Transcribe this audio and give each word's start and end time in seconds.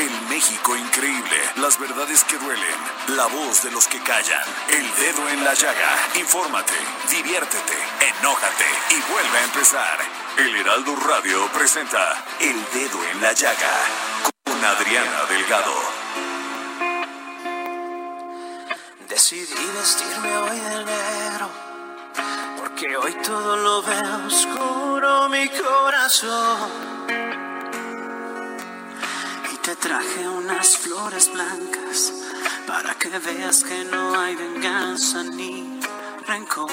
El 0.00 0.28
México 0.30 0.74
increíble. 0.74 1.36
Las 1.56 1.78
verdades 1.78 2.24
que 2.24 2.38
duelen. 2.38 2.74
La 3.08 3.26
voz 3.26 3.62
de 3.62 3.70
los 3.70 3.86
que 3.86 4.00
callan. 4.00 4.42
El 4.68 4.94
dedo 4.94 5.28
en 5.28 5.44
la 5.44 5.52
llaga. 5.52 5.94
Infórmate, 6.14 6.72
diviértete, 7.10 7.74
enójate 8.00 8.64
y 8.96 9.12
vuelve 9.12 9.38
a 9.38 9.44
empezar. 9.44 9.98
El 10.38 10.56
Heraldo 10.56 10.96
Radio 10.96 11.46
presenta 11.52 12.24
El 12.40 12.56
Dedo 12.72 13.04
en 13.12 13.20
la 13.20 13.34
Llaga 13.34 13.76
con 14.42 14.64
Adriana 14.64 15.26
Delgado. 15.28 15.74
Decidí 19.06 19.66
vestirme 19.76 20.38
hoy 20.38 20.60
de 20.60 20.84
negro, 20.84 21.50
porque 22.56 22.96
hoy 22.96 23.12
todo 23.22 23.54
lo 23.58 23.82
veo 23.82 24.26
oscuro 24.28 25.28
mi 25.28 25.46
corazón. 25.50 27.49
Te 29.62 29.76
traje 29.76 30.26
unas 30.26 30.78
flores 30.78 31.30
blancas 31.32 32.12
para 32.66 32.94
que 32.94 33.10
veas 33.10 33.62
que 33.62 33.84
no 33.84 34.18
hay 34.18 34.34
venganza 34.34 35.22
ni 35.22 35.80
rencor. 36.26 36.70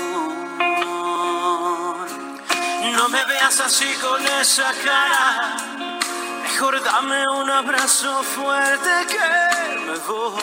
No 2.93 3.09
me 3.09 3.25
veas 3.25 3.59
así 3.59 3.93
con 4.01 4.25
esa 4.25 4.71
cara, 4.85 5.57
mejor 6.43 6.81
dame 6.81 7.27
un 7.27 7.49
abrazo 7.49 8.23
fuerte 8.23 8.89
que 9.07 9.79
me 9.85 9.97
voy. 10.07 10.41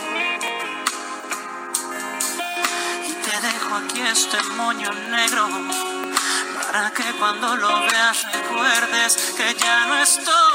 Y 3.08 3.12
te 3.24 3.40
dejo 3.40 3.74
aquí 3.76 4.02
este 4.02 4.42
moño 4.56 4.92
negro 4.92 5.48
para 6.70 6.90
que 6.90 7.04
cuando 7.18 7.56
lo 7.56 7.80
veas 7.80 8.32
recuerdes 8.32 9.16
que 9.36 9.54
ya 9.54 9.86
no 9.86 9.96
estoy. 10.02 10.53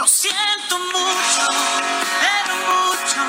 Lo 0.00 0.06
siento 0.06 0.78
mucho, 0.78 1.46
pero 2.22 2.54
mucho, 2.72 3.20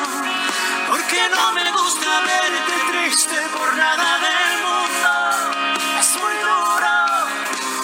porque 0.88 1.30
no 1.36 1.52
me 1.52 1.70
gusta 1.70 2.22
verte 2.22 2.74
triste 2.90 3.42
por 3.52 3.76
nada 3.76 4.20
del 4.20 4.52
mundo. 4.64 5.10
Es 6.00 6.16
muy 6.16 6.34
duro 6.36 6.96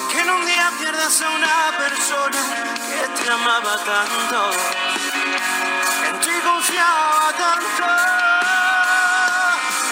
que 0.09 0.19
en 0.21 0.29
un 0.29 0.45
día 0.45 0.71
pierdas 0.79 1.21
a 1.21 1.29
una 1.31 1.77
persona 1.77 2.39
que 2.87 3.23
te 3.23 3.29
amaba 3.29 3.75
tanto, 3.83 4.51
en 6.07 6.19
ti 6.21 6.31
confiaba 6.45 7.33
tanto. 7.43 7.87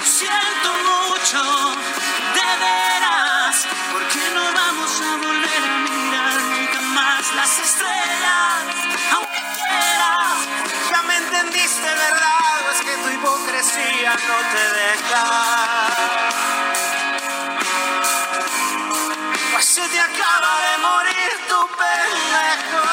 Siento 0.06 0.70
mucho, 0.88 1.75
entendiste, 11.46 11.82
¿verdad? 11.82 12.72
Es 12.74 12.82
que 12.82 12.96
tu 12.98 13.10
hipocresía 13.10 14.12
no 14.14 14.38
te 14.52 14.64
deja. 14.82 15.26
Pues 19.52 19.76
te 19.76 20.00
acaba 20.00 20.52
de 20.66 20.78
morir 20.90 21.32
tu 21.50 21.60
pendejo. 21.82 22.86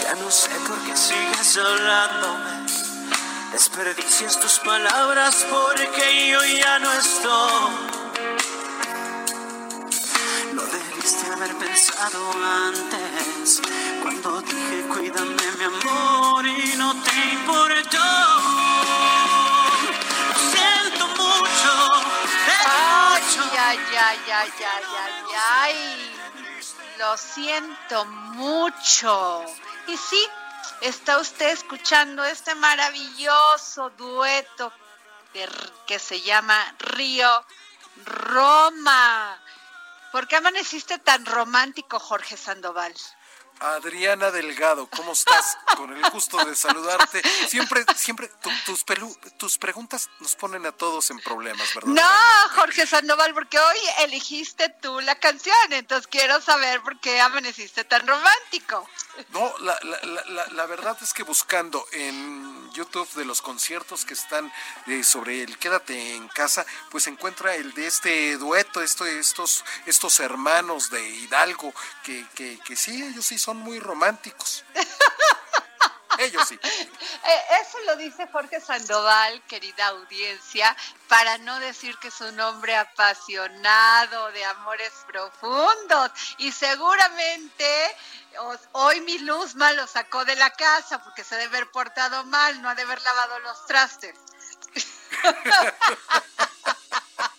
Ya 0.00 0.14
no 0.14 0.30
sé 0.30 0.50
por 0.66 0.78
qué 0.84 0.96
sigues 0.96 1.56
hablándome. 1.56 2.66
Desperdicias 3.52 4.38
tus 4.40 4.58
palabras 4.60 5.46
porque 5.50 6.28
yo 6.30 6.44
ya 6.44 6.78
no 6.78 6.92
estoy. 6.92 7.99
Debiste 11.00 11.32
haber 11.32 11.56
pensado 11.56 12.30
antes. 12.42 13.62
Cuando 14.02 14.42
dije 14.42 14.86
cuídame 14.88 15.52
mi 15.58 15.64
amor 15.64 16.46
y 16.46 16.76
no 16.76 16.94
te 17.02 17.14
importó. 17.32 17.98
Lo 20.28 20.38
siento 20.52 21.06
mucho. 21.08 22.02
Ay, 22.66 23.22
ay, 23.58 23.78
ay, 23.98 24.18
ay, 24.30 24.52
ay, 24.58 24.84
ay, 24.98 25.34
ay. 25.48 26.16
Lo 26.98 27.16
siento 27.16 28.04
mucho. 28.04 29.44
Y 29.86 29.96
sí, 29.96 30.22
está 30.82 31.18
usted 31.18 31.48
escuchando 31.48 32.24
este 32.24 32.54
maravilloso 32.54 33.88
dueto 33.90 34.70
de 35.32 35.48
que 35.86 35.98
se 35.98 36.20
llama 36.20 36.74
Río 36.78 37.30
Roma. 38.04 39.40
¿Por 40.12 40.26
qué 40.26 40.36
amaneciste 40.36 40.98
tan 40.98 41.24
romántico, 41.24 42.00
Jorge 42.00 42.36
Sandoval? 42.36 42.94
Adriana 43.60 44.30
Delgado, 44.30 44.88
¿cómo 44.96 45.12
estás? 45.12 45.58
Con 45.76 45.92
el 45.96 46.10
gusto 46.10 46.42
de 46.44 46.56
saludarte. 46.56 47.22
Siempre, 47.48 47.84
siempre 47.96 48.28
tu- 48.42 48.50
tus, 48.64 48.84
pelu- 48.86 49.16
tus 49.36 49.58
preguntas 49.58 50.08
nos 50.20 50.34
ponen 50.34 50.64
a 50.66 50.72
todos 50.72 51.10
en 51.10 51.20
problemas, 51.20 51.72
¿verdad? 51.74 51.90
No, 51.92 52.08
Jorge 52.56 52.86
Sandoval, 52.86 53.34
porque 53.34 53.58
hoy 53.58 53.76
eligiste 54.00 54.68
tú 54.80 55.00
la 55.00 55.14
canción, 55.18 55.54
entonces 55.72 56.06
quiero 56.06 56.40
saber 56.40 56.80
por 56.82 56.98
qué 57.00 57.20
amaneciste 57.20 57.84
tan 57.84 58.06
romántico. 58.06 58.88
No, 59.30 59.52
la, 59.60 59.78
la- 59.82 60.00
la- 60.02 60.24
la- 60.26 60.46
la 60.48 60.66
verdad 60.66 60.96
es 61.02 61.12
que 61.12 61.22
buscando 61.22 61.86
en 61.92 62.70
YouTube 62.72 63.10
de 63.14 63.24
los 63.24 63.42
conciertos 63.42 64.04
que 64.04 64.14
están 64.14 64.50
eh, 64.86 65.04
sobre 65.04 65.42
el 65.42 65.58
Quédate 65.58 66.14
en 66.14 66.28
casa, 66.28 66.64
pues 66.90 67.06
encuentra 67.08 67.54
el 67.56 67.74
de 67.74 67.86
este 67.86 68.36
dueto, 68.38 68.80
esto, 68.80 69.04
estos, 69.04 69.64
estos 69.86 70.20
hermanos 70.20 70.88
de 70.90 71.06
Hidalgo, 71.08 71.74
que, 72.04 72.26
que, 72.34 72.58
que 72.64 72.76
sí, 72.76 73.02
ellos 73.02 73.26
sí 73.26 73.38
son 73.38 73.49
muy 73.58 73.80
románticos. 73.80 74.64
Ellos 76.18 76.46
sí. 76.48 76.58
Eh, 76.62 77.42
eso 77.62 77.78
lo 77.86 77.96
dice 77.96 78.28
Jorge 78.30 78.60
Sandoval, 78.60 79.42
querida 79.46 79.86
audiencia, 79.86 80.76
para 81.08 81.38
no 81.38 81.58
decir 81.60 81.96
que 81.98 82.08
es 82.08 82.20
un 82.20 82.38
hombre 82.40 82.76
apasionado 82.76 84.30
de 84.32 84.44
amores 84.44 84.92
profundos. 85.06 86.10
Y 86.38 86.52
seguramente 86.52 87.96
os- 88.40 88.60
hoy 88.72 89.00
mi 89.00 89.18
Luzma 89.20 89.72
lo 89.72 89.86
sacó 89.86 90.24
de 90.26 90.36
la 90.36 90.50
casa 90.50 91.02
porque 91.02 91.24
se 91.24 91.36
debe 91.36 91.56
haber 91.56 91.70
portado 91.70 92.22
mal, 92.24 92.60
no 92.60 92.68
ha 92.68 92.74
de 92.74 92.82
haber 92.82 93.00
lavado 93.00 93.38
los 93.40 93.64
trastes. 93.66 94.14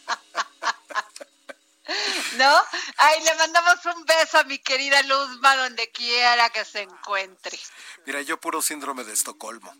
¿No? 2.37 2.61
Ay, 2.97 3.23
le 3.23 3.35
mandamos 3.35 3.85
un 3.85 4.05
beso 4.05 4.39
a 4.39 4.43
mi 4.43 4.59
querida 4.59 5.01
Luzma 5.03 5.55
donde 5.57 5.89
quiera 5.91 6.49
que 6.49 6.65
se 6.65 6.81
encuentre. 6.81 7.57
Mira, 8.05 8.21
yo 8.21 8.39
puro 8.39 8.61
síndrome 8.61 9.03
de 9.03 9.13
Estocolmo. 9.13 9.73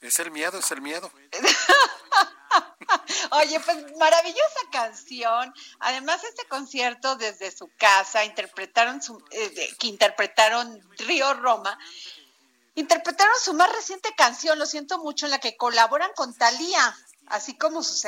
Es 0.00 0.18
el 0.20 0.30
miedo, 0.30 0.58
es 0.58 0.70
el 0.70 0.80
miedo. 0.80 1.10
Oye, 3.30 3.60
pues 3.60 3.96
maravillosa 3.98 4.60
canción. 4.70 5.52
Además, 5.80 6.22
este 6.24 6.46
concierto 6.46 7.16
desde 7.16 7.50
su 7.50 7.68
casa 7.76 8.24
interpretaron 8.24 9.02
su, 9.02 9.22
eh, 9.30 9.74
que 9.78 9.86
interpretaron 9.88 10.80
Río 10.98 11.34
Roma, 11.34 11.78
interpretaron 12.76 13.34
su 13.42 13.54
más 13.54 13.72
reciente 13.72 14.14
canción, 14.16 14.58
lo 14.58 14.66
siento 14.66 14.98
mucho, 14.98 15.26
en 15.26 15.32
la 15.32 15.40
que 15.40 15.56
colaboran 15.56 16.12
con 16.14 16.32
Thalía. 16.34 16.96
Así 17.30 17.56
como 17.56 17.82
sus 17.82 18.04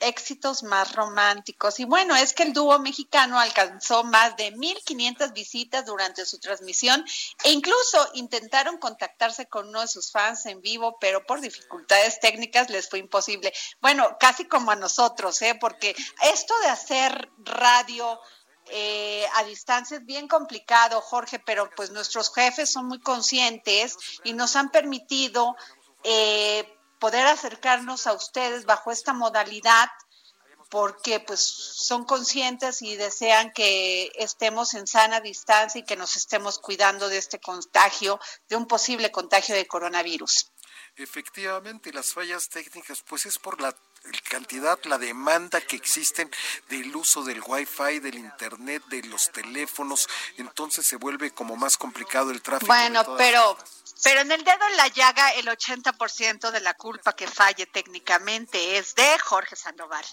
éxitos 0.00 0.62
más 0.62 0.94
románticos. 0.94 1.80
Y 1.80 1.84
bueno, 1.84 2.14
es 2.16 2.32
que 2.32 2.42
el 2.42 2.52
dúo 2.52 2.78
mexicano 2.78 3.38
alcanzó 3.38 4.04
más 4.04 4.36
de 4.36 4.52
1.500 4.52 5.32
visitas 5.32 5.86
durante 5.86 6.24
su 6.24 6.38
transmisión 6.38 7.04
e 7.44 7.52
incluso 7.52 8.10
intentaron 8.14 8.78
contactarse 8.78 9.46
con 9.46 9.68
uno 9.68 9.80
de 9.80 9.88
sus 9.88 10.10
fans 10.10 10.46
en 10.46 10.60
vivo, 10.60 10.96
pero 11.00 11.24
por 11.26 11.40
dificultades 11.40 12.20
técnicas 12.20 12.70
les 12.70 12.88
fue 12.88 12.98
imposible. 12.98 13.52
Bueno, 13.80 14.16
casi 14.18 14.46
como 14.46 14.70
a 14.70 14.76
nosotros, 14.76 15.40
¿eh? 15.42 15.56
porque 15.60 15.94
esto 16.22 16.54
de 16.60 16.68
hacer 16.68 17.30
radio... 17.38 18.20
Eh, 18.70 19.26
a 19.34 19.42
distancia 19.42 19.96
es 19.96 20.06
bien 20.06 20.28
complicado, 20.28 21.00
Jorge, 21.00 21.40
pero 21.40 21.68
pues 21.74 21.90
nuestros 21.90 22.32
jefes 22.32 22.72
son 22.72 22.86
muy 22.86 23.00
conscientes 23.00 23.96
y 24.22 24.34
nos 24.34 24.54
han 24.54 24.70
permitido 24.70 25.56
eh, 26.04 26.64
poder 27.02 27.26
acercarnos 27.26 28.06
a 28.06 28.12
ustedes 28.12 28.64
bajo 28.64 28.92
esta 28.92 29.12
modalidad 29.12 29.90
porque 30.70 31.18
pues 31.18 31.40
son 31.40 32.04
conscientes 32.04 32.80
y 32.80 32.94
desean 32.94 33.52
que 33.52 34.12
estemos 34.14 34.74
en 34.74 34.86
sana 34.86 35.20
distancia 35.20 35.80
y 35.80 35.84
que 35.84 35.96
nos 35.96 36.14
estemos 36.14 36.60
cuidando 36.60 37.08
de 37.08 37.18
este 37.18 37.40
contagio, 37.40 38.20
de 38.48 38.54
un 38.54 38.68
posible 38.68 39.10
contagio 39.10 39.56
de 39.56 39.66
coronavirus. 39.66 40.52
Efectivamente, 40.94 41.92
las 41.92 42.12
fallas 42.12 42.48
técnicas, 42.48 43.02
pues 43.02 43.26
es 43.26 43.36
por 43.36 43.60
la 43.60 43.74
cantidad, 44.30 44.78
la 44.84 44.98
demanda 44.98 45.60
que 45.60 45.74
existen 45.74 46.30
del 46.68 46.94
uso 46.94 47.24
del 47.24 47.42
wifi, 47.44 47.98
del 47.98 48.14
internet, 48.14 48.84
de 48.86 49.02
los 49.04 49.32
teléfonos, 49.32 50.08
entonces 50.36 50.86
se 50.86 50.96
vuelve 50.96 51.32
como 51.32 51.56
más 51.56 51.76
complicado 51.76 52.30
el 52.30 52.42
tráfico. 52.42 52.72
Bueno, 52.72 53.02
pero 53.16 53.56
pero 54.02 54.20
en 54.20 54.32
el 54.32 54.42
dedo 54.42 54.66
en 54.68 54.76
la 54.76 54.88
llaga, 54.88 55.30
el 55.34 55.46
80% 55.46 56.50
de 56.50 56.60
la 56.60 56.74
culpa 56.74 57.14
que 57.14 57.28
falle 57.28 57.66
técnicamente 57.66 58.78
es 58.78 58.94
de 58.94 59.18
Jorge 59.20 59.56
Sandoval. 59.56 60.04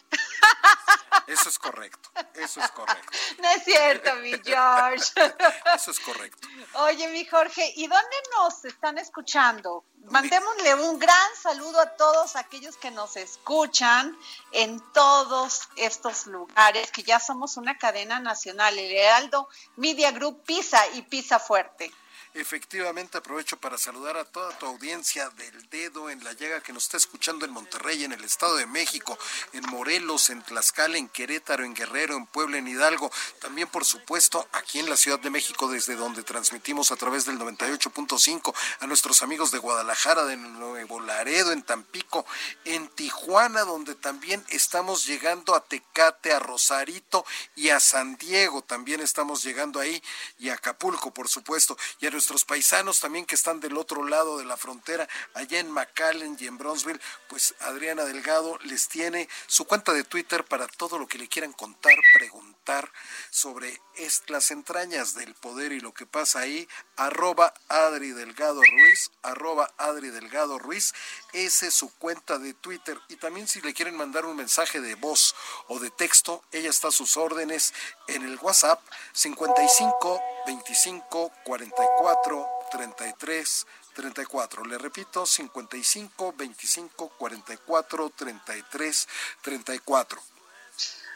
Eso 1.27 1.49
es 1.49 1.59
correcto, 1.59 2.09
eso 2.35 2.61
es 2.61 2.71
correcto. 2.71 3.11
No 3.39 3.49
es 3.49 3.63
cierto, 3.63 4.15
mi 4.17 4.33
George. 4.43 5.11
Eso 5.75 5.91
es 5.91 5.99
correcto. 5.99 6.47
Oye, 6.73 7.07
mi 7.09 7.25
Jorge, 7.25 7.71
¿y 7.75 7.87
dónde 7.87 8.15
nos 8.35 8.65
están 8.65 8.97
escuchando? 8.97 9.85
Mandémosle 10.05 10.75
un 10.75 10.99
gran 10.99 11.35
saludo 11.41 11.79
a 11.79 11.95
todos 11.95 12.35
aquellos 12.35 12.77
que 12.77 12.91
nos 12.91 13.15
escuchan 13.15 14.17
en 14.51 14.79
todos 14.93 15.69
estos 15.77 16.25
lugares, 16.27 16.91
que 16.91 17.03
ya 17.03 17.19
somos 17.19 17.57
una 17.57 17.77
cadena 17.77 18.19
nacional, 18.19 18.77
el 18.77 18.91
Heraldo 18.91 19.47
Media 19.75 20.11
Group 20.11 20.43
Pisa 20.43 20.85
y 20.95 21.03
Pisa 21.03 21.39
Fuerte. 21.39 21.91
Efectivamente, 22.35 23.17
aprovecho 23.17 23.57
para 23.57 23.77
saludar 23.79 24.15
a 24.15 24.23
toda 24.23 24.55
tu 24.59 24.67
audiencia 24.67 25.29
del 25.31 25.67
dedo 25.69 26.11
en 26.11 26.23
la 26.23 26.33
llaga 26.33 26.61
que 26.61 26.71
nos 26.71 26.83
está 26.83 26.97
escuchando 26.97 27.43
en 27.43 27.51
Monterrey, 27.51 28.03
en 28.03 28.11
el 28.11 28.23
Estado 28.23 28.55
de 28.55 28.67
México, 28.67 29.17
en 29.51 29.65
Morelos, 29.67 30.29
en 30.29 30.43
Tlaxcala, 30.43 30.99
en 30.99 31.09
Querétaro, 31.09 31.65
en 31.65 31.73
Guerrero, 31.73 32.15
en 32.15 32.27
Puebla, 32.27 32.59
en 32.59 32.67
Hidalgo. 32.67 33.11
También, 33.39 33.67
por 33.67 33.83
supuesto, 33.83 34.47
aquí 34.51 34.77
en 34.77 34.89
la 34.89 34.95
Ciudad 34.95 35.19
de 35.19 35.31
México, 35.31 35.67
desde 35.69 35.95
donde 35.95 36.21
transmitimos 36.21 36.91
a 36.91 36.97
través 36.97 37.25
del 37.25 37.39
98.5 37.39 38.53
a 38.79 38.85
nuestros 38.85 39.23
amigos 39.23 39.49
de 39.49 39.57
Guadalajara, 39.57 40.25
de 40.25 40.37
Nuevo 40.37 40.99
Laredo, 40.99 41.51
en 41.51 41.63
Tampico, 41.63 42.27
en 42.63 42.89
Tijuana, 42.89 43.61
donde 43.61 43.95
también 43.95 44.45
estamos 44.49 45.07
llegando 45.07 45.55
a 45.55 45.65
Tecate, 45.65 46.31
a 46.31 46.39
Rosarito 46.39 47.25
y 47.55 47.69
a 47.69 47.79
San 47.79 48.17
Diego. 48.17 48.61
También 48.61 49.01
estamos 49.01 49.43
llegando 49.43 49.79
ahí 49.79 50.01
y 50.37 50.49
a 50.49 50.53
Acapulco, 50.53 51.11
por 51.11 51.27
supuesto. 51.27 51.75
Y 51.99 52.05
a 52.05 52.18
nuestros 52.19 52.43
paisanos 52.43 52.99
también 52.99 53.25
que 53.25 53.35
están 53.35 53.61
del 53.61 53.77
otro 53.77 54.05
lado 54.05 54.37
de 54.37 54.43
la 54.43 54.57
frontera, 54.57 55.07
allá 55.35 55.57
en 55.57 55.71
McAllen 55.71 56.35
y 56.37 56.47
en 56.47 56.57
Bronzeville, 56.57 56.99
pues 57.29 57.55
Adriana 57.61 58.03
Delgado 58.03 58.59
les 58.63 58.89
tiene 58.89 59.29
su 59.47 59.63
cuenta 59.63 59.93
de 59.93 60.03
Twitter 60.03 60.43
para 60.43 60.67
todo 60.67 60.99
lo 60.99 61.07
que 61.07 61.17
le 61.17 61.29
quieran 61.29 61.53
contar, 61.53 61.95
preguntar 62.13 62.91
sobre 63.29 63.79
las 64.27 64.51
entrañas 64.51 65.13
del 65.13 65.33
poder 65.33 65.71
y 65.71 65.79
lo 65.79 65.93
que 65.93 66.05
pasa 66.05 66.39
ahí, 66.39 66.67
arroba 66.97 67.53
Adri 67.69 68.11
Delgado 68.11 68.61
Ruiz, 68.61 69.11
arroba 69.21 69.71
Adri 69.77 70.09
Delgado 70.09 70.59
Ruiz, 70.59 70.93
esa 71.33 71.67
es 71.67 71.73
su 71.73 71.93
cuenta 71.97 72.37
de 72.37 72.53
Twitter. 72.53 72.99
Y 73.07 73.15
también 73.17 73.47
si 73.47 73.61
le 73.61 73.73
quieren 73.73 73.95
mandar 73.95 74.25
un 74.25 74.35
mensaje 74.35 74.81
de 74.81 74.95
voz 74.95 75.35
o 75.67 75.79
de 75.79 75.91
texto, 75.91 76.43
ella 76.51 76.69
está 76.69 76.89
a 76.89 76.91
sus 76.91 77.17
órdenes 77.17 77.73
en 78.07 78.23
el 78.23 78.37
WhatsApp 78.39 78.81
55 79.13 80.21
25 80.45 81.31
44 81.43 82.49
33 82.71 83.67
34. 83.95 84.65
Le 84.65 84.77
repito, 84.77 85.25
55 85.25 86.33
25 86.37 87.09
44 87.17 88.09
33 88.11 89.07
34. 89.41 90.21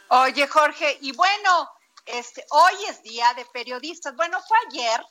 Oye, 0.08 0.46
Jorge, 0.46 0.98
y 1.00 1.12
bueno, 1.12 1.70
este, 2.04 2.44
hoy 2.50 2.74
es 2.88 3.02
día 3.02 3.32
de 3.34 3.44
periodistas. 3.46 4.14
Bueno, 4.14 4.38
fue 4.46 4.56
ayer, 4.68 5.04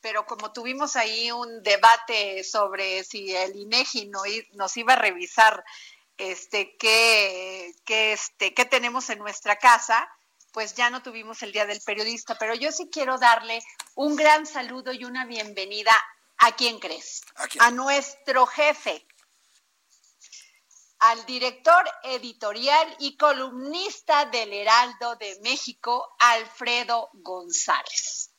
pero 0.00 0.26
como 0.26 0.52
tuvimos 0.52 0.96
ahí 0.96 1.30
un 1.32 1.62
debate 1.62 2.44
sobre 2.44 3.04
si 3.04 3.34
el 3.34 3.56
INEGI 3.56 4.08
no, 4.08 4.22
nos 4.52 4.76
iba 4.76 4.94
a 4.94 4.96
revisar 4.96 5.64
este 6.16 6.76
qué, 6.76 7.72
qué, 7.84 8.12
este, 8.12 8.52
qué 8.54 8.64
tenemos 8.64 9.08
en 9.10 9.18
nuestra 9.18 9.56
casa, 9.56 10.08
pues 10.52 10.74
ya 10.74 10.90
no 10.90 11.02
tuvimos 11.02 11.42
el 11.42 11.52
Día 11.52 11.66
del 11.66 11.80
Periodista, 11.80 12.36
pero 12.38 12.54
yo 12.54 12.72
sí 12.72 12.88
quiero 12.90 13.18
darle 13.18 13.62
un 13.94 14.16
gran 14.16 14.46
saludo 14.46 14.92
y 14.92 15.04
una 15.04 15.24
bienvenida 15.24 15.92
a 16.38 16.52
quién 16.52 16.78
crees, 16.78 17.22
a 17.58 17.70
nuestro 17.70 18.46
jefe, 18.46 19.06
al 20.98 21.24
director 21.26 21.84
editorial 22.02 22.96
y 22.98 23.16
columnista 23.16 24.26
del 24.26 24.52
Heraldo 24.52 25.16
de 25.16 25.38
México, 25.42 26.14
Alfredo 26.18 27.10
González. 27.14 28.29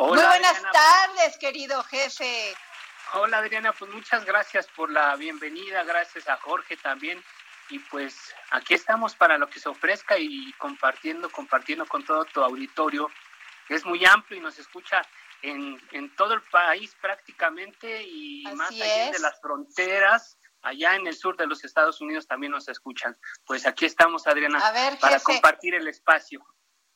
Muy 0.00 0.18
buenas 0.18 0.62
tardes, 0.72 1.36
querido 1.38 1.82
jefe. 1.82 2.54
Hola 3.12 3.38
Adriana, 3.38 3.74
pues 3.74 3.90
muchas 3.90 4.24
gracias 4.24 4.66
por 4.68 4.90
la 4.90 5.14
bienvenida, 5.16 5.84
gracias 5.84 6.26
a 6.26 6.38
Jorge 6.38 6.78
también. 6.78 7.22
Y 7.68 7.78
pues 7.80 8.16
aquí 8.50 8.72
estamos 8.72 9.14
para 9.14 9.36
lo 9.36 9.50
que 9.50 9.60
se 9.60 9.68
ofrezca 9.68 10.16
y 10.18 10.54
compartiendo, 10.54 11.30
compartiendo 11.30 11.86
con 11.86 12.02
todo 12.02 12.24
tu 12.24 12.42
auditorio. 12.42 13.10
Es 13.68 13.84
muy 13.84 14.04
amplio 14.06 14.38
y 14.38 14.42
nos 14.42 14.58
escucha 14.58 15.02
en, 15.42 15.78
en 15.92 16.16
todo 16.16 16.32
el 16.32 16.42
país 16.42 16.96
prácticamente 16.98 18.02
y 18.02 18.44
más 18.54 18.70
allá 18.70 19.10
de 19.10 19.18
las 19.18 19.38
fronteras 19.38 20.38
allá 20.62 20.96
en 20.96 21.06
el 21.06 21.16
sur 21.16 21.36
de 21.36 21.46
los 21.46 21.62
Estados 21.62 22.00
Unidos 22.00 22.26
también 22.26 22.52
nos 22.52 22.68
escuchan. 22.68 23.16
Pues 23.44 23.66
aquí 23.66 23.84
estamos, 23.84 24.26
Adriana, 24.26 24.60
para 24.98 25.20
compartir 25.20 25.74
el 25.74 25.88
espacio. 25.88 26.42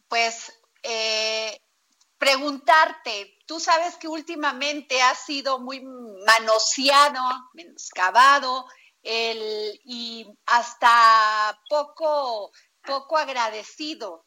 Pues 0.08 0.58
eh, 0.82 1.60
preguntarte, 2.24 3.36
tú 3.44 3.60
sabes 3.60 3.96
que 3.96 4.08
últimamente 4.08 5.02
ha 5.02 5.14
sido 5.14 5.58
muy 5.58 5.82
manoseado, 5.82 7.20
menoscabado, 7.52 8.64
el, 9.02 9.78
y 9.84 10.26
hasta 10.46 11.60
poco, 11.69 12.50
poco 12.82 13.19
agradecido 13.19 14.24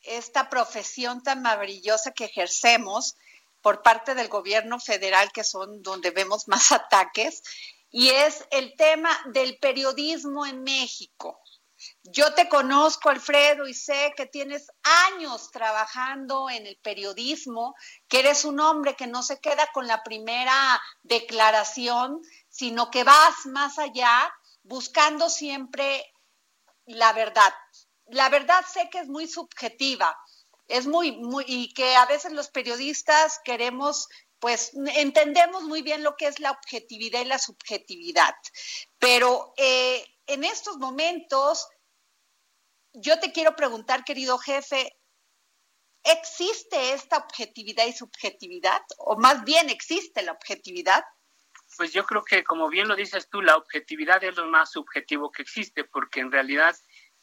esta 0.00 0.50
profesión 0.50 1.22
tan 1.22 1.42
maravillosa 1.42 2.10
que 2.10 2.24
ejercemos 2.24 3.14
por 3.62 3.80
parte 3.80 4.16
del 4.16 4.26
gobierno 4.26 4.80
federal, 4.80 5.30
que 5.30 5.44
son 5.44 5.84
donde 5.84 6.10
vemos 6.10 6.48
más 6.48 6.72
ataques, 6.72 7.42
y 7.90 8.08
es 8.08 8.44
el 8.50 8.74
tema 8.76 9.16
del 9.26 9.56
periodismo 9.58 10.46
en 10.46 10.64
México. 10.64 11.38
Yo 12.12 12.34
te 12.34 12.48
conozco, 12.48 13.08
Alfredo, 13.08 13.66
y 13.66 13.74
sé 13.74 14.12
que 14.16 14.26
tienes 14.26 14.66
años 15.08 15.50
trabajando 15.50 16.48
en 16.50 16.66
el 16.66 16.76
periodismo, 16.76 17.74
que 18.08 18.20
eres 18.20 18.44
un 18.44 18.60
hombre 18.60 18.94
que 18.94 19.06
no 19.06 19.22
se 19.22 19.40
queda 19.40 19.68
con 19.72 19.86
la 19.86 20.02
primera 20.02 20.80
declaración, 21.02 22.20
sino 22.48 22.90
que 22.90 23.04
vas 23.04 23.46
más 23.46 23.78
allá 23.78 24.32
buscando 24.62 25.28
siempre 25.30 26.04
la 26.86 27.12
verdad. 27.12 27.52
La 28.06 28.28
verdad 28.28 28.64
sé 28.72 28.88
que 28.90 28.98
es 28.98 29.08
muy 29.08 29.26
subjetiva, 29.26 30.16
es 30.68 30.86
muy, 30.86 31.12
muy, 31.12 31.44
y 31.46 31.74
que 31.74 31.96
a 31.96 32.06
veces 32.06 32.32
los 32.32 32.50
periodistas 32.50 33.40
queremos 33.44 34.08
pues 34.38 34.72
entendemos 34.74 35.62
muy 35.62 35.80
bien 35.80 36.02
lo 36.02 36.14
que 36.14 36.26
es 36.26 36.40
la 36.40 36.50
objetividad 36.50 37.22
y 37.22 37.24
la 37.24 37.38
subjetividad. 37.38 38.34
Pero 38.98 39.54
eh, 39.56 40.04
en 40.26 40.44
estos 40.44 40.76
momentos, 40.76 41.66
yo 42.96 43.18
te 43.20 43.32
quiero 43.32 43.54
preguntar, 43.54 44.04
querido 44.04 44.38
jefe, 44.38 44.98
¿existe 46.02 46.92
esta 46.92 47.18
objetividad 47.18 47.86
y 47.86 47.92
subjetividad? 47.92 48.80
¿O 48.98 49.16
más 49.18 49.44
bien 49.44 49.68
existe 49.68 50.22
la 50.22 50.32
objetividad? 50.32 51.04
Pues 51.76 51.92
yo 51.92 52.06
creo 52.06 52.24
que, 52.24 52.42
como 52.42 52.68
bien 52.68 52.88
lo 52.88 52.96
dices 52.96 53.28
tú, 53.28 53.42
la 53.42 53.56
objetividad 53.56 54.22
es 54.24 54.36
lo 54.36 54.46
más 54.46 54.70
subjetivo 54.70 55.30
que 55.30 55.42
existe, 55.42 55.84
porque 55.84 56.20
en 56.20 56.32
realidad 56.32 56.74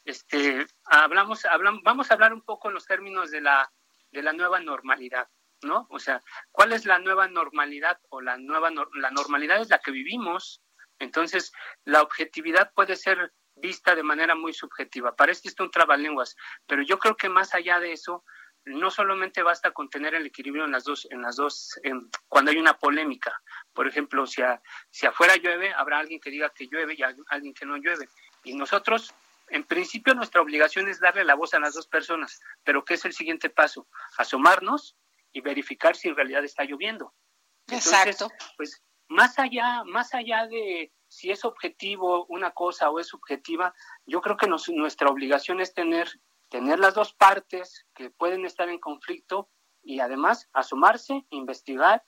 este, 0.04 0.66
hablamos, 0.84 1.44
hablamos, 1.46 1.82
vamos 1.82 2.10
a 2.10 2.14
hablar 2.14 2.32
un 2.32 2.42
poco 2.42 2.68
en 2.68 2.74
los 2.74 2.86
términos 2.86 3.30
de 3.30 3.40
la, 3.40 3.72
de 4.12 4.22
la 4.22 4.32
nueva 4.32 4.60
normalidad. 4.60 5.28
¿no? 5.62 5.86
O 5.90 5.98
sea, 5.98 6.22
¿cuál 6.52 6.72
es 6.72 6.84
la 6.84 6.98
nueva 6.98 7.26
normalidad 7.26 7.98
o 8.10 8.20
la 8.20 8.36
nueva 8.36 8.70
la 8.70 9.10
normalidad 9.10 9.60
es 9.60 9.70
la 9.70 9.78
que 9.78 9.92
vivimos 9.92 10.62
Entonces, 10.98 11.52
la 11.84 12.02
objetividad 12.02 12.70
puede 12.74 12.96
ser 12.96 13.32
vista 13.56 13.94
de 13.94 14.02
manera 14.02 14.34
muy 14.34 14.52
subjetiva. 14.52 15.14
Parece 15.14 15.48
esto 15.48 15.64
un 15.64 15.70
trabalenguas, 15.70 16.36
pero 16.66 16.82
yo 16.82 16.98
creo 16.98 17.16
que 17.16 17.28
más 17.28 17.54
allá 17.54 17.80
de 17.80 17.92
eso, 17.92 18.24
no 18.66 18.90
solamente 18.90 19.42
basta 19.42 19.72
con 19.72 19.90
tener 19.90 20.14
el 20.14 20.26
equilibrio 20.26 20.64
en 20.64 20.72
las 20.72 20.84
dos, 20.84 21.06
en 21.10 21.22
las 21.22 21.36
dos, 21.36 21.78
cuando 22.28 22.50
hay 22.50 22.56
una 22.56 22.78
polémica. 22.78 23.32
Por 23.72 23.86
ejemplo, 23.86 24.26
si, 24.26 24.42
si 24.90 25.06
afuera 25.06 25.36
llueve, 25.36 25.72
habrá 25.74 25.98
alguien 25.98 26.20
que 26.20 26.30
diga 26.30 26.50
que 26.50 26.66
llueve 26.66 26.94
y 26.96 27.02
alguien 27.02 27.54
que 27.54 27.66
no 27.66 27.76
llueve. 27.76 28.08
Y 28.42 28.54
nosotros, 28.54 29.14
en 29.48 29.64
principio, 29.64 30.14
nuestra 30.14 30.40
obligación 30.40 30.88
es 30.88 30.98
darle 30.98 31.24
la 31.24 31.34
voz 31.34 31.52
a 31.52 31.60
las 31.60 31.74
dos 31.74 31.86
personas. 31.86 32.40
Pero 32.64 32.84
¿qué 32.84 32.94
es 32.94 33.04
el 33.04 33.12
siguiente 33.12 33.50
paso? 33.50 33.86
Asomarnos 34.16 34.96
y 35.32 35.40
verificar 35.42 35.94
si 35.94 36.08
en 36.08 36.16
realidad 36.16 36.44
está 36.44 36.64
lloviendo. 36.64 37.12
Exacto. 37.70 38.30
Pues 38.56 38.82
más 39.08 39.38
allá, 39.38 39.84
más 39.84 40.14
allá 40.14 40.46
de 40.46 40.90
si 41.14 41.30
es 41.30 41.44
objetivo 41.44 42.26
una 42.26 42.50
cosa 42.50 42.90
o 42.90 42.98
es 42.98 43.06
subjetiva, 43.06 43.72
yo 44.04 44.20
creo 44.20 44.36
que 44.36 44.48
nuestra 44.48 45.08
obligación 45.08 45.60
es 45.60 45.72
tener 45.72 46.08
tener 46.54 46.78
las 46.78 46.94
dos 46.94 47.12
partes 47.14 47.84
que 47.94 48.10
pueden 48.10 48.44
estar 48.44 48.68
en 48.68 48.78
conflicto 48.78 49.50
y 49.82 49.98
además 49.98 50.48
asomarse, 50.52 51.24
investigar, 51.30 52.04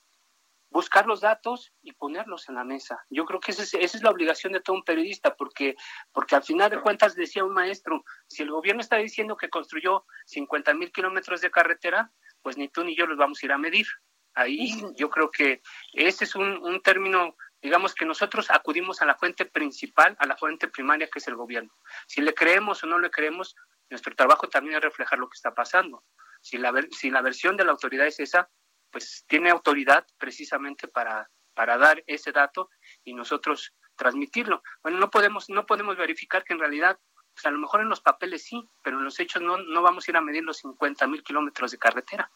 buscar 0.70 1.06
los 1.06 1.20
datos 1.20 1.72
y 1.82 1.92
ponerlos 1.92 2.48
en 2.48 2.54
la 2.54 2.62
mesa. 2.62 3.04
Yo 3.10 3.25
creo 3.25 3.40
que 3.40 3.50
esa 3.50 3.64
es, 3.78 4.02
la 4.02 4.10
obligación 4.10 4.52
de 4.52 4.60
todo 4.60 4.76
un 4.76 4.84
periodista, 4.84 5.34
porque, 5.34 5.75
porque 6.12 6.36
al 6.36 6.44
final 6.44 6.70
de 6.70 6.80
cuentas 6.80 7.16
decía 7.16 7.44
un 7.44 7.54
maestro, 7.54 8.04
si 8.28 8.42
el 8.42 8.50
gobierno 8.50 8.82
está 8.82 8.96
diciendo 8.96 9.36
que 9.36 9.50
construyó 9.50 10.04
50 10.26 10.75
mil 10.75 10.92
kilómetros 10.92 11.40
de 11.40 11.50
carretera, 11.50 12.12
pues 12.42 12.56
ni 12.56 12.68
tú 12.68 12.84
ni 12.84 12.94
yo 12.94 13.06
los 13.06 13.18
vamos 13.18 13.42
a 13.42 13.46
ir 13.46 13.52
a 13.52 13.58
medir. 13.58 13.86
Ahí 14.34 14.70
yo 14.96 15.10
creo 15.10 15.30
que 15.30 15.62
ese 15.92 16.22
es 16.25 16.36
un, 16.36 16.58
un 16.58 16.80
término 16.82 17.36
digamos 17.62 17.94
que 17.94 18.04
nosotros 18.04 18.50
acudimos 18.50 19.02
a 19.02 19.06
la 19.06 19.16
fuente 19.16 19.44
principal, 19.44 20.16
a 20.18 20.26
la 20.26 20.36
fuente 20.36 20.68
primaria 20.68 21.08
que 21.08 21.18
es 21.18 21.28
el 21.28 21.36
gobierno. 21.36 21.75
Si 22.06 22.20
le 22.20 22.34
creemos 22.34 22.82
o 22.82 22.86
no 22.86 22.98
le 22.98 23.10
creemos, 23.10 23.56
nuestro 23.90 24.14
trabajo 24.14 24.48
también 24.48 24.76
es 24.76 24.82
reflejar 24.82 25.18
lo 25.18 25.28
que 25.28 25.36
está 25.36 25.54
pasando. 25.54 26.04
Si 26.40 26.58
la, 26.58 26.72
si 26.90 27.10
la 27.10 27.22
versión 27.22 27.56
de 27.56 27.64
la 27.64 27.72
autoridad 27.72 28.06
es 28.06 28.20
esa, 28.20 28.48
pues 28.90 29.25
tiene 29.26 29.50
autoridad 29.50 30.06
precisamente 30.18 30.88
para, 30.88 31.30
para 31.54 31.78
dar 31.78 32.02
ese 32.06 32.32
dato 32.32 32.70
y 33.04 33.14
nosotros 33.14 33.75
transmitirlo. 33.96 34.62
Bueno, 34.82 34.98
no 34.98 35.10
podemos, 35.10 35.48
no 35.48 35.66
podemos 35.66 35.96
verificar 35.96 36.44
que 36.44 36.52
en 36.52 36.60
realidad, 36.60 36.98
pues 37.34 37.46
a 37.46 37.50
lo 37.50 37.58
mejor 37.58 37.80
en 37.80 37.88
los 37.88 38.00
papeles 38.00 38.44
sí, 38.44 38.68
pero 38.82 38.98
en 38.98 39.04
los 39.04 39.18
hechos 39.18 39.42
no, 39.42 39.58
no 39.58 39.82
vamos 39.82 40.06
a 40.06 40.10
ir 40.10 40.16
a 40.16 40.20
medir 40.20 40.44
los 40.44 40.58
50 40.58 41.06
mil 41.06 41.22
kilómetros 41.22 41.70
de 41.70 41.78
carretera. 41.78 42.30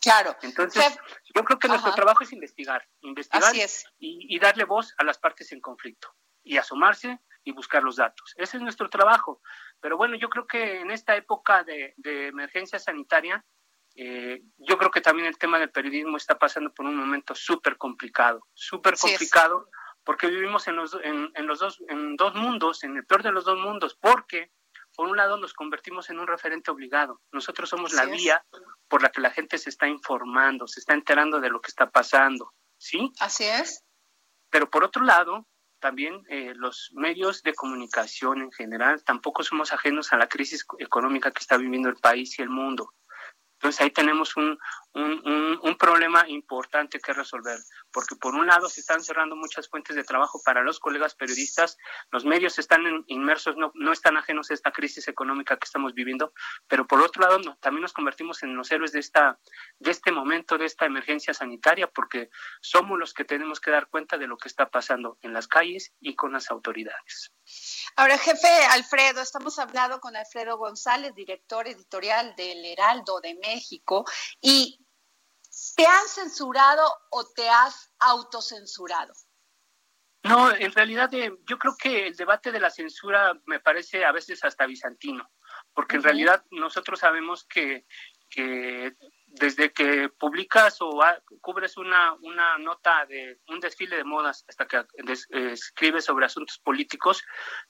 Claro. 0.00 0.34
Entonces, 0.42 0.98
yo 1.34 1.44
creo 1.44 1.58
que 1.58 1.68
nuestro 1.68 1.94
trabajo 1.94 2.24
es 2.24 2.32
investigar, 2.32 2.86
investigar 3.00 3.54
Y, 3.98 4.34
y, 4.34 4.38
darle 4.38 4.64
voz 4.64 4.94
a 4.98 5.04
las 5.04 5.18
partes 5.18 5.52
en 5.52 5.60
conflicto 5.60 6.08
y 6.42 6.56
asomarse 6.56 7.20
y 7.44 7.52
buscar 7.52 7.82
los 7.82 7.96
datos. 7.96 8.34
Ese 8.36 8.56
es 8.56 8.62
nuestro 8.62 8.88
trabajo. 8.88 9.40
Pero 9.80 9.96
bueno, 9.96 10.16
yo 10.16 10.28
creo 10.28 10.46
que 10.46 10.80
en 10.80 10.90
esta 10.90 11.16
época 11.16 11.64
de, 11.64 11.94
emergencia 12.04 12.78
sanitaria, 12.78 13.44
eh, 13.94 14.42
yo 14.58 14.78
creo 14.78 14.90
que 14.90 15.00
también 15.00 15.26
el 15.26 15.38
tema 15.38 15.58
del 15.58 15.70
periodismo 15.70 16.16
está 16.16 16.38
pasando 16.38 16.72
por 16.72 16.86
un 16.86 16.96
momento 16.96 17.34
súper 17.34 17.76
complicado, 17.76 18.46
súper 18.54 18.96
complicado, 18.96 19.68
porque 20.04 20.28
vivimos 20.28 20.66
en 20.68 20.76
los, 20.76 20.96
en, 21.02 21.46
los 21.46 21.58
dos, 21.58 21.82
en 21.88 22.16
dos 22.16 22.34
mundos, 22.34 22.84
en 22.84 22.96
el 22.96 23.04
peor 23.04 23.22
de 23.22 23.32
los 23.32 23.44
dos 23.44 23.58
mundos, 23.58 23.96
porque 24.00 24.50
por 24.94 25.08
un 25.08 25.16
lado 25.16 25.36
nos 25.36 25.54
convertimos 25.54 26.10
en 26.10 26.18
un 26.18 26.26
referente 26.26 26.70
obligado. 26.70 27.20
Nosotros 27.32 27.68
somos 27.68 27.92
la 27.92 28.06
vía 28.06 28.44
por 28.88 29.02
la 29.02 29.10
que 29.10 29.20
la 29.20 29.30
gente 29.30 29.58
se 29.58 29.70
está 29.70 29.88
informando, 29.88 30.66
se 30.66 30.80
está 30.80 30.94
enterando 30.94 31.40
de 31.40 31.50
lo 31.50 31.60
que 31.60 31.68
está 31.68 31.90
pasando, 31.90 32.52
¿sí? 32.78 33.12
Así 33.20 33.44
es. 33.44 33.84
Pero 34.50 34.68
por 34.68 34.84
otro 34.84 35.04
lado, 35.04 35.46
también 35.80 36.22
eh, 36.28 36.52
los 36.54 36.90
medios 36.94 37.42
de 37.42 37.54
comunicación 37.54 38.42
en 38.42 38.52
general 38.52 39.02
tampoco 39.04 39.42
somos 39.42 39.72
ajenos 39.72 40.12
a 40.12 40.16
la 40.16 40.28
crisis 40.28 40.64
económica 40.78 41.30
que 41.30 41.40
está 41.40 41.56
viviendo 41.56 41.88
el 41.88 41.96
país 41.96 42.38
y 42.38 42.42
el 42.42 42.50
mundo. 42.50 42.92
Entonces 43.54 43.80
ahí 43.80 43.90
tenemos 43.90 44.36
un, 44.36 44.58
un, 44.94 45.76
problema 45.78 46.28
importante 46.28 47.00
que 47.00 47.14
resolver, 47.14 47.58
porque 47.90 48.16
por 48.16 48.34
un 48.34 48.46
lado 48.46 48.68
se 48.68 48.80
están 48.80 49.02
cerrando 49.02 49.34
muchas 49.34 49.68
fuentes 49.68 49.96
de 49.96 50.04
trabajo 50.04 50.42
para 50.44 50.62
los 50.62 50.78
colegas 50.78 51.14
periodistas, 51.14 51.78
los 52.10 52.24
medios 52.26 52.58
están 52.58 52.82
inmersos, 53.06 53.56
no, 53.56 53.72
no 53.74 53.92
están 53.92 54.18
ajenos 54.18 54.50
a 54.50 54.54
esta 54.54 54.72
crisis 54.72 55.08
económica 55.08 55.56
que 55.56 55.64
estamos 55.64 55.94
viviendo, 55.94 56.34
pero 56.68 56.86
por 56.86 57.00
otro 57.00 57.22
lado 57.22 57.38
no, 57.38 57.56
también 57.56 57.82
nos 57.82 57.94
convertimos 57.94 58.42
en 58.42 58.54
los 58.54 58.70
héroes 58.70 58.92
de, 58.92 59.00
esta, 59.00 59.38
de 59.78 59.90
este 59.90 60.12
momento, 60.12 60.58
de 60.58 60.66
esta 60.66 60.84
emergencia 60.84 61.32
sanitaria, 61.32 61.86
porque 61.86 62.28
somos 62.60 62.98
los 62.98 63.14
que 63.14 63.24
tenemos 63.24 63.58
que 63.58 63.70
dar 63.70 63.88
cuenta 63.88 64.18
de 64.18 64.26
lo 64.26 64.36
que 64.36 64.48
está 64.48 64.68
pasando 64.68 65.18
en 65.22 65.32
las 65.32 65.48
calles 65.48 65.94
y 66.00 66.14
con 66.14 66.32
las 66.32 66.50
autoridades. 66.50 67.32
Ahora, 67.96 68.18
jefe 68.18 68.48
Alfredo, 68.70 69.22
estamos 69.22 69.58
hablando 69.58 69.98
con 70.00 70.14
Alfredo 70.14 70.58
González, 70.58 71.14
director 71.14 71.66
editorial 71.66 72.34
del 72.36 72.64
Heraldo 72.64 73.20
de 73.20 73.34
México, 73.36 74.04
y 74.40 74.79
¿te 75.76 75.86
han 75.86 76.08
censurado 76.08 76.86
o 77.10 77.24
te 77.34 77.48
has 77.48 77.92
autocensurado? 77.98 79.12
No, 80.22 80.54
en 80.54 80.72
realidad 80.72 81.12
eh, 81.14 81.32
yo 81.46 81.58
creo 81.58 81.74
que 81.76 82.08
el 82.08 82.16
debate 82.16 82.52
de 82.52 82.60
la 82.60 82.70
censura 82.70 83.32
me 83.46 83.60
parece 83.60 84.04
a 84.04 84.12
veces 84.12 84.44
hasta 84.44 84.66
bizantino, 84.66 85.30
porque 85.72 85.96
en 85.96 86.02
realidad 86.02 86.44
nosotros 86.50 87.00
sabemos 87.00 87.46
que, 87.46 87.86
que 88.28 88.94
desde 89.26 89.72
que 89.72 90.10
publicas 90.10 90.76
o 90.80 91.00
cubres 91.40 91.78
una, 91.78 92.12
una 92.20 92.58
nota 92.58 93.06
de 93.06 93.40
un 93.48 93.60
desfile 93.60 93.96
de 93.96 94.04
modas 94.04 94.44
hasta 94.46 94.66
que 94.66 94.84
escribes 95.52 96.04
sobre 96.04 96.26
asuntos 96.26 96.58
políticos, 96.58 97.24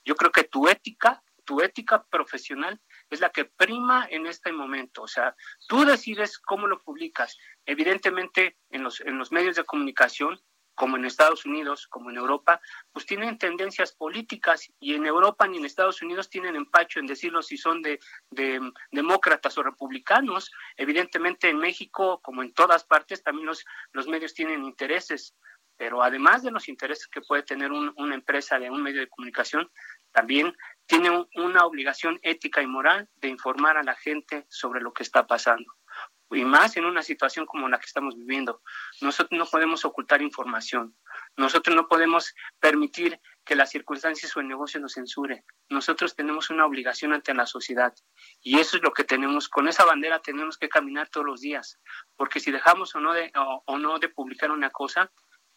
yo 0.04 0.16
creo 0.16 0.32
que 0.32 0.44
tu 0.44 0.66
ética, 0.68 1.22
tu 1.44 1.60
ética 1.60 2.04
profesional 2.04 2.80
es 3.10 3.20
la 3.20 3.30
que 3.30 3.44
prima 3.44 4.06
en 4.10 4.26
este 4.26 4.52
momento. 4.52 5.02
O 5.02 5.08
sea, 5.08 5.34
tú 5.66 5.84
decides 5.84 6.38
cómo 6.38 6.66
lo 6.66 6.78
publicas. 6.78 7.36
Evidentemente, 7.66 8.56
en 8.70 8.84
los, 8.84 9.00
en 9.00 9.18
los 9.18 9.32
medios 9.32 9.56
de 9.56 9.64
comunicación 9.64 10.40
como 10.80 10.96
en 10.96 11.04
Estados 11.04 11.44
Unidos, 11.44 11.86
como 11.88 12.08
en 12.08 12.16
Europa, 12.16 12.58
pues 12.90 13.04
tienen 13.04 13.36
tendencias 13.36 13.92
políticas 13.92 14.66
y 14.80 14.94
en 14.94 15.04
Europa 15.04 15.46
ni 15.46 15.58
en 15.58 15.66
Estados 15.66 16.00
Unidos 16.00 16.30
tienen 16.30 16.56
empacho 16.56 17.00
en 17.00 17.06
decirlo 17.06 17.42
si 17.42 17.58
son 17.58 17.82
de, 17.82 18.00
demócratas 18.90 19.58
o 19.58 19.62
republicanos. 19.62 20.50
Evidentemente 20.78 21.50
en 21.50 21.58
México, 21.58 22.20
como 22.22 22.42
en 22.42 22.54
todas 22.54 22.84
partes, 22.84 23.22
también 23.22 23.46
los, 23.46 23.62
los 23.92 24.08
medios 24.08 24.32
tienen 24.32 24.64
intereses, 24.64 25.34
pero 25.76 26.02
además 26.02 26.42
de 26.42 26.50
los 26.50 26.66
intereses 26.66 27.08
que 27.08 27.20
puede 27.20 27.42
tener 27.42 27.72
una 27.72 28.14
empresa 28.14 28.58
de 28.58 28.70
un 28.70 28.82
medio 28.82 29.00
de 29.00 29.08
comunicación, 29.08 29.70
también 30.12 30.56
tiene 30.90 31.24
una 31.36 31.64
obligación 31.64 32.18
ética 32.20 32.60
y 32.62 32.66
moral 32.66 33.08
de 33.14 33.28
informar 33.28 33.76
a 33.76 33.84
la 33.84 33.94
gente 33.94 34.44
sobre 34.48 34.80
lo 34.80 34.92
que 34.92 35.04
está 35.04 35.24
pasando 35.24 35.72
y 36.32 36.44
más 36.44 36.76
en 36.76 36.84
una 36.84 37.02
situación 37.02 37.46
como 37.46 37.68
la 37.68 37.78
que 37.78 37.86
estamos 37.86 38.16
viviendo. 38.16 38.60
Nosotros 39.00 39.38
no 39.38 39.46
podemos 39.46 39.84
ocultar 39.84 40.20
información. 40.20 40.96
Nosotros 41.36 41.76
no 41.76 41.86
podemos 41.86 42.34
permitir 42.58 43.20
que 43.44 43.54
las 43.54 43.70
circunstancias 43.70 44.36
o 44.36 44.40
el 44.40 44.48
negocio 44.48 44.80
nos 44.80 44.94
censure. 44.94 45.44
Nosotros 45.68 46.16
tenemos 46.16 46.50
una 46.50 46.66
obligación 46.66 47.12
ante 47.12 47.34
la 47.34 47.46
sociedad 47.46 47.94
y 48.40 48.58
eso 48.58 48.76
es 48.76 48.82
lo 48.82 48.92
que 48.92 49.04
tenemos. 49.04 49.48
Con 49.48 49.68
esa 49.68 49.84
bandera 49.84 50.20
tenemos 50.20 50.58
que 50.58 50.68
caminar 50.68 51.08
todos 51.08 51.26
los 51.26 51.40
días, 51.40 51.78
porque 52.16 52.40
si 52.40 52.50
dejamos 52.50 52.94
o 52.96 53.00
no 53.00 53.12
de, 53.12 53.32
o 53.34 53.78
no 53.78 53.98
de 54.00 54.08
publicar 54.08 54.50
una 54.50 54.70
cosa, 54.70 55.12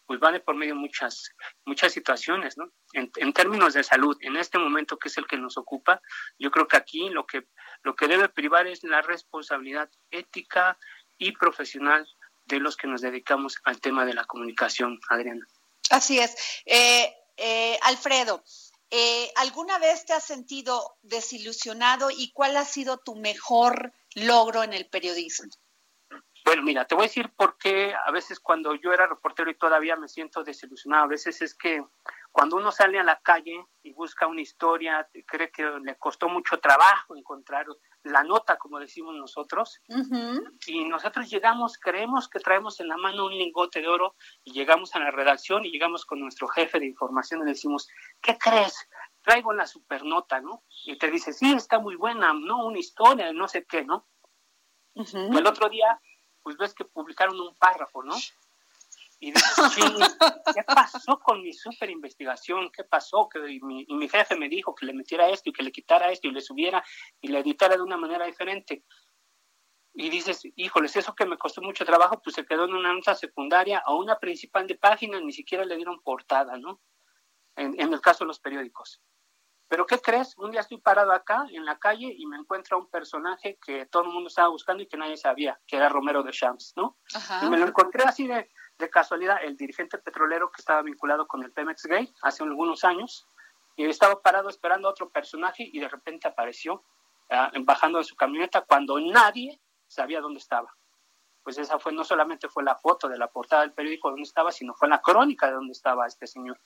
pues 0.06 0.20
vale 0.20 0.40
por 0.40 0.54
medio 0.54 0.74
muchas, 0.74 1.30
muchas 1.64 1.92
situaciones, 1.92 2.56
¿no? 2.56 2.70
En, 2.92 3.10
en, 3.16 3.32
términos 3.32 3.74
de 3.74 3.84
salud, 3.84 4.16
en 4.20 4.36
este 4.36 4.58
momento 4.58 4.98
que 4.98 5.08
es 5.08 5.16
el 5.18 5.26
que 5.26 5.38
nos 5.38 5.56
ocupa, 5.56 6.00
yo 6.38 6.50
creo 6.50 6.68
que 6.68 6.76
aquí 6.76 7.08
lo 7.08 7.26
que, 7.26 7.46
lo 7.82 7.94
que 7.94 8.08
debe 8.08 8.28
privar 8.28 8.66
es 8.66 8.84
la 8.84 9.02
responsabilidad 9.02 9.90
ética 10.10 10.78
y 11.18 11.32
profesional 11.32 12.06
de 12.44 12.60
los 12.60 12.76
que 12.76 12.86
nos 12.86 13.00
dedicamos 13.00 13.56
al 13.64 13.80
tema 13.80 14.04
de 14.04 14.14
la 14.14 14.24
comunicación, 14.24 15.00
Adriana. 15.08 15.46
Así 15.90 16.18
es. 16.18 16.34
Eh, 16.66 17.14
eh, 17.36 17.78
Alfredo, 17.82 18.42
eh, 18.90 19.30
¿alguna 19.36 19.78
vez 19.78 20.04
te 20.04 20.12
has 20.12 20.24
sentido 20.24 20.96
desilusionado 21.02 22.10
y 22.10 22.32
cuál 22.32 22.56
ha 22.56 22.64
sido 22.64 22.98
tu 22.98 23.16
mejor 23.16 23.92
logro 24.14 24.62
en 24.62 24.72
el 24.72 24.86
periodismo? 24.86 25.50
Bueno, 26.44 26.62
mira, 26.62 26.86
te 26.86 26.94
voy 26.94 27.04
a 27.04 27.08
decir 27.08 27.32
por 27.34 27.56
qué 27.56 27.94
a 27.94 28.10
veces 28.10 28.38
cuando 28.38 28.74
yo 28.74 28.92
era 28.92 29.06
reportero 29.06 29.50
y 29.50 29.56
todavía 29.56 29.96
me 29.96 30.08
siento 30.08 30.44
desilusionado, 30.44 31.04
a 31.04 31.08
veces 31.08 31.40
es 31.40 31.54
que 31.54 31.82
cuando 32.30 32.56
uno 32.56 32.70
sale 32.70 32.98
a 32.98 33.02
la 33.02 33.18
calle 33.20 33.64
y 33.82 33.94
busca 33.94 34.26
una 34.26 34.42
historia, 34.42 35.08
cree 35.26 35.50
que 35.50 35.62
le 35.82 35.96
costó 35.96 36.28
mucho 36.28 36.58
trabajo 36.58 37.16
encontrar 37.16 37.66
la 38.02 38.24
nota, 38.24 38.58
como 38.58 38.78
decimos 38.78 39.14
nosotros, 39.14 39.80
y 40.66 40.84
nosotros 40.84 41.30
llegamos, 41.30 41.78
creemos 41.78 42.28
que 42.28 42.40
traemos 42.40 42.78
en 42.80 42.88
la 42.88 42.98
mano 42.98 43.24
un 43.24 43.32
lingote 43.32 43.80
de 43.80 43.88
oro 43.88 44.14
y 44.42 44.52
llegamos 44.52 44.94
a 44.94 44.98
la 44.98 45.10
redacción 45.10 45.64
y 45.64 45.70
llegamos 45.70 46.04
con 46.04 46.20
nuestro 46.20 46.46
jefe 46.48 46.78
de 46.78 46.86
información 46.86 47.40
y 47.40 47.44
le 47.44 47.52
decimos, 47.52 47.88
¿qué 48.20 48.36
crees? 48.36 48.86
Traigo 49.22 49.54
la 49.54 49.66
supernota, 49.66 50.42
¿no? 50.42 50.64
Y 50.84 50.98
te 50.98 51.10
dice, 51.10 51.32
sí, 51.32 51.54
está 51.54 51.78
muy 51.78 51.96
buena, 51.96 52.34
¿no? 52.34 52.66
Una 52.66 52.78
historia, 52.78 53.32
no 53.32 53.48
sé 53.48 53.64
qué, 53.64 53.82
¿no? 53.84 54.06
El 54.94 55.46
otro 55.46 55.68
día 55.70 55.98
pues 56.44 56.56
ves 56.58 56.74
que 56.74 56.84
publicaron 56.84 57.40
un 57.40 57.56
párrafo, 57.56 58.04
¿no? 58.04 58.14
Y 59.18 59.32
dices, 59.32 59.54
¿qué 60.54 60.62
pasó 60.62 61.18
con 61.18 61.42
mi 61.42 61.54
super 61.54 61.88
investigación? 61.88 62.70
¿Qué 62.70 62.84
pasó? 62.84 63.28
Que 63.28 63.40
mi, 63.62 63.86
y 63.88 63.94
mi 63.94 64.08
jefe 64.08 64.36
me 64.36 64.50
dijo 64.50 64.74
que 64.74 64.84
le 64.84 64.92
metiera 64.92 65.28
esto 65.30 65.48
y 65.48 65.52
que 65.52 65.62
le 65.62 65.72
quitara 65.72 66.10
esto 66.12 66.28
y 66.28 66.32
le 66.32 66.42
subiera 66.42 66.84
y 67.22 67.28
le 67.28 67.38
editara 67.38 67.76
de 67.76 67.82
una 67.82 67.96
manera 67.96 68.26
diferente. 68.26 68.84
Y 69.94 70.10
dices, 70.10 70.42
híjoles, 70.56 70.94
eso 70.96 71.14
que 71.14 71.24
me 71.24 71.38
costó 71.38 71.62
mucho 71.62 71.86
trabajo, 71.86 72.20
pues 72.22 72.36
se 72.36 72.44
quedó 72.44 72.66
en 72.66 72.74
una 72.74 72.92
nota 72.92 73.14
secundaria 73.14 73.82
o 73.86 73.96
una 73.96 74.18
principal 74.18 74.66
de 74.66 74.74
página, 74.74 75.20
ni 75.20 75.32
siquiera 75.32 75.64
le 75.64 75.76
dieron 75.76 76.02
portada, 76.02 76.58
¿no? 76.58 76.82
En, 77.56 77.80
en 77.80 77.94
el 77.94 78.00
caso 78.00 78.24
de 78.24 78.28
los 78.28 78.40
periódicos. 78.40 79.00
Pero 79.68 79.86
¿qué 79.86 79.98
crees? 79.98 80.36
Un 80.36 80.50
día 80.50 80.60
estoy 80.60 80.78
parado 80.78 81.12
acá 81.12 81.46
en 81.50 81.64
la 81.64 81.78
calle 81.78 82.14
y 82.16 82.26
me 82.26 82.36
encuentra 82.36 82.76
un 82.76 82.88
personaje 82.90 83.58
que 83.64 83.86
todo 83.86 84.04
el 84.04 84.10
mundo 84.10 84.28
estaba 84.28 84.48
buscando 84.48 84.82
y 84.82 84.86
que 84.86 84.96
nadie 84.96 85.16
sabía, 85.16 85.58
que 85.66 85.76
era 85.76 85.88
Romero 85.88 86.22
de 86.22 86.32
Champs, 86.32 86.74
¿no? 86.76 86.98
Y 87.42 87.48
me 87.48 87.58
lo 87.58 87.66
encontré 87.66 88.04
así 88.04 88.26
de, 88.26 88.50
de 88.78 88.90
casualidad, 88.90 89.38
el 89.42 89.56
dirigente 89.56 89.98
petrolero 89.98 90.50
que 90.50 90.60
estaba 90.60 90.82
vinculado 90.82 91.26
con 91.26 91.42
el 91.42 91.52
Pemex 91.52 91.86
Gay 91.86 92.12
hace 92.22 92.44
algunos 92.44 92.84
años, 92.84 93.26
y 93.76 93.84
estaba 93.86 94.20
parado 94.22 94.48
esperando 94.48 94.88
a 94.88 94.92
otro 94.92 95.10
personaje 95.10 95.68
y 95.72 95.80
de 95.80 95.88
repente 95.88 96.28
apareció 96.28 96.84
ah, 97.30 97.50
bajando 97.62 97.98
de 97.98 98.04
su 98.04 98.16
camioneta 98.16 98.62
cuando 98.62 98.98
nadie 99.00 99.60
sabía 99.86 100.20
dónde 100.20 100.38
estaba. 100.38 100.74
Pues 101.42 101.58
esa 101.58 101.78
fue, 101.78 101.92
no 101.92 102.04
solamente 102.04 102.48
fue 102.48 102.62
la 102.62 102.76
foto 102.76 103.08
de 103.08 103.18
la 103.18 103.28
portada 103.28 103.62
del 103.62 103.74
periódico 103.74 104.10
donde 104.10 104.22
estaba, 104.22 104.50
sino 104.50 104.74
fue 104.74 104.88
la 104.88 105.02
crónica 105.02 105.46
de 105.46 105.54
dónde 105.54 105.72
estaba 105.72 106.06
este 106.06 106.26
señor. 106.26 106.58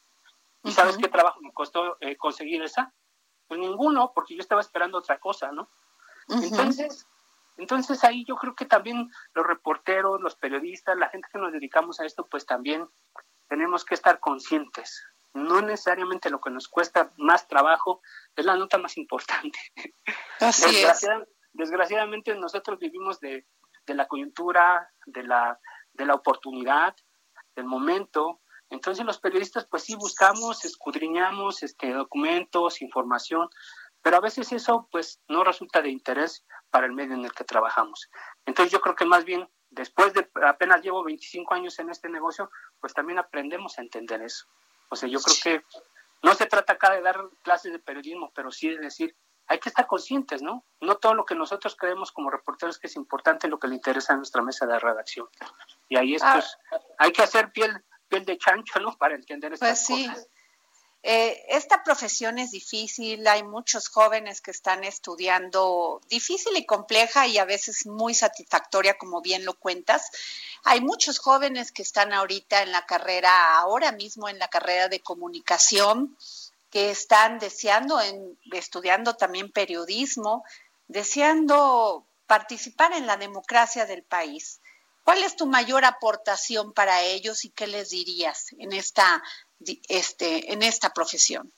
¿Y 0.65 0.73
sabes 0.73 0.97
qué 0.97 1.09
trabajo 1.09 1.41
me 1.41 1.53
costó 1.53 1.97
eh, 2.01 2.17
conseguir 2.17 2.63
esa? 2.63 2.93
Pues 3.47 3.61
ninguno, 3.61 4.13
porque 4.15 4.35
yo 4.35 4.41
estaba 4.41 4.61
esperando 4.61 4.99
otra 4.99 5.19
cosa, 5.19 5.53
¿no? 5.53 5.71
Entonces, 6.29 7.07
entonces 7.57 8.05
ahí 8.05 8.25
yo 8.25 8.37
creo 8.37 8.55
que 8.55 8.67
también 8.67 9.11
los 9.35 9.47
reporteros, 9.47 10.21
los 10.21 10.37
periodistas, 10.37 10.97
la 10.97 11.09
gente 11.09 11.29
que 11.33 11.39
nos 11.39 11.53
dedicamos 11.53 12.01
a 12.01 12.07
esto, 12.07 12.27
pues 12.27 12.45
también 12.45 12.89
tenemos 13.49 13.85
que 13.85 13.95
estar 13.95 14.21
conscientes. 14.21 15.05
No 15.35 15.61
necesariamente 15.63 16.31
lo 16.31 16.41
que 16.41 16.51
nos 16.51 16.69
cuesta 16.69 17.13
más 17.17 17.49
trabajo 17.49 18.01
es 18.37 18.45
la 18.45 18.57
nota 18.57 18.79
más 18.79 18.97
importante. 18.97 19.59
Así 20.41 20.83
es. 20.83 21.07
Desgraciadamente 21.53 22.35
nosotros 22.35 22.79
vivimos 22.79 23.21
de, 23.21 23.47
de 23.87 23.95
la 23.95 24.07
coyuntura, 24.07 24.91
de 25.07 25.25
la, 25.25 25.59
de 25.93 26.07
la 26.07 26.15
oportunidad, 26.15 26.95
del 27.57 27.65
momento, 27.65 28.41
entonces 28.71 29.05
los 29.05 29.19
periodistas 29.19 29.67
pues 29.67 29.85
sí 29.85 29.95
buscamos, 29.95 30.65
escudriñamos 30.65 31.63
este, 31.63 31.93
documentos, 31.93 32.83
información, 32.83 33.49
pero 34.03 34.17
a 34.17 34.21
veces 34.21 34.53
eso 34.53 34.89
pues 34.91 35.21
no 35.29 35.45
resulta 35.45 35.83
de 35.83 35.91
interés 35.91 36.45
para 36.71 36.87
el 36.87 36.93
medio 36.93 37.15
en 37.15 37.25
el 37.25 37.33
que 37.33 37.45
trabajamos. 37.45 38.09
Entonces 38.47 38.73
yo 38.73 38.81
creo 38.81 38.95
que 38.95 39.07
más 39.07 39.25
bien 39.25 39.49
después 39.71 40.13
de 40.15 40.29
apenas 40.47 40.83
llevo 40.83 41.05
25 41.05 41.55
años 41.55 41.79
en 41.79 41.91
este 41.91 42.09
negocio, 42.09 42.51
pues 42.81 42.95
también 42.95 43.19
aprendemos 43.19 43.79
a 43.79 43.83
entender 43.83 44.23
eso. 44.23 44.47
O 44.91 44.97
sea, 44.97 45.09
yo 45.09 45.21
creo 45.21 45.37
que 45.43 45.65
no 46.23 46.35
se 46.35 46.47
trata 46.47 46.75
acá 46.75 46.93
de 46.93 47.03
dar 47.03 47.21
clases 47.43 47.73
de 47.73 47.79
periodismo, 47.79 48.33
pero 48.35 48.51
sí 48.51 48.69
de 48.71 48.79
decir, 48.79 49.17
hay 49.47 49.59
que 49.59 49.71
estar 49.71 49.87
conscientes, 49.87 50.43
¿no? 50.43 50.65
No 50.81 50.97
todo 50.97 51.15
lo 51.15 51.25
que 51.25 51.35
nosotros 51.35 51.75
creemos 51.77 52.13
como 52.13 52.31
reporteros 52.31 52.79
que 52.79 52.87
es 52.87 52.97
importante 52.97 53.49
lo 53.49 53.59
que 53.59 53.69
le 53.69 53.77
interesa 53.77 54.13
a 54.13 54.17
nuestra 54.17 54.43
mesa 54.43 54.67
de 54.67 54.79
redacción. 54.79 55.27
Y 55.89 55.97
ahí 55.97 56.15
es, 56.15 56.23
pues, 56.23 56.59
hay 56.99 57.13
que 57.13 57.23
hacer 57.23 57.51
piel, 57.53 57.83
piel 58.09 58.25
de 58.25 58.39
chancho, 58.39 58.81
¿no? 58.81 58.97
Para 58.97 59.15
entender 59.15 59.53
estas 59.53 59.69
Pues 59.69 59.87
sí. 59.87 60.07
cosas. 60.09 60.27
Eh, 61.05 61.45
esta 61.51 61.85
profesión 61.85 62.39
es 62.39 62.51
difícil, 62.51 63.27
hay 63.29 63.45
muchos 63.45 63.89
jóvenes 63.89 64.41
que 64.41 64.51
están 64.51 64.83
estudiando 64.83 66.01
difícil 66.09 66.57
y 66.57 66.67
compleja 66.67 67.27
y 67.29 67.39
a 67.39 67.45
veces 67.45 67.87
muy 67.87 68.15
satisfactoria, 68.15 68.99
como 68.99 69.21
bien 69.21 69.45
lo 69.45 69.55
cuentas. 69.55 70.11
Hay 70.65 70.81
muchos 70.81 71.21
jóvenes 71.21 71.71
que 71.71 71.83
están 71.83 72.13
ahorita 72.13 72.63
en 72.63 72.73
la 72.73 72.85
carrera, 72.85 73.59
ahora 73.59 73.93
mismo 73.93 74.29
en 74.29 74.41
la 74.41 74.49
carrera 74.49 74.89
de 74.89 75.01
comunicación, 75.01 76.17
que 76.71 76.91
están 76.91 77.39
deseando, 77.39 78.01
en, 78.01 78.37
estudiando 78.53 79.15
también 79.15 79.53
periodismo, 79.53 80.45
deseando 80.89 82.05
participar 82.27 82.93
en 82.93 83.07
la 83.07 83.17
democracia 83.17 83.87
del 83.87 84.03
país. 84.03 84.61
¿Cuál 85.09 85.25
es 85.25 85.37
tu 85.37 85.47
mayor 85.47 85.87
aportación 85.87 86.75
para 86.75 87.01
ellos 87.01 87.47
y 87.47 87.51
qué 87.51 87.67
les 87.67 87.89
dirías 87.89 88.53
en 88.59 88.75
esta, 88.75 89.23
este, 89.89 90.53
en 90.53 90.63
esta 90.63 90.93
profesión? 90.93 91.51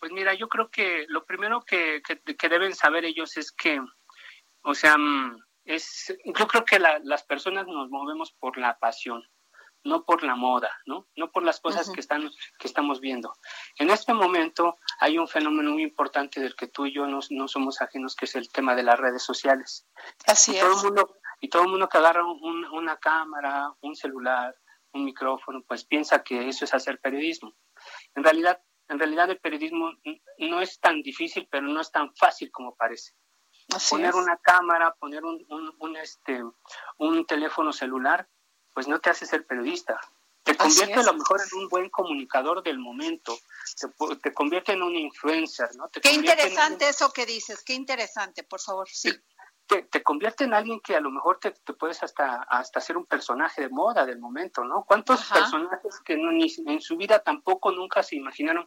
Pues 0.00 0.10
mira, 0.10 0.34
yo 0.34 0.48
creo 0.48 0.68
que 0.68 1.04
lo 1.06 1.24
primero 1.24 1.62
que, 1.62 2.02
que, 2.04 2.20
que 2.34 2.48
deben 2.48 2.74
saber 2.74 3.04
ellos 3.04 3.36
es 3.36 3.52
que, 3.52 3.80
o 4.62 4.74
sea, 4.74 4.98
mm, 4.98 5.38
es, 5.66 6.18
yo 6.24 6.48
creo 6.48 6.64
que 6.64 6.80
la, 6.80 6.98
las 7.04 7.22
personas 7.22 7.68
nos 7.68 7.90
movemos 7.90 8.32
por 8.32 8.58
la 8.58 8.76
pasión, 8.76 9.22
no 9.84 10.04
por 10.04 10.24
la 10.24 10.34
moda, 10.34 10.72
¿no? 10.84 11.06
No 11.14 11.30
por 11.30 11.44
las 11.44 11.60
cosas 11.60 11.86
Ujú. 11.86 11.94
que 11.94 12.00
están 12.00 12.28
que 12.58 12.66
estamos 12.66 12.98
viendo. 12.98 13.34
En 13.76 13.88
este 13.88 14.14
momento 14.14 14.78
hay 14.98 15.16
un 15.16 15.28
fenómeno 15.28 15.70
muy 15.70 15.84
importante 15.84 16.40
del 16.40 16.56
que 16.56 16.66
tú 16.66 16.86
y 16.86 16.92
yo 16.92 17.06
no, 17.06 17.20
no 17.30 17.46
somos 17.46 17.80
ajenos, 17.80 18.16
que 18.16 18.24
es 18.24 18.34
el 18.34 18.50
tema 18.50 18.74
de 18.74 18.82
las 18.82 18.98
redes 18.98 19.22
sociales. 19.22 19.86
Así 20.26 20.56
y 20.56 20.58
todo 20.58 20.72
es. 20.72 20.78
el 20.78 20.84
mundo 20.86 21.21
y 21.42 21.48
todo 21.50 21.62
el 21.64 21.68
mundo 21.68 21.88
que 21.88 21.98
agarra 21.98 22.24
un- 22.24 22.64
una 22.66 22.96
cámara, 22.98 23.74
un 23.82 23.94
celular, 23.96 24.56
un 24.92 25.04
micrófono, 25.04 25.62
pues 25.66 25.84
piensa 25.84 26.22
que 26.22 26.48
eso 26.48 26.64
es 26.64 26.72
hacer 26.72 27.00
periodismo. 27.00 27.52
En 28.14 28.22
realidad, 28.22 28.62
en 28.88 28.98
realidad 28.98 29.28
el 29.30 29.40
periodismo 29.40 29.92
no 30.38 30.60
es 30.60 30.78
tan 30.78 31.02
difícil, 31.02 31.48
pero 31.50 31.66
no 31.66 31.80
es 31.80 31.90
tan 31.90 32.14
fácil 32.14 32.50
como 32.52 32.74
parece. 32.76 33.12
Así 33.74 33.90
poner 33.90 34.10
es. 34.10 34.14
una 34.14 34.36
cámara, 34.38 34.94
poner 34.94 35.24
un, 35.24 35.44
un, 35.48 35.74
un, 35.78 35.96
este, 35.96 36.42
un 36.98 37.26
teléfono 37.26 37.72
celular, 37.72 38.28
pues 38.74 38.86
no 38.86 39.00
te 39.00 39.10
hace 39.10 39.26
ser 39.26 39.46
periodista. 39.46 39.98
Te 40.44 40.56
convierte 40.56 40.94
a 40.94 41.02
lo 41.04 41.14
mejor 41.14 41.40
en 41.40 41.58
un 41.58 41.68
buen 41.68 41.88
comunicador 41.88 42.62
del 42.64 42.78
momento, 42.78 43.36
te, 43.80 44.16
te 44.16 44.34
convierte 44.34 44.72
en 44.72 44.82
un 44.82 44.94
influencer, 44.96 45.68
¿no? 45.76 45.88
Te 45.88 46.00
Qué 46.00 46.10
en 46.10 46.16
interesante 46.16 46.88
eso 46.88 47.12
que 47.12 47.24
dices, 47.26 47.62
qué 47.64 47.74
interesante, 47.74 48.42
por 48.42 48.60
favor, 48.60 48.88
sí. 48.88 49.12
te, 49.12 49.22
te 49.80 50.02
convierte 50.02 50.44
en 50.44 50.52
alguien 50.52 50.80
que 50.80 50.94
a 50.94 51.00
lo 51.00 51.10
mejor 51.10 51.38
te, 51.38 51.52
te 51.52 51.72
puedes 51.72 52.02
hasta, 52.02 52.42
hasta 52.42 52.80
ser 52.80 52.98
un 52.98 53.06
personaje 53.06 53.62
de 53.62 53.70
moda 53.70 54.04
del 54.04 54.18
momento, 54.18 54.62
¿no? 54.64 54.84
¿Cuántos 54.84 55.20
Ajá. 55.22 55.36
personajes 55.36 56.00
que 56.04 56.16
no, 56.18 56.30
ni 56.30 56.52
en 56.66 56.80
su 56.82 56.96
vida 56.98 57.20
tampoco 57.22 57.72
nunca 57.72 58.02
se 58.02 58.16
imaginaron 58.16 58.66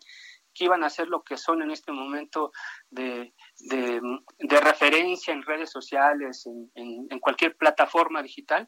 que 0.54 0.64
iban 0.66 0.84
a 0.84 0.90
ser 0.90 1.08
lo 1.10 1.22
que 1.22 1.38
son 1.38 1.62
en 1.62 1.70
este 1.70 1.92
momento 1.92 2.52
de, 2.90 3.34
de, 3.60 4.02
de 4.40 4.60
referencia 4.62 5.34
en 5.34 5.44
redes 5.44 5.70
sociales, 5.70 6.46
en, 6.48 6.72
en, 6.76 7.08
en 7.10 7.20
cualquier 7.20 7.56
plataforma 7.56 8.24
digital? 8.24 8.68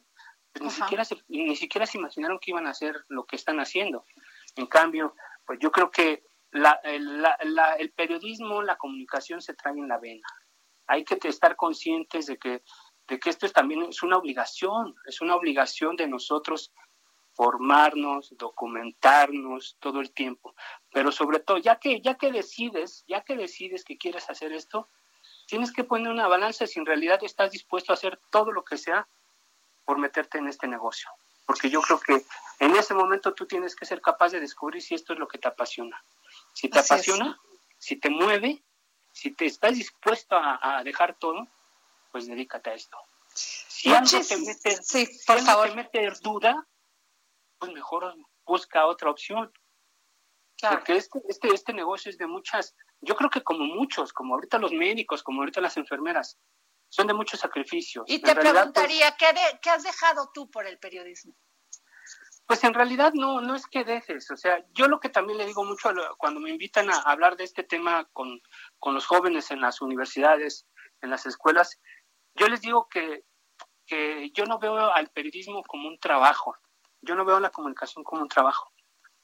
Pues 0.52 0.62
ni 0.62 0.68
Ajá. 0.68 0.84
siquiera, 0.84 1.04
se, 1.04 1.16
ni 1.28 1.56
siquiera 1.56 1.86
se 1.86 1.98
imaginaron 1.98 2.38
que 2.40 2.50
iban 2.52 2.66
a 2.66 2.70
hacer 2.70 2.94
lo 3.08 3.24
que 3.24 3.36
están 3.36 3.58
haciendo. 3.58 4.04
En 4.56 4.66
cambio, 4.66 5.14
pues 5.46 5.58
yo 5.60 5.72
creo 5.72 5.90
que 5.90 6.24
la, 6.50 6.78
el, 6.82 7.22
la- 7.22 7.38
la- 7.44 7.74
el 7.74 7.90
periodismo, 7.92 8.62
la 8.62 8.76
comunicación 8.76 9.40
se 9.40 9.54
trae 9.54 9.74
en 9.74 9.88
la 9.88 9.98
vena 9.98 10.26
hay 10.88 11.04
que 11.04 11.18
estar 11.28 11.56
conscientes 11.56 12.26
de 12.26 12.38
que, 12.38 12.62
de 13.06 13.20
que 13.20 13.30
esto 13.30 13.46
es 13.46 13.52
también 13.52 13.84
es 13.84 14.02
una 14.02 14.16
obligación, 14.16 14.94
es 15.06 15.20
una 15.20 15.36
obligación 15.36 15.96
de 15.96 16.08
nosotros 16.08 16.72
formarnos, 17.34 18.34
documentarnos 18.36 19.76
todo 19.78 20.00
el 20.00 20.12
tiempo. 20.12 20.56
Pero 20.92 21.12
sobre 21.12 21.38
todo, 21.38 21.58
ya 21.58 21.76
que, 21.76 22.00
ya 22.00 22.16
que 22.16 22.32
decides, 22.32 23.04
ya 23.06 23.22
que 23.22 23.36
decides 23.36 23.84
que 23.84 23.96
quieres 23.96 24.28
hacer 24.28 24.52
esto, 24.52 24.88
tienes 25.46 25.72
que 25.72 25.84
poner 25.84 26.10
una 26.10 26.26
balanza 26.26 26.66
si 26.66 26.80
en 26.80 26.86
realidad 26.86 27.20
estás 27.22 27.52
dispuesto 27.52 27.92
a 27.92 27.94
hacer 27.94 28.20
todo 28.30 28.50
lo 28.50 28.64
que 28.64 28.76
sea 28.76 29.06
por 29.84 29.98
meterte 29.98 30.38
en 30.38 30.48
este 30.48 30.66
negocio. 30.66 31.08
Porque 31.46 31.70
yo 31.70 31.80
creo 31.80 32.00
que 32.00 32.24
en 32.58 32.74
ese 32.74 32.92
momento 32.92 33.32
tú 33.34 33.46
tienes 33.46 33.76
que 33.76 33.86
ser 33.86 34.00
capaz 34.00 34.32
de 34.32 34.40
descubrir 34.40 34.82
si 34.82 34.94
esto 34.94 35.12
es 35.12 35.18
lo 35.20 35.28
que 35.28 35.38
te 35.38 35.48
apasiona. 35.48 36.04
Si 36.52 36.68
te 36.68 36.80
Así 36.80 36.86
es. 36.86 36.92
apasiona, 36.92 37.40
si 37.78 37.96
te 37.96 38.10
mueve, 38.10 38.64
si 39.18 39.32
te 39.34 39.46
estás 39.46 39.74
dispuesto 39.74 40.36
a, 40.36 40.78
a 40.78 40.84
dejar 40.84 41.18
todo, 41.18 41.46
pues 42.12 42.26
dedícate 42.28 42.70
a 42.70 42.74
esto. 42.74 42.96
Si 43.34 43.88
algo 43.92 44.08
te 44.26 44.36
mete, 44.36 44.82
sí, 44.82 45.06
si 45.06 45.26
por 45.26 45.36
algo 45.36 45.46
favor. 45.46 45.68
te 45.70 45.74
mete 45.74 46.10
duda, 46.22 46.66
pues 47.58 47.72
mejor 47.72 48.14
busca 48.46 48.86
otra 48.86 49.10
opción. 49.10 49.52
Claro. 50.56 50.76
Porque 50.78 50.96
este, 50.96 51.18
este, 51.28 51.48
este 51.54 51.72
negocio 51.72 52.10
es 52.10 52.18
de 52.18 52.26
muchas, 52.26 52.74
yo 53.00 53.14
creo 53.16 53.30
que 53.30 53.42
como 53.42 53.64
muchos, 53.64 54.12
como 54.12 54.34
ahorita 54.34 54.58
los 54.58 54.72
médicos, 54.72 55.22
como 55.22 55.40
ahorita 55.42 55.60
las 55.60 55.76
enfermeras, 55.76 56.38
son 56.88 57.06
de 57.06 57.14
muchos 57.14 57.40
sacrificios. 57.40 58.04
Y 58.08 58.16
En 58.16 58.22
te 58.22 58.34
realidad, 58.34 58.72
pues, 58.72 58.86
preguntaría, 58.86 59.16
¿qué, 59.16 59.32
de- 59.32 59.58
¿qué 59.60 59.70
has 59.70 59.82
dejado 59.82 60.30
tú 60.32 60.48
por 60.50 60.66
el 60.66 60.78
periodismo? 60.78 61.34
Pues 62.48 62.64
en 62.64 62.72
realidad 62.72 63.12
no, 63.12 63.42
no 63.42 63.54
es 63.54 63.66
que 63.66 63.84
dejes, 63.84 64.30
o 64.30 64.36
sea, 64.36 64.64
yo 64.72 64.88
lo 64.88 65.00
que 65.00 65.10
también 65.10 65.36
le 65.36 65.44
digo 65.44 65.64
mucho 65.64 65.90
cuando 66.16 66.40
me 66.40 66.48
invitan 66.48 66.90
a 66.90 66.96
hablar 67.00 67.36
de 67.36 67.44
este 67.44 67.62
tema 67.62 68.08
con, 68.14 68.40
con 68.78 68.94
los 68.94 69.04
jóvenes 69.04 69.50
en 69.50 69.60
las 69.60 69.82
universidades, 69.82 70.66
en 71.02 71.10
las 71.10 71.26
escuelas, 71.26 71.78
yo 72.34 72.48
les 72.48 72.62
digo 72.62 72.88
que, 72.88 73.24
que 73.86 74.30
yo 74.30 74.46
no 74.46 74.58
veo 74.58 74.90
al 74.90 75.10
periodismo 75.10 75.62
como 75.64 75.88
un 75.88 76.00
trabajo, 76.00 76.56
yo 77.02 77.14
no 77.14 77.26
veo 77.26 77.38
la 77.38 77.50
comunicación 77.50 78.02
como 78.02 78.22
un 78.22 78.28
trabajo, 78.28 78.72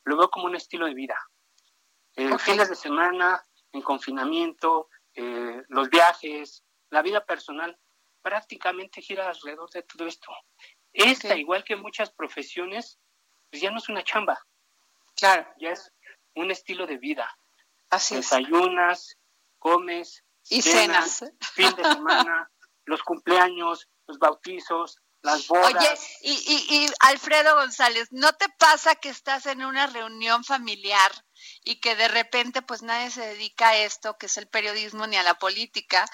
lo 0.05 0.19
veo 0.19 0.29
como 0.29 0.45
un 0.45 0.57
estilo 0.57 0.85
de 0.85 0.95
vida. 0.95 1.19
Eh, 2.17 2.31
Ok. 2.31 2.41
Fines 2.41 2.69
de 2.69 2.77
semana, 2.77 3.43
en 3.73 3.81
confinamiento, 3.81 4.89
eh, 5.15 5.63
los 5.69 5.89
viajes, 5.89 6.63
la 6.91 7.01
vida 7.01 7.25
personal, 7.25 7.79
prácticamente 8.21 9.01
gira 9.01 9.31
alrededor 9.31 9.71
de 9.71 9.83
todo 9.83 10.07
esto. 10.07 10.31
Esta, 10.93 11.37
igual 11.37 11.65
que 11.65 11.75
muchas 11.75 12.11
profesiones, 12.11 13.01
pues 13.55 13.63
ya 13.63 13.71
no 13.71 13.79
es 13.79 13.89
una 13.89 14.03
chamba. 14.03 14.45
Claro. 15.15 15.47
Ya 15.61 15.71
es 15.71 15.93
un 16.35 16.51
estilo 16.51 16.89
de 16.89 16.99
vida. 16.99 17.39
Así 17.89 18.17
Desayunas, 18.17 19.17
comes, 19.61 20.25
y 20.49 20.61
cenas, 20.61 21.25
fin 21.53 21.73
de 21.77 21.85
semana, 21.85 22.51
los 22.85 23.05
cumpleaños, 23.05 23.89
los 24.09 24.19
bautizos, 24.19 24.99
las 25.23 25.47
bodas. 25.47 25.73
Oye, 25.73 25.89
y, 26.23 26.33
y, 26.33 26.77
y 26.79 26.87
Alfredo 26.99 27.55
González, 27.55 28.09
¿no 28.11 28.33
te 28.33 28.49
pasa 28.59 28.97
que 28.97 29.09
estás 29.09 29.47
en 29.47 29.65
una 29.65 29.87
reunión 29.87 30.43
familiar 30.43 31.13
y 31.63 31.81
que 31.81 31.95
de 31.95 32.09
repente 32.09 32.61
pues 32.61 32.83
nadie 32.83 33.11
se 33.11 33.23
dedica 33.23 33.69
a 33.69 33.77
esto, 33.77 34.19
que 34.19 34.27
es 34.27 34.37
el 34.37 34.49
periodismo 34.49 35.07
ni 35.07 35.17
a 35.17 35.23
la 35.23 35.35
política, 35.35 36.07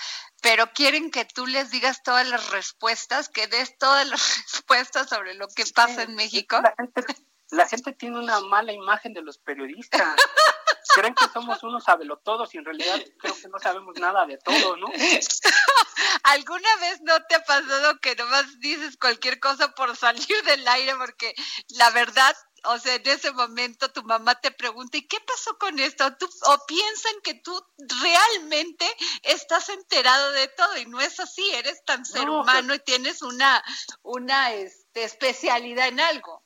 pero 0.43 0.73
quieren 0.73 1.11
que 1.11 1.25
tú 1.25 1.47
les 1.47 1.71
digas 1.71 2.03
todas 2.03 2.29
las 2.29 2.51
respuestas, 2.51 3.29
que 3.29 3.47
des 3.47 3.77
todas 3.79 4.07
las 4.07 4.21
respuestas 4.53 5.09
sobre 5.09 5.35
lo 5.35 5.49
que 5.49 5.65
pasa 5.75 6.03
en 6.03 6.15
México? 6.15 6.61
La 6.61 6.75
gente, 6.77 7.05
la 7.51 7.67
gente 7.67 7.93
tiene 7.93 8.19
una 8.19 8.41
mala 8.41 8.73
imagen 8.73 9.13
de 9.13 9.23
los 9.23 9.39
periodistas. 9.39 10.03
Creen 10.95 11.15
que 11.15 11.29
somos 11.33 11.63
unos 11.63 11.85
sabelotodos 11.85 12.53
y 12.55 12.59
en 12.59 12.65
realidad 12.65 13.01
creo 13.21 13.35
que 13.41 13.49
no 13.49 13.61
sabemos 13.61 13.95
nada 14.01 14.27
de 14.27 14.39
todo, 14.39 14.77
¿no? 14.77 14.89
¿Alguna 16.25 16.77
vez 16.81 17.01
no 17.03 17.23
te 17.29 17.37
ha 17.37 17.45
pasado 17.45 18.01
que 18.01 18.17
nomás 18.17 18.59
dices 18.59 18.97
cualquier 18.97 19.39
cosa 19.39 19.73
por 19.73 19.97
salir 19.97 20.43
del 20.45 20.67
aire? 20.67 20.97
Porque 20.97 21.33
la 21.69 21.91
verdad, 21.91 22.37
o 22.65 22.79
sea, 22.79 22.97
en 22.97 23.09
ese 23.09 23.31
momento 23.31 23.93
tu 23.93 24.03
mamá 24.03 24.35
te 24.35 24.51
pregunta, 24.51 24.97
¿y 24.97 25.07
qué 25.07 25.19
pasó 25.21 25.57
con 25.59 25.79
esto? 25.79 26.13
¿Tú, 26.17 26.29
o 26.47 26.67
piensan 26.67 27.15
que 27.23 27.35
tú 27.35 27.57
realmente 28.03 28.87
estás 29.23 29.69
enterado 29.69 30.33
de 30.33 30.49
todo 30.49 30.77
y 30.77 30.87
no 30.87 31.01
es 31.01 31.21
así, 31.21 31.49
eres 31.53 31.85
tan 31.85 32.05
ser 32.05 32.27
No, 32.27 32.41
humano 32.41 32.75
y 32.75 32.81
tienes 32.81 33.23
una, 33.23 33.63
una 34.03 34.55
este, 34.55 35.05
especialidad 35.05 35.87
en 35.87 36.01
algo. 36.01 36.45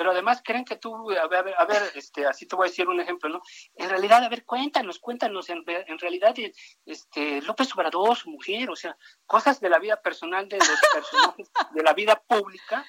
Pero 0.00 0.12
además 0.12 0.40
creen 0.42 0.64
que 0.64 0.76
tú, 0.76 1.10
a 1.10 1.28
ver, 1.28 1.54
a 1.58 1.66
ver, 1.66 1.82
este, 1.94 2.24
así 2.24 2.46
te 2.46 2.56
voy 2.56 2.66
a 2.66 2.70
decir 2.70 2.88
un 2.88 3.02
ejemplo, 3.02 3.28
¿no? 3.28 3.42
En 3.74 3.90
realidad, 3.90 4.24
a 4.24 4.30
ver, 4.30 4.46
cuéntanos, 4.46 4.98
cuéntanos, 4.98 5.50
en, 5.50 5.62
en 5.66 5.98
realidad, 5.98 6.34
este, 6.86 7.42
López 7.42 7.70
Obrador, 7.74 8.16
su 8.16 8.30
mujer, 8.30 8.70
o 8.70 8.76
sea, 8.76 8.96
cosas 9.26 9.60
de 9.60 9.68
la 9.68 9.78
vida 9.78 10.00
personal 10.00 10.48
de 10.48 10.56
los 10.56 10.66
personajes, 10.94 11.50
de 11.74 11.82
la 11.82 11.92
vida 11.92 12.18
pública, 12.26 12.86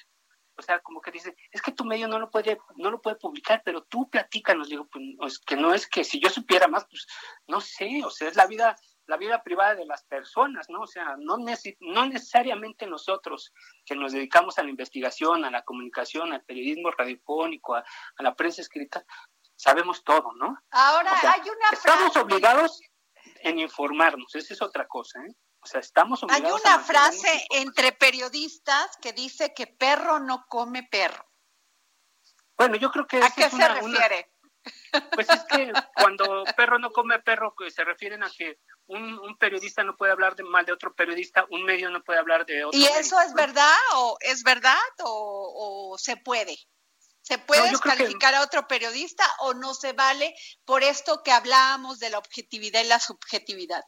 o 0.56 0.62
sea, 0.62 0.78
como 0.78 1.02
que 1.02 1.10
dice, 1.10 1.36
es 1.50 1.60
que 1.60 1.72
tu 1.72 1.84
medio 1.84 2.08
no 2.08 2.18
lo 2.18 2.30
puede, 2.30 2.58
no 2.76 2.90
lo 2.90 3.02
puede 3.02 3.16
publicar, 3.16 3.60
pero 3.62 3.82
tú 3.82 4.08
platícanos, 4.08 4.70
digo, 4.70 4.88
pues, 5.18 5.38
que 5.38 5.56
no 5.56 5.74
es 5.74 5.86
que 5.86 6.04
si 6.04 6.18
yo 6.18 6.30
supiera 6.30 6.66
más, 6.66 6.86
pues, 6.86 7.06
no 7.46 7.60
sé, 7.60 8.00
o 8.06 8.10
sea, 8.10 8.28
es 8.28 8.36
la 8.36 8.46
vida, 8.46 8.74
la 9.06 9.16
vida 9.16 9.42
privada 9.42 9.74
de 9.74 9.84
las 9.86 10.04
personas, 10.04 10.68
¿no? 10.68 10.82
O 10.82 10.86
sea, 10.86 11.16
no, 11.18 11.36
nece- 11.38 11.76
no 11.80 12.06
necesariamente 12.06 12.86
nosotros 12.86 13.52
que 13.84 13.96
nos 13.96 14.12
dedicamos 14.12 14.58
a 14.58 14.62
la 14.62 14.70
investigación, 14.70 15.44
a 15.44 15.50
la 15.50 15.62
comunicación, 15.62 16.32
al 16.32 16.44
periodismo 16.44 16.90
radiofónico, 16.90 17.74
a, 17.74 17.80
a 18.16 18.22
la 18.22 18.34
prensa 18.34 18.60
escrita, 18.62 19.04
sabemos 19.56 20.04
todo, 20.04 20.32
¿no? 20.34 20.56
Ahora 20.70 21.12
O 21.14 21.18
sea, 21.18 21.32
hay 21.32 21.40
una 21.42 21.68
Estamos 21.72 22.12
frase. 22.12 22.20
obligados 22.20 22.80
en 23.40 23.58
informarnos, 23.58 24.34
esa 24.34 24.54
es 24.54 24.62
otra 24.62 24.86
cosa, 24.86 25.20
¿eh? 25.24 25.34
O 25.64 25.66
sea, 25.66 25.80
estamos 25.80 26.22
Hay 26.24 26.28
obligados 26.40 26.60
una 26.60 26.74
a 26.74 26.76
mantenernos 26.78 27.20
frase 27.20 27.46
entre 27.50 27.92
periodistas 27.92 28.96
que 29.00 29.12
dice 29.12 29.52
que 29.54 29.66
perro 29.68 30.18
no 30.20 30.44
come 30.48 30.82
perro. 30.90 31.24
Bueno, 32.56 32.76
yo 32.76 32.90
creo 32.90 33.06
que 33.06 33.22
¿A 33.22 33.30
qué 33.30 33.44
es 33.44 33.50
se 33.50 33.56
una- 33.56 33.80
una- 33.82 33.98
refiere? 34.00 34.28
Pues 35.14 35.28
es 35.28 35.42
que 35.44 35.72
cuando 35.96 36.44
perro 36.56 36.78
no 36.78 36.90
come 36.92 37.18
perro, 37.20 37.52
pues 37.56 37.74
se 37.74 37.82
refieren 37.84 38.22
a 38.22 38.30
que 38.30 38.60
un, 38.86 39.18
un 39.18 39.36
periodista 39.38 39.82
no 39.84 39.96
puede 39.96 40.12
hablar 40.12 40.34
de 40.36 40.42
mal 40.44 40.64
de 40.66 40.72
otro 40.72 40.94
periodista, 40.94 41.46
un 41.50 41.64
medio 41.64 41.90
no 41.90 42.02
puede 42.02 42.18
hablar 42.18 42.44
de 42.46 42.64
otro. 42.64 42.78
¿Y 42.78 42.82
medio, 42.82 42.96
eso 42.98 43.20
es 43.20 43.30
¿no? 43.30 43.36
verdad 43.36 43.74
o 43.96 44.16
es 44.20 44.42
verdad 44.42 44.76
o, 45.04 45.92
o 45.94 45.98
se 45.98 46.16
puede? 46.16 46.56
¿Se 47.22 47.38
puede 47.38 47.60
No, 47.60 47.66
que- 47.66 47.88
descalificar 47.88 48.34
a 48.34 48.42
otro 48.42 48.66
periodista 48.66 49.24
o 49.40 49.54
no 49.54 49.74
se 49.74 49.92
vale 49.92 50.34
por 50.64 50.82
esto 50.82 51.22
que 51.22 51.30
hablábamos 51.32 51.98
de 52.00 52.10
la 52.10 52.18
objetividad 52.18 52.82
y 52.82 52.88
la 52.88 52.98
subjetividad? 52.98 53.82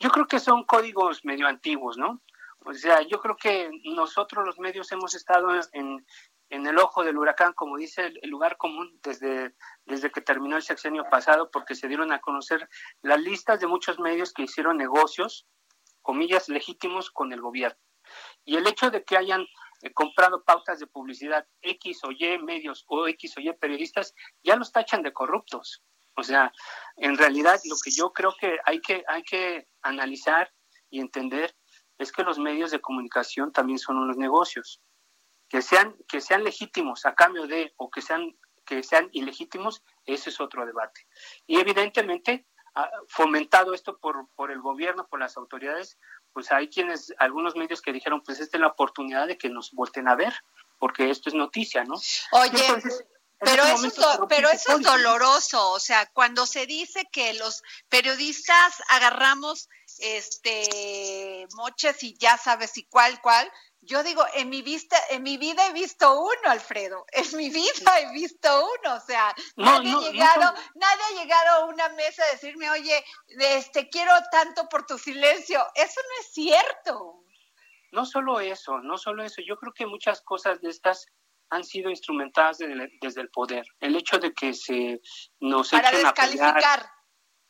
Yo 0.00 0.10
creo 0.10 0.26
que 0.26 0.40
son 0.40 0.64
códigos 0.64 1.24
medio 1.24 1.46
antiguos, 1.46 1.96
¿no? 1.98 2.22
O 2.66 2.72
sea, 2.72 3.02
yo 3.02 3.20
creo 3.20 3.36
que 3.36 3.68
nosotros 3.94 4.44
los 4.46 4.58
medios 4.58 4.90
hemos 4.92 5.14
estado 5.14 5.48
en, 5.72 6.04
en 6.50 6.66
el 6.66 6.78
ojo 6.78 7.04
del 7.04 7.18
huracán, 7.18 7.52
como 7.54 7.76
dice 7.76 8.12
el, 8.20 8.30
lugar 8.30 8.56
común, 8.56 8.98
desde, 9.02 9.54
desde 9.84 10.10
que 10.10 10.20
terminó 10.20 10.56
el 10.56 10.62
sexenio 10.62 11.04
pasado, 11.10 11.50
porque 11.50 11.74
se 11.74 11.88
dieron 11.88 12.12
a 12.12 12.20
conocer 12.20 12.68
las 13.02 13.20
listas 13.20 13.60
de 13.60 13.66
muchos 13.66 13.98
medios 13.98 14.32
que 14.32 14.42
hicieron 14.42 14.76
negocios, 14.76 15.46
comillas, 16.02 16.48
legítimos 16.48 17.10
con 17.10 17.32
el 17.32 17.40
gobierno. 17.40 17.78
Y 18.44 18.56
el 18.56 18.66
hecho 18.66 18.90
de 18.90 19.04
que 19.04 19.16
hayan 19.16 19.46
eh, 19.82 19.92
comprado 19.92 20.44
pautas 20.44 20.78
de 20.78 20.86
publicidad 20.86 21.46
X 21.62 22.00
o 22.04 22.10
Y 22.10 22.38
medios 22.38 22.84
o 22.88 23.08
X 23.08 23.36
o 23.38 23.40
Y 23.40 23.52
periodistas, 23.54 24.14
ya 24.42 24.56
los 24.56 24.72
tachan 24.72 25.02
de 25.02 25.12
corruptos. 25.12 25.82
O 26.16 26.22
sea, 26.22 26.52
en 26.96 27.16
realidad 27.16 27.60
lo 27.64 27.76
que 27.82 27.90
yo 27.90 28.12
creo 28.12 28.34
que 28.38 28.58
hay 28.64 28.80
que, 28.80 29.02
hay 29.08 29.22
que 29.22 29.66
analizar 29.82 30.52
y 30.90 31.00
entender 31.00 31.54
es 31.98 32.12
que 32.12 32.22
los 32.22 32.38
medios 32.38 32.70
de 32.70 32.80
comunicación 32.80 33.52
también 33.52 33.78
son 33.78 33.96
unos 33.96 34.16
negocios. 34.16 34.80
Que 35.54 35.62
sean, 35.62 35.94
que 36.08 36.20
sean 36.20 36.42
legítimos 36.42 37.06
a 37.06 37.14
cambio 37.14 37.46
de, 37.46 37.72
o 37.76 37.88
que 37.88 38.02
sean, 38.02 38.36
que 38.66 38.82
sean 38.82 39.08
ilegítimos, 39.12 39.84
ese 40.04 40.30
es 40.30 40.40
otro 40.40 40.66
debate. 40.66 41.06
Y 41.46 41.60
evidentemente, 41.60 42.44
ah, 42.74 42.90
fomentado 43.06 43.72
esto 43.72 43.96
por, 43.98 44.26
por 44.34 44.50
el 44.50 44.60
gobierno, 44.60 45.06
por 45.06 45.20
las 45.20 45.36
autoridades, 45.36 45.96
pues 46.32 46.50
hay 46.50 46.68
quienes, 46.68 47.14
algunos 47.18 47.54
medios 47.54 47.80
que 47.80 47.92
dijeron, 47.92 48.20
pues 48.24 48.40
esta 48.40 48.56
es 48.56 48.62
la 48.62 48.66
oportunidad 48.66 49.28
de 49.28 49.38
que 49.38 49.48
nos 49.48 49.70
volten 49.70 50.08
a 50.08 50.16
ver, 50.16 50.34
porque 50.80 51.08
esto 51.08 51.28
es 51.28 51.36
noticia, 51.36 51.84
¿no? 51.84 51.94
Oye, 52.32 52.66
entonces, 52.66 53.02
en 53.02 53.14
pero 53.38 53.62
eso, 53.62 53.86
es, 53.86 54.18
pero 54.28 54.48
eso 54.48 54.76
es 54.76 54.82
doloroso, 54.82 55.70
o 55.70 55.78
sea, 55.78 56.06
cuando 56.06 56.46
se 56.46 56.66
dice 56.66 57.06
que 57.12 57.34
los 57.34 57.62
periodistas 57.88 58.82
agarramos 58.88 59.68
este 60.00 61.46
moches 61.54 62.02
y 62.02 62.16
ya 62.18 62.36
sabes 62.38 62.76
y 62.76 62.86
cuál 62.86 63.20
cuál, 63.20 63.48
yo 63.86 64.02
digo, 64.02 64.24
en 64.34 64.48
mi 64.50 64.62
vista, 64.62 64.96
en 65.10 65.22
mi 65.22 65.36
vida 65.36 65.66
he 65.66 65.72
visto 65.72 66.20
uno, 66.20 66.50
Alfredo, 66.50 67.04
en 67.12 67.36
mi 67.36 67.50
vida 67.50 68.00
he 68.00 68.12
visto 68.12 68.48
uno, 68.80 68.94
o 68.96 69.00
sea, 69.00 69.34
No, 69.56 69.64
nadie 69.66 69.90
no, 69.92 69.98
ha 69.98 70.02
no 70.02 70.10
llegado, 70.12 70.42
son- 70.56 70.64
nadie 70.76 71.02
ha 71.10 71.22
llegado 71.22 71.48
a 71.56 71.64
una 71.66 71.88
mesa 71.90 72.22
a 72.24 72.32
decirme, 72.32 72.70
oye, 72.70 73.04
este 73.28 73.88
quiero 73.88 74.12
tanto 74.30 74.68
por 74.68 74.86
tu 74.86 74.98
silencio, 74.98 75.64
eso 75.74 76.00
no 76.00 76.20
es 76.20 76.32
cierto. 76.32 77.20
No 77.92 78.04
solo 78.04 78.40
eso, 78.40 78.78
no 78.78 78.98
solo 78.98 79.22
eso, 79.22 79.40
yo 79.46 79.56
creo 79.56 79.72
que 79.72 79.86
muchas 79.86 80.20
cosas 80.22 80.60
de 80.60 80.70
estas 80.70 81.06
han 81.50 81.62
sido 81.62 81.90
instrumentadas 81.90 82.58
desde, 82.58 82.88
desde 83.00 83.20
el 83.20 83.30
poder. 83.30 83.64
El 83.78 83.94
hecho 83.94 84.18
de 84.18 84.32
que 84.32 84.52
se 84.54 85.00
nos 85.40 85.70
Para 85.70 85.90
echen 85.90 86.06
a 86.06 86.12
pelear, 86.14 86.30
descalificar. 86.54 86.90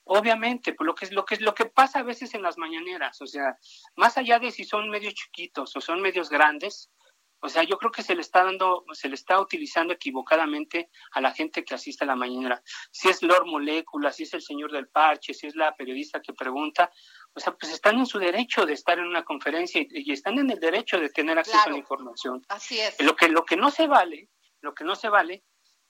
Obviamente, 0.05 0.73
pues 0.75 0.87
lo 0.87 0.95
que 0.95 1.05
es 1.07 1.13
lo 1.13 1.25
que 1.25 1.35
es 1.35 1.41
lo 1.41 1.55
que 1.55 1.67
pasa 1.67 2.01
a 2.01 2.03
veces 2.03 2.35
en 2.35 2.43
las 2.43 2.59
mañaneras, 2.59 3.21
o 3.21 3.27
sea, 3.27 3.59
más 3.97 4.17
allá 4.17 4.39
de 4.39 4.51
si 4.51 4.65
son 4.65 4.91
medios 4.91 5.15
chiquitos 5.15 5.75
o 5.77 5.81
son 5.81 6.01
medios 6.01 6.31
grandes, 6.31 6.91
o 7.41 7.49
sea, 7.51 7.63
yo 7.63 7.77
creo 7.77 7.93
que 7.93 8.03
se 8.03 8.15
le 8.15 8.23
está 8.23 8.43
dando, 8.43 8.87
se 8.93 9.07
le 9.07 9.17
está 9.17 9.39
utilizando 9.39 9.93
equivocadamente 9.93 10.89
a 11.13 11.21
la 11.21 11.31
gente 11.31 11.63
que 11.63 11.75
asiste 11.75 12.05
a 12.05 12.07
la 12.07 12.17
mañanera. 12.17 12.63
Si 12.91 13.11
es 13.11 13.23
Lord 13.23 13.45
Molécula, 13.45 14.13
si 14.13 14.23
es 14.23 14.33
el 14.33 14.41
señor 14.41 14.73
del 14.73 14.89
parche, 14.89 15.35
si 15.35 15.47
es 15.47 15.55
la 15.55 15.77
periodista 15.77 16.23
que 16.23 16.33
pregunta, 16.33 16.91
o 17.35 17.41
sea, 17.41 17.55
pues 17.55 17.71
están 17.71 17.99
en 17.99 18.07
su 18.07 18.19
derecho 18.19 18.65
de 18.65 18.73
estar 18.73 18.99
en 18.99 19.07
una 19.07 19.25
conferencia 19.25 19.83
y, 19.83 19.89
y 19.91 20.13
están 20.13 20.39
en 20.39 20.51
el 20.51 20.59
derecho 20.59 20.99
de 20.99 21.11
tener 21.11 21.39
acceso 21.39 21.67
a 21.67 21.71
la 21.71 21.77
información. 21.77 22.43
Así 22.49 22.81
es. 22.81 22.99
Lo 23.03 23.15
que, 23.15 23.29
lo 23.29 23.45
que 23.45 23.57
no 23.57 23.71
se 23.71 23.89
vale, 23.89 24.31
lo 24.63 24.73
que 24.73 24.85
no 24.85 24.95
se 24.95 25.11
vale 25.11 25.45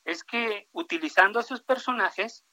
es 0.04 0.24
que 0.24 0.68
utilizando 0.72 1.38
a 1.38 1.42
esos 1.42 1.62
personajes 1.62 2.44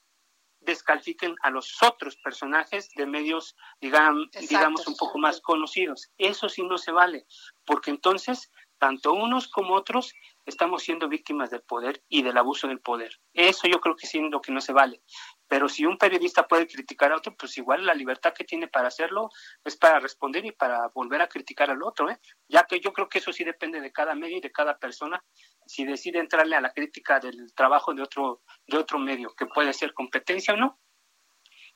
descalifiquen 0.64 1.34
a 1.42 1.50
los 1.50 1.82
otros 1.82 2.16
personajes 2.16 2.90
de 2.96 3.06
medios, 3.06 3.56
digamos, 3.80 4.26
Exacto. 4.26 4.48
digamos 4.48 4.86
un 4.86 4.96
poco 4.96 5.18
más 5.18 5.40
conocidos. 5.40 6.10
Eso 6.18 6.48
sí 6.48 6.62
no 6.62 6.78
se 6.78 6.92
vale, 6.92 7.26
porque 7.64 7.90
entonces 7.90 8.50
tanto 8.82 9.12
unos 9.12 9.46
como 9.46 9.74
otros 9.74 10.12
estamos 10.44 10.82
siendo 10.82 11.08
víctimas 11.08 11.50
del 11.50 11.62
poder 11.62 12.02
y 12.08 12.24
del 12.24 12.36
abuso 12.36 12.66
del 12.66 12.80
poder. 12.80 13.12
Eso 13.32 13.68
yo 13.68 13.80
creo 13.80 13.94
que 13.94 14.08
sí 14.08 14.18
es 14.18 14.28
lo 14.28 14.40
que 14.40 14.50
no 14.50 14.60
se 14.60 14.72
vale. 14.72 15.02
Pero 15.46 15.68
si 15.68 15.86
un 15.86 15.98
periodista 15.98 16.48
puede 16.48 16.66
criticar 16.66 17.12
a 17.12 17.16
otro, 17.18 17.36
pues 17.36 17.56
igual 17.58 17.86
la 17.86 17.94
libertad 17.94 18.32
que 18.34 18.42
tiene 18.42 18.66
para 18.66 18.88
hacerlo 18.88 19.30
es 19.64 19.76
para 19.76 20.00
responder 20.00 20.44
y 20.46 20.50
para 20.50 20.88
volver 20.88 21.22
a 21.22 21.28
criticar 21.28 21.70
al 21.70 21.80
otro, 21.84 22.10
¿eh? 22.10 22.18
ya 22.48 22.64
que 22.64 22.80
yo 22.80 22.92
creo 22.92 23.08
que 23.08 23.18
eso 23.18 23.32
sí 23.32 23.44
depende 23.44 23.80
de 23.80 23.92
cada 23.92 24.16
medio 24.16 24.38
y 24.38 24.40
de 24.40 24.50
cada 24.50 24.76
persona, 24.76 25.24
si 25.66 25.84
decide 25.84 26.18
entrarle 26.18 26.56
a 26.56 26.60
la 26.60 26.72
crítica 26.72 27.20
del 27.20 27.52
trabajo 27.54 27.94
de 27.94 28.02
otro, 28.02 28.42
de 28.66 28.78
otro 28.78 28.98
medio, 28.98 29.34
que 29.34 29.46
puede 29.46 29.72
ser 29.72 29.94
competencia 29.94 30.54
o 30.54 30.56
no. 30.56 30.80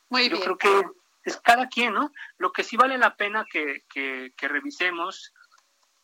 Muy 0.08 0.24
Yo 0.24 0.36
bien. 0.36 0.42
creo 0.42 0.58
que 0.58 0.82
es 1.24 1.40
cada 1.40 1.68
quien, 1.68 1.94
¿no? 1.94 2.12
Lo 2.38 2.52
que 2.52 2.62
sí 2.62 2.76
vale 2.76 2.98
la 2.98 3.16
pena 3.16 3.44
que, 3.50 3.84
que, 3.92 4.32
que 4.36 4.48
revisemos, 4.48 5.32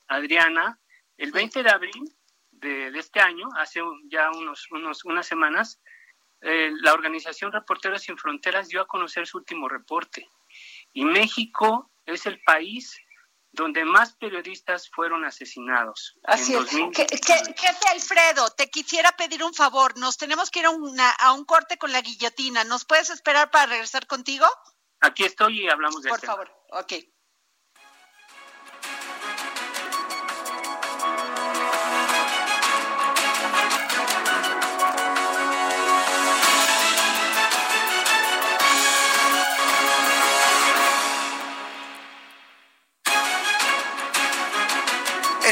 Adriana, 0.09 0.81
el 1.16 1.31
20 1.31 1.62
de 1.62 1.71
abril 1.71 2.16
de, 2.51 2.90
de 2.90 2.99
este 2.99 3.21
año, 3.21 3.49
hace 3.57 3.81
ya 4.09 4.31
unos, 4.31 4.66
unos, 4.73 5.05
unas 5.05 5.27
semanas, 5.27 5.81
eh, 6.40 6.73
la 6.81 6.92
organización 6.92 7.53
Reporteros 7.53 8.03
Sin 8.03 8.18
Fronteras 8.18 8.68
dio 8.68 8.81
a 8.81 8.87
conocer 8.87 9.27
su 9.27 9.38
último 9.38 9.68
reporte. 9.68 10.29
Y 10.92 11.05
México 11.05 11.90
es 12.05 12.27
el 12.27 12.40
país 12.42 12.99
donde 13.53 13.85
más 13.85 14.15
periodistas 14.15 14.88
fueron 14.88 15.25
asesinados. 15.25 16.19
Así 16.25 16.55
es. 16.55 16.71
jefe 16.71 17.88
Alfredo, 17.91 18.51
te 18.51 18.71
quisiera 18.71 19.12
pedir 19.12 19.45
un 19.45 19.55
favor. 19.55 19.97
Nos 19.99 20.17
tenemos 20.17 20.51
que 20.51 20.61
ir 20.61 20.67
a, 20.67 21.11
a, 21.11 21.33
un 21.33 21.45
corte 21.45 21.77
con 21.77 21.93
la 21.93 22.01
guillotina. 22.01 22.65
¿Nos 22.65 22.85
puedes 22.85 23.11
esperar 23.11 23.51
para 23.51 23.67
regresar 23.67 24.07
contigo? 24.07 24.47
Aquí 25.01 25.25
estoy 25.25 25.62
y 25.62 25.69
hablamos 25.69 26.03
de 26.03 26.09
Por 26.09 26.21
favor, 26.21 26.51
ok. 26.71 26.93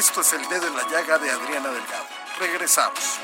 Esto 0.00 0.22
es 0.22 0.32
el 0.32 0.48
dedo 0.48 0.66
en 0.66 0.74
la 0.74 0.88
llaga 0.88 1.18
de 1.18 1.30
Adriana 1.30 1.68
Delgado. 1.68 2.06
Regresamos. 2.38 3.18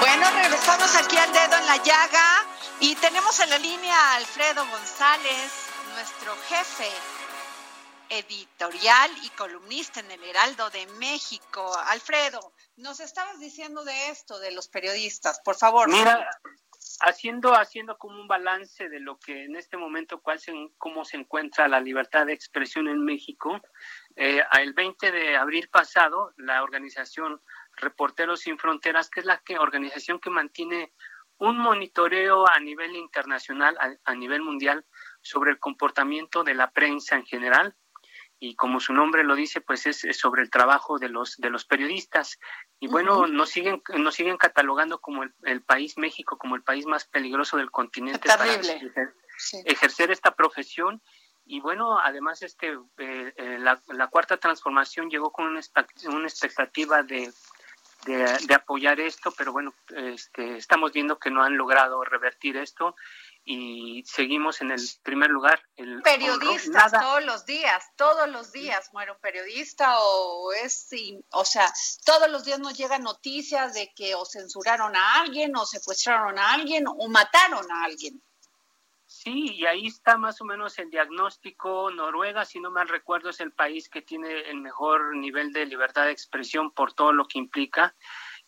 Bueno, 0.00 0.30
regresamos 0.30 0.96
aquí 0.96 1.18
al 1.18 1.30
dedo 1.30 1.58
en 1.58 1.66
la 1.66 1.76
llaga 1.76 2.46
y 2.80 2.94
tenemos 2.94 3.38
en 3.40 3.50
la 3.50 3.58
línea 3.58 3.94
a 3.94 4.14
Alfredo 4.14 4.66
González, 4.66 5.52
nuestro 5.94 6.34
jefe 6.48 6.90
editorial 8.12 9.10
y 9.22 9.30
columnista 9.30 10.00
en 10.00 10.10
el 10.10 10.22
Heraldo 10.22 10.68
de 10.70 10.86
México. 10.98 11.74
Alfredo, 11.86 12.52
nos 12.76 13.00
estabas 13.00 13.38
diciendo 13.38 13.84
de 13.84 14.10
esto, 14.10 14.38
de 14.38 14.52
los 14.52 14.68
periodistas, 14.68 15.40
por 15.44 15.56
favor. 15.56 15.88
Mira, 15.88 16.28
haciendo, 17.00 17.54
haciendo 17.54 17.98
como 17.98 18.20
un 18.20 18.28
balance 18.28 18.88
de 18.88 19.00
lo 19.00 19.18
que 19.18 19.44
en 19.44 19.56
este 19.56 19.76
momento, 19.76 20.20
cuál 20.20 20.38
se, 20.38 20.52
cómo 20.78 21.04
se 21.04 21.16
encuentra 21.16 21.68
la 21.68 21.80
libertad 21.80 22.26
de 22.26 22.32
expresión 22.32 22.88
en 22.88 23.04
México, 23.04 23.60
eh, 24.16 24.42
el 24.58 24.72
20 24.72 25.12
de 25.12 25.36
abril 25.36 25.68
pasado, 25.68 26.32
la 26.36 26.62
organización 26.62 27.40
Reporteros 27.76 28.40
Sin 28.40 28.58
Fronteras, 28.58 29.10
que 29.10 29.20
es 29.20 29.26
la 29.26 29.38
que, 29.38 29.58
organización 29.58 30.18
que 30.18 30.30
mantiene 30.30 30.92
un 31.38 31.58
monitoreo 31.58 32.48
a 32.48 32.60
nivel 32.60 32.94
internacional, 32.94 33.76
a 34.04 34.14
nivel 34.14 34.42
mundial, 34.42 34.84
sobre 35.22 35.50
el 35.50 35.58
comportamiento 35.58 36.44
de 36.44 36.54
la 36.54 36.70
prensa 36.70 37.16
en 37.16 37.26
general, 37.26 37.74
y 38.42 38.56
como 38.56 38.80
su 38.80 38.92
nombre 38.92 39.22
lo 39.22 39.36
dice, 39.36 39.60
pues 39.60 39.86
es, 39.86 40.04
sobre 40.18 40.42
el 40.42 40.50
trabajo 40.50 40.98
de 40.98 41.08
los 41.08 41.36
de 41.36 41.48
los 41.48 41.64
periodistas. 41.64 42.40
Y 42.80 42.88
bueno, 42.88 43.28
nos 43.28 43.50
siguen 43.50 43.80
nos 43.96 44.16
siguen 44.16 44.36
catalogando 44.36 45.00
como 45.00 45.22
el, 45.44 45.62
país 45.62 45.96
México 45.96 46.36
como 46.36 46.56
el 46.56 46.64
país 46.64 46.84
más 46.84 47.04
peligroso 47.04 47.56
del 47.56 47.70
continente 47.70 48.26
para 48.26 48.44
ejercer, 49.64 50.10
esta 50.10 50.34
profesión. 50.34 51.00
Y 51.44 51.60
bueno, 51.60 52.00
además 52.00 52.42
este 52.42 52.76
eh, 52.98 53.32
eh, 53.36 53.58
la, 53.60 54.08
cuarta 54.08 54.36
transformación 54.38 55.08
llegó 55.08 55.30
con 55.30 55.46
una, 55.46 55.60
una 56.06 56.26
expectativa 56.26 57.04
de, 57.04 57.32
de, 58.06 58.54
apoyar 58.54 58.98
esto, 58.98 59.32
pero 59.38 59.52
bueno, 59.52 59.72
este, 59.94 60.56
estamos 60.56 60.92
viendo 60.92 61.16
que 61.20 61.30
no 61.30 61.44
han 61.44 61.56
logrado 61.56 62.02
revertir 62.02 62.56
esto 62.56 62.96
y 63.44 64.04
seguimos 64.06 64.60
en 64.60 64.70
el 64.70 64.80
primer 65.02 65.30
lugar. 65.30 65.60
El 65.76 66.00
Periodistas 66.02 66.92
todos 66.92 67.24
los 67.24 67.44
días, 67.44 67.84
todos 67.96 68.28
los 68.28 68.52
días 68.52 68.90
muere 68.92 69.12
un 69.12 69.18
periodista 69.18 69.98
o 69.98 70.52
es, 70.52 70.88
o 71.32 71.44
sea, 71.44 71.72
todos 72.04 72.30
los 72.30 72.44
días 72.44 72.60
nos 72.60 72.76
llegan 72.76 73.02
noticias 73.02 73.74
de 73.74 73.92
que 73.94 74.14
o 74.14 74.24
censuraron 74.24 74.94
a 74.94 75.20
alguien 75.20 75.56
o 75.56 75.66
secuestraron 75.66 76.38
a 76.38 76.52
alguien 76.52 76.86
o 76.86 77.08
mataron 77.08 77.70
a 77.70 77.84
alguien. 77.84 78.22
Sí, 79.06 79.52
y 79.56 79.66
ahí 79.66 79.86
está 79.86 80.16
más 80.16 80.40
o 80.40 80.44
menos 80.44 80.78
el 80.78 80.90
diagnóstico. 80.90 81.90
Noruega, 81.90 82.46
si 82.46 82.60
no 82.60 82.70
mal 82.70 82.88
recuerdo, 82.88 83.28
es 83.28 83.40
el 83.40 83.52
país 83.52 83.90
que 83.90 84.00
tiene 84.00 84.48
el 84.48 84.60
mejor 84.62 85.14
nivel 85.16 85.52
de 85.52 85.66
libertad 85.66 86.06
de 86.06 86.12
expresión 86.12 86.70
por 86.72 86.94
todo 86.94 87.12
lo 87.12 87.26
que 87.26 87.38
implica. 87.38 87.94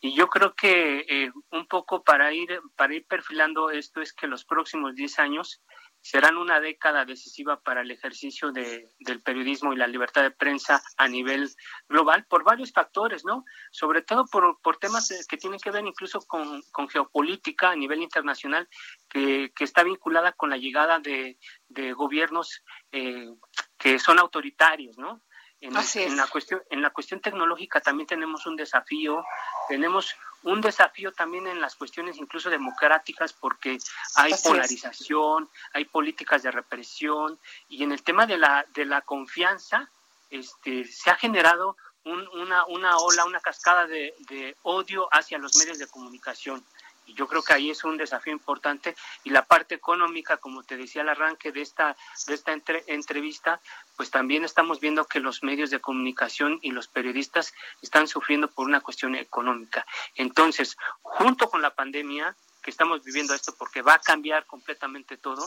Y 0.04 0.12
yo 0.12 0.28
creo 0.28 0.54
que 0.54 1.06
eh, 1.08 1.32
un 1.50 1.66
poco 1.66 2.04
para 2.04 2.30
ir, 2.30 2.60
para 2.76 2.94
ir 2.94 3.06
perfilando 3.06 3.70
esto 3.70 4.02
es 4.02 4.12
que 4.12 4.26
los 4.26 4.44
próximos 4.44 4.94
10 4.94 5.18
años 5.18 5.62
serán 6.02 6.36
una 6.36 6.60
década 6.60 7.06
decisiva 7.06 7.62
para 7.62 7.80
el 7.80 7.90
ejercicio 7.90 8.52
de, 8.52 8.86
del 8.98 9.22
periodismo 9.22 9.72
y 9.72 9.76
la 9.76 9.86
libertad 9.86 10.20
de 10.20 10.30
prensa 10.30 10.82
a 10.98 11.08
nivel 11.08 11.48
global 11.88 12.26
por 12.28 12.44
varios 12.44 12.70
factores, 12.70 13.24
¿no? 13.24 13.46
Sobre 13.70 14.02
todo 14.02 14.26
por, 14.26 14.60
por 14.60 14.76
temas 14.76 15.08
que 15.26 15.38
tienen 15.38 15.58
que 15.58 15.70
ver 15.70 15.86
incluso 15.86 16.20
con, 16.20 16.60
con 16.70 16.86
geopolítica 16.86 17.70
a 17.70 17.76
nivel 17.76 18.02
internacional, 18.02 18.68
que, 19.08 19.52
que, 19.56 19.64
está 19.64 19.84
vinculada 19.84 20.32
con 20.32 20.50
la 20.50 20.58
llegada 20.58 20.98
de, 20.98 21.38
de 21.68 21.94
gobiernos 21.94 22.62
eh, 22.92 23.30
que 23.78 23.98
son 23.98 24.18
autoritarios, 24.18 24.98
¿no? 24.98 25.22
En, 25.64 26.16
la 26.16 26.26
cuestión, 26.26 26.62
en 26.68 26.82
la 26.82 26.90
cuestión 26.90 27.20
tecnológica 27.20 27.80
también 27.80 28.06
tenemos 28.06 28.44
un 28.44 28.54
desafío, 28.54 29.24
tenemos 29.66 30.14
un 30.42 30.60
desafío 30.60 31.10
también 31.12 31.46
en 31.46 31.58
las 31.58 31.74
cuestiones 31.74 32.18
incluso 32.18 32.50
democráticas 32.50 33.32
porque 33.32 33.78
hay 34.16 34.34
polarización, 34.42 35.48
hay 35.72 35.86
políticas 35.86 36.42
de 36.42 36.50
represión 36.50 37.38
y 37.70 37.82
en 37.82 37.92
el 37.92 38.02
tema 38.02 38.26
de 38.26 38.36
la, 38.36 38.66
de 38.74 38.84
la 38.84 39.00
confianza 39.00 39.88
este, 40.28 40.84
se 40.84 41.10
ha 41.10 41.16
generado 41.16 41.78
una, 42.04 42.66
una 42.66 42.98
ola, 42.98 43.24
una 43.24 43.40
cascada 43.40 43.86
de, 43.86 44.14
de 44.28 44.54
odio 44.64 45.08
hacia 45.12 45.38
los 45.38 45.56
medios 45.56 45.78
de 45.78 45.86
comunicación. 45.86 46.62
Y 47.06 47.14
yo 47.14 47.26
creo 47.26 47.42
que 47.42 47.52
ahí 47.52 47.70
es 47.70 47.84
un 47.84 47.96
desafío 47.96 48.32
importante 48.32 48.96
y 49.24 49.30
la 49.30 49.44
parte 49.44 49.74
económica, 49.74 50.38
como 50.38 50.62
te 50.62 50.76
decía 50.76 51.02
al 51.02 51.10
arranque 51.10 51.52
de 51.52 51.60
esta, 51.60 51.96
de 52.26 52.34
esta 52.34 52.52
entrevista, 52.86 53.60
pues 53.96 54.10
también 54.10 54.44
estamos 54.44 54.80
viendo 54.80 55.04
que 55.06 55.20
los 55.20 55.42
medios 55.42 55.70
de 55.70 55.80
comunicación 55.80 56.58
y 56.62 56.70
los 56.70 56.88
periodistas 56.88 57.52
están 57.82 58.08
sufriendo 58.08 58.48
por 58.48 58.66
una 58.66 58.80
cuestión 58.80 59.14
económica. 59.14 59.86
Entonces, 60.14 60.76
junto 61.02 61.48
con 61.48 61.62
la 61.62 61.74
pandemia, 61.74 62.34
que 62.64 62.70
estamos 62.70 63.04
viviendo 63.04 63.34
esto 63.34 63.54
porque 63.54 63.82
va 63.82 63.94
a 63.94 63.98
cambiar 64.00 64.46
completamente 64.46 65.18
todo, 65.18 65.46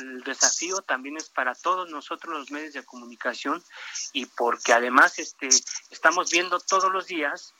el 0.00 0.22
desafío 0.24 0.82
también 0.82 1.16
es 1.16 1.30
para 1.30 1.54
todos 1.54 1.88
nosotros 1.88 2.34
los 2.34 2.50
medios 2.50 2.74
de 2.74 2.84
comunicación 2.84 3.62
y 4.12 4.26
porque 4.26 4.72
además 4.72 5.20
este, 5.20 5.48
estamos 5.90 6.30
viendo 6.30 6.58
todos 6.58 6.90
los 6.90 7.06
días 7.06 7.54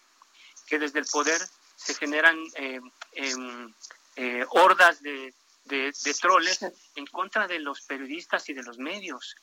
que 0.66 0.80
desde 0.80 0.98
el 0.98 1.06
poder 1.06 1.40
se 1.76 1.94
generan 1.94 2.36
eh, 2.56 2.80
eh, 3.12 4.44
hordas 4.50 5.02
de, 5.02 5.34
de, 5.68 5.92
troles 6.20 6.60
en 6.94 7.06
contra 7.06 7.46
de 7.46 7.58
los 7.58 7.82
periodistas 7.82 8.48
y 8.48 8.54
de 8.54 8.62
los 8.62 8.78
medios. 8.78 9.36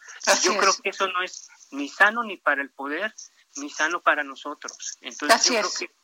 Yo 0.43 0.58
creo 0.58 0.73
que 0.84 0.89
eso 0.89 1.08
no 1.08 1.21
es 1.21 1.47
ni 1.71 1.88
sano 1.88 2.23
ni 2.23 2.38
para 2.38 2.62
el 2.62 2.71
poder, 2.71 3.13
ni 3.58 3.69
sano 3.69 4.01
para 4.01 4.23
nosotros. 4.23 4.97
Entonces 5.01 5.45
yo 5.45 5.60
creo 5.60 5.71
que 5.80 5.95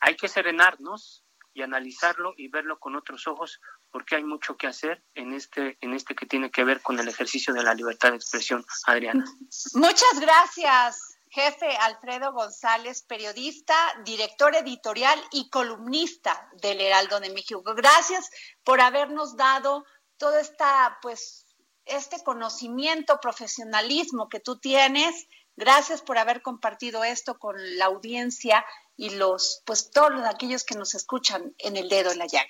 hay 0.00 0.16
que 0.16 0.28
serenarnos 0.28 1.22
y 1.54 1.62
analizarlo 1.62 2.34
y 2.36 2.48
verlo 2.48 2.78
con 2.78 2.96
otros 2.96 3.26
ojos 3.26 3.60
porque 3.90 4.16
hay 4.16 4.24
mucho 4.24 4.56
que 4.56 4.66
hacer 4.66 5.02
en 5.14 5.32
este 5.32 5.78
en 5.80 5.94
este 5.94 6.14
que 6.14 6.26
tiene 6.26 6.50
que 6.50 6.64
ver 6.64 6.82
con 6.82 6.98
el 6.98 7.08
ejercicio 7.08 7.54
de 7.54 7.62
la 7.62 7.72
libertad 7.72 8.10
de 8.10 8.16
expresión, 8.16 8.64
Adriana. 8.86 9.24
Muchas 9.74 10.20
gracias 10.20 11.15
jefe 11.30 11.76
Alfredo 11.76 12.32
González, 12.32 13.02
periodista, 13.02 13.74
director 14.04 14.54
editorial 14.54 15.18
y 15.32 15.50
columnista 15.50 16.48
del 16.60 16.80
Heraldo 16.80 17.20
de 17.20 17.30
México. 17.30 17.62
Gracias 17.74 18.30
por 18.64 18.80
habernos 18.80 19.36
dado 19.36 19.84
todo 20.16 20.38
esta, 20.38 20.98
pues, 21.02 21.46
este 21.84 22.22
conocimiento, 22.22 23.20
profesionalismo 23.20 24.28
que 24.28 24.40
tú 24.40 24.58
tienes. 24.58 25.26
Gracias 25.56 26.02
por 26.02 26.18
haber 26.18 26.42
compartido 26.42 27.04
esto 27.04 27.38
con 27.38 27.56
la 27.78 27.86
audiencia 27.86 28.64
y 28.96 29.10
los, 29.10 29.62
pues, 29.64 29.90
todos 29.90 30.24
aquellos 30.24 30.64
que 30.64 30.74
nos 30.74 30.94
escuchan 30.94 31.54
en 31.58 31.76
el 31.76 31.88
dedo 31.88 32.10
en 32.10 32.18
la 32.18 32.26
llaga. 32.26 32.48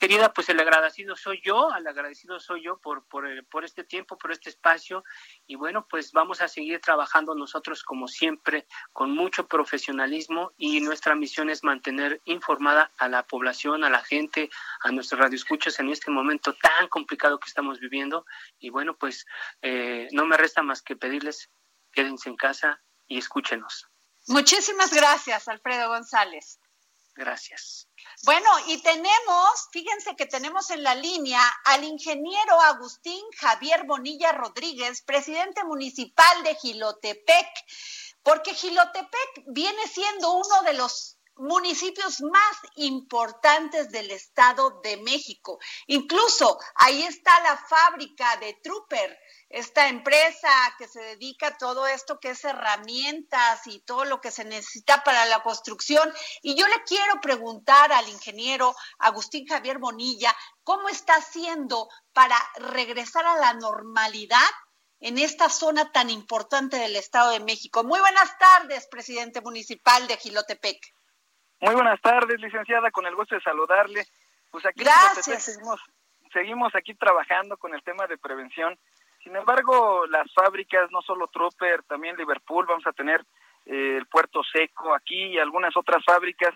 Querida, 0.00 0.32
pues 0.32 0.48
el 0.48 0.58
agradecido 0.58 1.14
soy 1.14 1.42
yo, 1.44 1.68
el 1.76 1.86
agradecido 1.86 2.40
soy 2.40 2.62
yo 2.62 2.78
por, 2.78 3.04
por, 3.04 3.30
eh, 3.30 3.42
por, 3.42 3.66
este 3.66 3.84
tiempo, 3.84 4.16
por 4.16 4.32
este 4.32 4.48
espacio 4.48 5.04
y 5.46 5.56
bueno, 5.56 5.86
pues 5.90 6.12
vamos 6.12 6.40
a 6.40 6.48
seguir 6.48 6.80
trabajando 6.80 7.34
nosotros 7.34 7.82
como 7.84 8.08
siempre 8.08 8.66
con 8.94 9.10
mucho 9.10 9.46
profesionalismo 9.46 10.52
y 10.56 10.80
nuestra 10.80 11.14
misión 11.14 11.50
es 11.50 11.62
mantener 11.64 12.22
informada 12.24 12.90
a 12.96 13.08
la 13.10 13.24
población, 13.24 13.84
a 13.84 13.90
la 13.90 14.02
gente, 14.02 14.48
a 14.84 14.90
nuestros 14.90 15.20
radioescuchos 15.20 15.78
en 15.80 15.90
este 15.90 16.10
momento 16.10 16.54
tan 16.54 16.88
complicado 16.88 17.38
que 17.38 17.48
estamos 17.48 17.78
viviendo 17.78 18.24
y 18.58 18.70
bueno, 18.70 18.96
pues 18.96 19.26
eh, 19.60 20.08
no 20.12 20.24
me 20.24 20.38
resta 20.38 20.62
más 20.62 20.80
que 20.80 20.96
pedirles 20.96 21.50
quédense 21.92 22.28
en 22.28 22.36
casa 22.36 22.80
y 23.06 23.18
escúchenos. 23.18 23.88
Muchísimas 24.28 24.92
gracias, 24.92 25.48
Alfredo 25.48 25.88
González. 25.88 26.59
Gracias. 27.20 27.86
Bueno, 28.24 28.48
y 28.68 28.80
tenemos, 28.80 29.68
fíjense 29.72 30.16
que 30.16 30.24
tenemos 30.24 30.70
en 30.70 30.82
la 30.82 30.94
línea 30.94 31.42
al 31.66 31.84
ingeniero 31.84 32.58
Agustín 32.62 33.22
Javier 33.36 33.84
Bonilla 33.84 34.32
Rodríguez, 34.32 35.02
presidente 35.02 35.62
municipal 35.64 36.42
de 36.44 36.54
Gilotepec. 36.54 37.46
porque 38.22 38.54
Gilotepec 38.54 39.44
viene 39.48 39.86
siendo 39.86 40.32
uno 40.32 40.62
de 40.64 40.72
los 40.72 41.19
municipios 41.40 42.20
más 42.20 42.56
importantes 42.76 43.90
del 43.90 44.10
Estado 44.10 44.80
de 44.82 44.98
México. 44.98 45.58
Incluso 45.86 46.58
ahí 46.74 47.02
está 47.02 47.40
la 47.40 47.56
fábrica 47.56 48.36
de 48.36 48.58
Trooper, 48.62 49.18
esta 49.48 49.88
empresa 49.88 50.50
que 50.78 50.86
se 50.86 51.00
dedica 51.00 51.48
a 51.48 51.56
todo 51.56 51.86
esto 51.86 52.20
que 52.20 52.30
es 52.30 52.44
herramientas 52.44 53.66
y 53.66 53.80
todo 53.80 54.04
lo 54.04 54.20
que 54.20 54.30
se 54.30 54.44
necesita 54.44 55.02
para 55.02 55.24
la 55.26 55.42
construcción. 55.42 56.12
Y 56.42 56.54
yo 56.56 56.68
le 56.68 56.82
quiero 56.84 57.20
preguntar 57.22 57.90
al 57.90 58.08
ingeniero 58.08 58.76
Agustín 58.98 59.46
Javier 59.46 59.78
Bonilla, 59.78 60.36
¿cómo 60.62 60.90
está 60.90 61.14
haciendo 61.14 61.88
para 62.12 62.36
regresar 62.56 63.24
a 63.24 63.36
la 63.36 63.54
normalidad 63.54 64.38
en 65.00 65.18
esta 65.18 65.48
zona 65.48 65.90
tan 65.90 66.10
importante 66.10 66.76
del 66.76 66.96
Estado 66.96 67.30
de 67.30 67.40
México? 67.40 67.82
Muy 67.82 67.98
buenas 67.98 68.36
tardes, 68.38 68.86
presidente 68.88 69.40
municipal 69.40 70.06
de 70.06 70.18
Gilotepec. 70.18 70.99
Muy 71.60 71.74
buenas 71.74 72.00
tardes, 72.00 72.40
licenciada, 72.40 72.90
con 72.90 73.06
el 73.06 73.14
gusto 73.14 73.34
de 73.34 73.42
saludarle. 73.42 74.06
Pues 74.50 74.64
aquí 74.64 74.82
seguimos, 75.20 75.80
seguimos 76.32 76.74
aquí 76.74 76.94
trabajando 76.94 77.58
con 77.58 77.74
el 77.74 77.82
tema 77.82 78.06
de 78.06 78.16
prevención. 78.16 78.78
Sin 79.22 79.36
embargo, 79.36 80.06
las 80.06 80.32
fábricas, 80.32 80.90
no 80.90 81.02
solo 81.02 81.26
Trooper, 81.28 81.82
también 81.82 82.16
Liverpool, 82.16 82.64
vamos 82.66 82.86
a 82.86 82.92
tener 82.92 83.20
eh, 83.66 83.96
el 83.98 84.06
Puerto 84.06 84.42
Seco 84.42 84.94
aquí 84.94 85.22
y 85.22 85.38
algunas 85.38 85.76
otras 85.76 86.02
fábricas, 86.02 86.54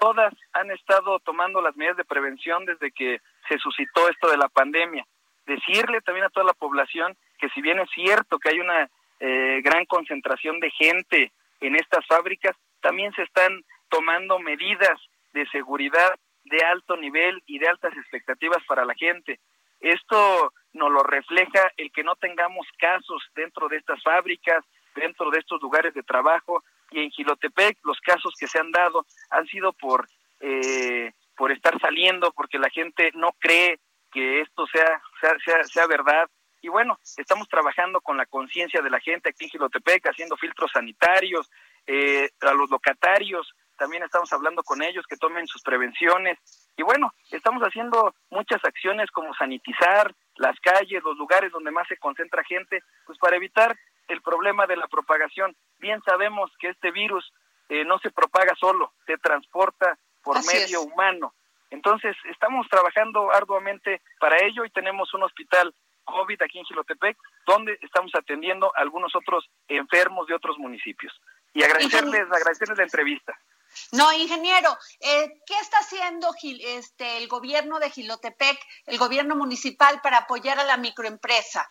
todas 0.00 0.32
han 0.54 0.70
estado 0.70 1.18
tomando 1.18 1.60
las 1.60 1.76
medidas 1.76 1.98
de 1.98 2.04
prevención 2.04 2.64
desde 2.64 2.90
que 2.92 3.20
se 3.48 3.58
suscitó 3.58 4.08
esto 4.08 4.30
de 4.30 4.38
la 4.38 4.48
pandemia. 4.48 5.06
Decirle 5.46 6.00
también 6.00 6.26
a 6.26 6.30
toda 6.30 6.46
la 6.46 6.54
población 6.54 7.14
que 7.38 7.50
si 7.50 7.60
bien 7.60 7.78
es 7.78 7.90
cierto 7.94 8.38
que 8.38 8.48
hay 8.48 8.60
una 8.60 8.88
eh, 9.20 9.60
gran 9.62 9.84
concentración 9.84 10.60
de 10.60 10.70
gente 10.70 11.32
en 11.60 11.76
estas 11.76 12.06
fábricas, 12.06 12.56
también 12.80 13.12
se 13.12 13.22
están 13.22 13.62
tomando 13.88 14.38
medidas 14.38 14.98
de 15.32 15.46
seguridad 15.48 16.14
de 16.44 16.64
alto 16.64 16.96
nivel 16.96 17.42
y 17.46 17.58
de 17.58 17.68
altas 17.68 17.96
expectativas 17.96 18.62
para 18.66 18.84
la 18.84 18.94
gente. 18.94 19.40
Esto 19.80 20.52
nos 20.72 20.90
lo 20.90 21.02
refleja 21.02 21.70
el 21.76 21.90
que 21.92 22.04
no 22.04 22.16
tengamos 22.16 22.66
casos 22.78 23.22
dentro 23.34 23.68
de 23.68 23.76
estas 23.76 24.02
fábricas, 24.02 24.64
dentro 24.94 25.30
de 25.30 25.38
estos 25.38 25.60
lugares 25.60 25.94
de 25.94 26.02
trabajo 26.02 26.62
y 26.90 27.00
en 27.00 27.10
Gilotepec 27.10 27.78
los 27.84 28.00
casos 28.00 28.34
que 28.38 28.46
se 28.46 28.58
han 28.58 28.70
dado 28.70 29.06
han 29.30 29.46
sido 29.46 29.72
por 29.72 30.08
eh, 30.40 31.12
por 31.36 31.52
estar 31.52 31.78
saliendo 31.80 32.32
porque 32.32 32.58
la 32.58 32.70
gente 32.70 33.10
no 33.14 33.32
cree 33.38 33.78
que 34.12 34.40
esto 34.40 34.66
sea 34.66 35.02
sea, 35.20 35.64
sea, 35.64 35.86
verdad 35.86 36.28
y 36.62 36.68
bueno 36.68 36.98
estamos 37.16 37.48
trabajando 37.48 38.00
con 38.00 38.16
la 38.16 38.26
conciencia 38.26 38.80
de 38.80 38.90
la 38.90 39.00
gente 39.00 39.30
aquí 39.30 39.44
en 39.44 39.50
Gilotepec 39.50 40.06
haciendo 40.06 40.36
filtros 40.36 40.70
sanitarios 40.72 41.50
eh, 41.86 42.30
a 42.40 42.52
los 42.52 42.70
locatarios 42.70 43.52
también 43.76 44.02
estamos 44.02 44.32
hablando 44.32 44.62
con 44.62 44.82
ellos 44.82 45.06
que 45.08 45.16
tomen 45.16 45.46
sus 45.46 45.62
prevenciones 45.62 46.38
y 46.76 46.82
bueno, 46.82 47.12
estamos 47.30 47.62
haciendo 47.62 48.14
muchas 48.30 48.62
acciones 48.64 49.10
como 49.10 49.34
sanitizar 49.34 50.14
las 50.36 50.58
calles, 50.60 51.02
los 51.02 51.16
lugares 51.16 51.50
donde 51.52 51.70
más 51.70 51.88
se 51.88 51.96
concentra 51.96 52.44
gente, 52.44 52.82
pues 53.06 53.18
para 53.18 53.36
evitar 53.36 53.76
el 54.08 54.20
problema 54.20 54.66
de 54.66 54.76
la 54.76 54.86
propagación. 54.86 55.56
Bien 55.78 56.02
sabemos 56.04 56.50
que 56.58 56.68
este 56.68 56.90
virus 56.90 57.32
eh, 57.68 57.84
no 57.84 57.98
se 57.98 58.10
propaga 58.10 58.54
solo, 58.56 58.92
se 59.06 59.16
transporta 59.18 59.98
por 60.22 60.36
medio 60.46 60.82
humano. 60.82 61.34
Entonces, 61.70 62.16
estamos 62.30 62.68
trabajando 62.68 63.32
arduamente 63.32 64.02
para 64.20 64.36
ello 64.44 64.64
y 64.64 64.70
tenemos 64.70 65.12
un 65.14 65.24
hospital 65.24 65.74
COVID 66.04 66.40
aquí 66.42 66.58
en 66.58 66.64
Gilotepec, 66.64 67.16
donde 67.46 67.78
estamos 67.82 68.12
atendiendo 68.14 68.72
a 68.76 68.80
algunos 68.80 69.14
otros 69.16 69.48
enfermos 69.66 70.26
de 70.28 70.34
otros 70.34 70.58
municipios. 70.58 71.12
Y 71.52 71.62
agradecerles, 71.64 72.30
agradecerles 72.30 72.78
la 72.78 72.84
entrevista. 72.84 73.36
No, 73.92 74.12
ingeniero, 74.12 74.70
eh, 75.00 75.40
¿qué 75.46 75.54
está 75.60 75.78
haciendo 75.78 76.28
este, 76.42 77.18
el 77.18 77.28
gobierno 77.28 77.78
de 77.78 77.90
Gilotepec, 77.90 78.58
el 78.86 78.98
gobierno 78.98 79.36
municipal 79.36 80.00
para 80.02 80.18
apoyar 80.18 80.58
a 80.58 80.64
la 80.64 80.76
microempresa? 80.76 81.70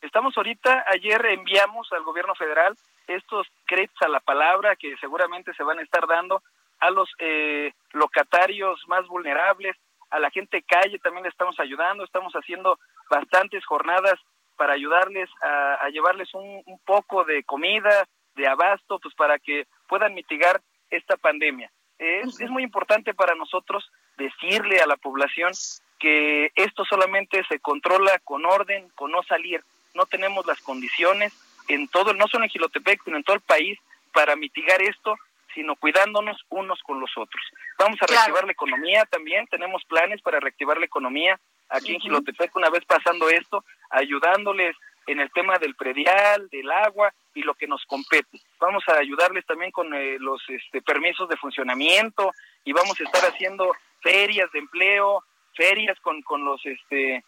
Estamos 0.00 0.36
ahorita, 0.36 0.84
ayer 0.88 1.24
enviamos 1.26 1.90
al 1.92 2.02
gobierno 2.02 2.34
federal 2.34 2.76
estos 3.06 3.46
créditos 3.66 4.00
a 4.02 4.08
la 4.08 4.20
palabra 4.20 4.76
que 4.76 4.96
seguramente 4.98 5.54
se 5.54 5.62
van 5.62 5.78
a 5.78 5.82
estar 5.82 6.06
dando 6.06 6.42
a 6.80 6.90
los 6.90 7.08
eh, 7.18 7.72
locatarios 7.92 8.80
más 8.86 9.06
vulnerables, 9.06 9.76
a 10.10 10.18
la 10.18 10.30
gente 10.30 10.62
calle 10.62 10.98
también 10.98 11.24
le 11.24 11.30
estamos 11.30 11.58
ayudando, 11.58 12.04
estamos 12.04 12.32
haciendo 12.34 12.78
bastantes 13.08 13.64
jornadas 13.64 14.20
para 14.56 14.74
ayudarles 14.74 15.28
a, 15.42 15.88
llevarles 15.90 16.32
un, 16.34 16.62
un, 16.66 16.78
poco 16.84 17.24
de 17.24 17.42
comida, 17.44 18.04
de 18.34 18.46
abasto, 18.46 18.98
pues 19.00 19.14
para 19.14 19.38
que 19.38 19.66
puedan 19.88 20.14
mitigar 20.14 20.60
esta 20.90 21.16
pandemia. 21.16 21.70
Es, 21.98 22.40
es 22.40 22.50
muy 22.50 22.62
importante 22.62 23.14
para 23.14 23.34
nosotros 23.34 23.90
decirle 24.16 24.80
a 24.80 24.86
la 24.86 24.96
población 24.96 25.52
que 25.98 26.50
esto 26.54 26.84
solamente 26.84 27.42
se 27.48 27.60
controla 27.60 28.18
con 28.24 28.44
orden, 28.44 28.88
con 28.94 29.10
no 29.10 29.22
salir. 29.22 29.62
No 29.94 30.06
tenemos 30.06 30.44
las 30.46 30.60
condiciones 30.60 31.32
en 31.68 31.88
todo, 31.88 32.12
no 32.14 32.26
solo 32.28 32.44
en 32.44 32.50
Gilotepec, 32.50 33.02
sino 33.04 33.16
en 33.16 33.24
todo 33.24 33.36
el 33.36 33.42
país 33.42 33.78
para 34.12 34.36
mitigar 34.36 34.82
esto, 34.82 35.16
sino 35.54 35.76
cuidándonos 35.76 36.44
unos 36.48 36.80
con 36.82 37.00
los 37.00 37.10
otros. 37.16 37.42
Vamos 37.78 38.00
a 38.02 38.06
reactivar 38.06 38.44
la 38.44 38.52
economía 38.52 39.04
también, 39.06 39.46
tenemos 39.46 39.84
planes 39.84 40.20
para 40.20 40.40
reactivar 40.40 40.78
la 40.78 40.86
economía 40.86 41.38
aquí 41.68 41.94
en 41.94 42.00
Gilotepec 42.00 42.54
una 42.56 42.70
vez 42.70 42.84
pasando 42.84 43.28
esto, 43.28 43.64
ayudándoles 43.90 44.76
en 45.06 45.20
el 45.20 45.30
tema 45.30 45.58
del 45.58 45.74
predial, 45.74 46.48
del 46.50 46.70
agua 46.70 47.12
y 47.34 47.42
lo 47.42 47.54
que 47.54 47.66
nos 47.66 47.84
compete. 47.86 48.40
Vamos 48.58 48.84
a 48.88 48.98
ayudarles 48.98 49.44
también 49.46 49.70
con 49.70 49.92
eh, 49.92 50.16
los 50.18 50.40
este, 50.48 50.80
permisos 50.82 51.28
de 51.28 51.36
funcionamiento 51.36 52.32
y 52.64 52.72
vamos 52.72 52.98
a 53.00 53.04
estar 53.04 53.24
haciendo 53.30 53.74
ferias 54.00 54.50
de 54.52 54.60
empleo, 54.60 55.24
ferias 55.54 55.98
con, 56.00 56.22
con 56.22 56.44
los 56.44 56.64
este 56.64 57.24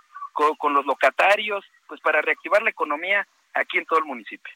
con, 0.58 0.74
los 0.74 0.84
locatarios, 0.84 1.64
pues 1.88 2.00
para 2.02 2.20
reactivar 2.20 2.62
la 2.62 2.70
economía 2.70 3.26
aquí 3.54 3.78
en 3.78 3.86
todo 3.86 3.98
el 3.98 4.04
municipio. 4.04 4.52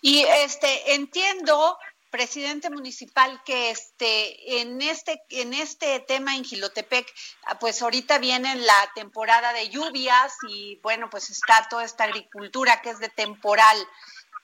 Y 0.00 0.24
este 0.24 0.94
entiendo 0.94 1.78
presidente 2.10 2.68
municipal 2.68 3.40
que 3.44 3.70
este 3.70 4.60
en 4.60 4.82
este 4.82 5.22
en 5.30 5.54
este 5.54 5.98
tema 6.00 6.36
en 6.36 6.44
Gilotepec 6.44 7.10
pues 7.58 7.80
ahorita 7.80 8.18
viene 8.18 8.54
la 8.56 8.92
temporada 8.94 9.54
de 9.54 9.70
lluvias 9.70 10.36
y 10.46 10.78
bueno 10.82 11.08
pues 11.08 11.30
está 11.30 11.66
toda 11.70 11.84
esta 11.84 12.04
agricultura 12.04 12.82
que 12.82 12.90
es 12.90 12.98
de 12.98 13.08
temporal 13.08 13.78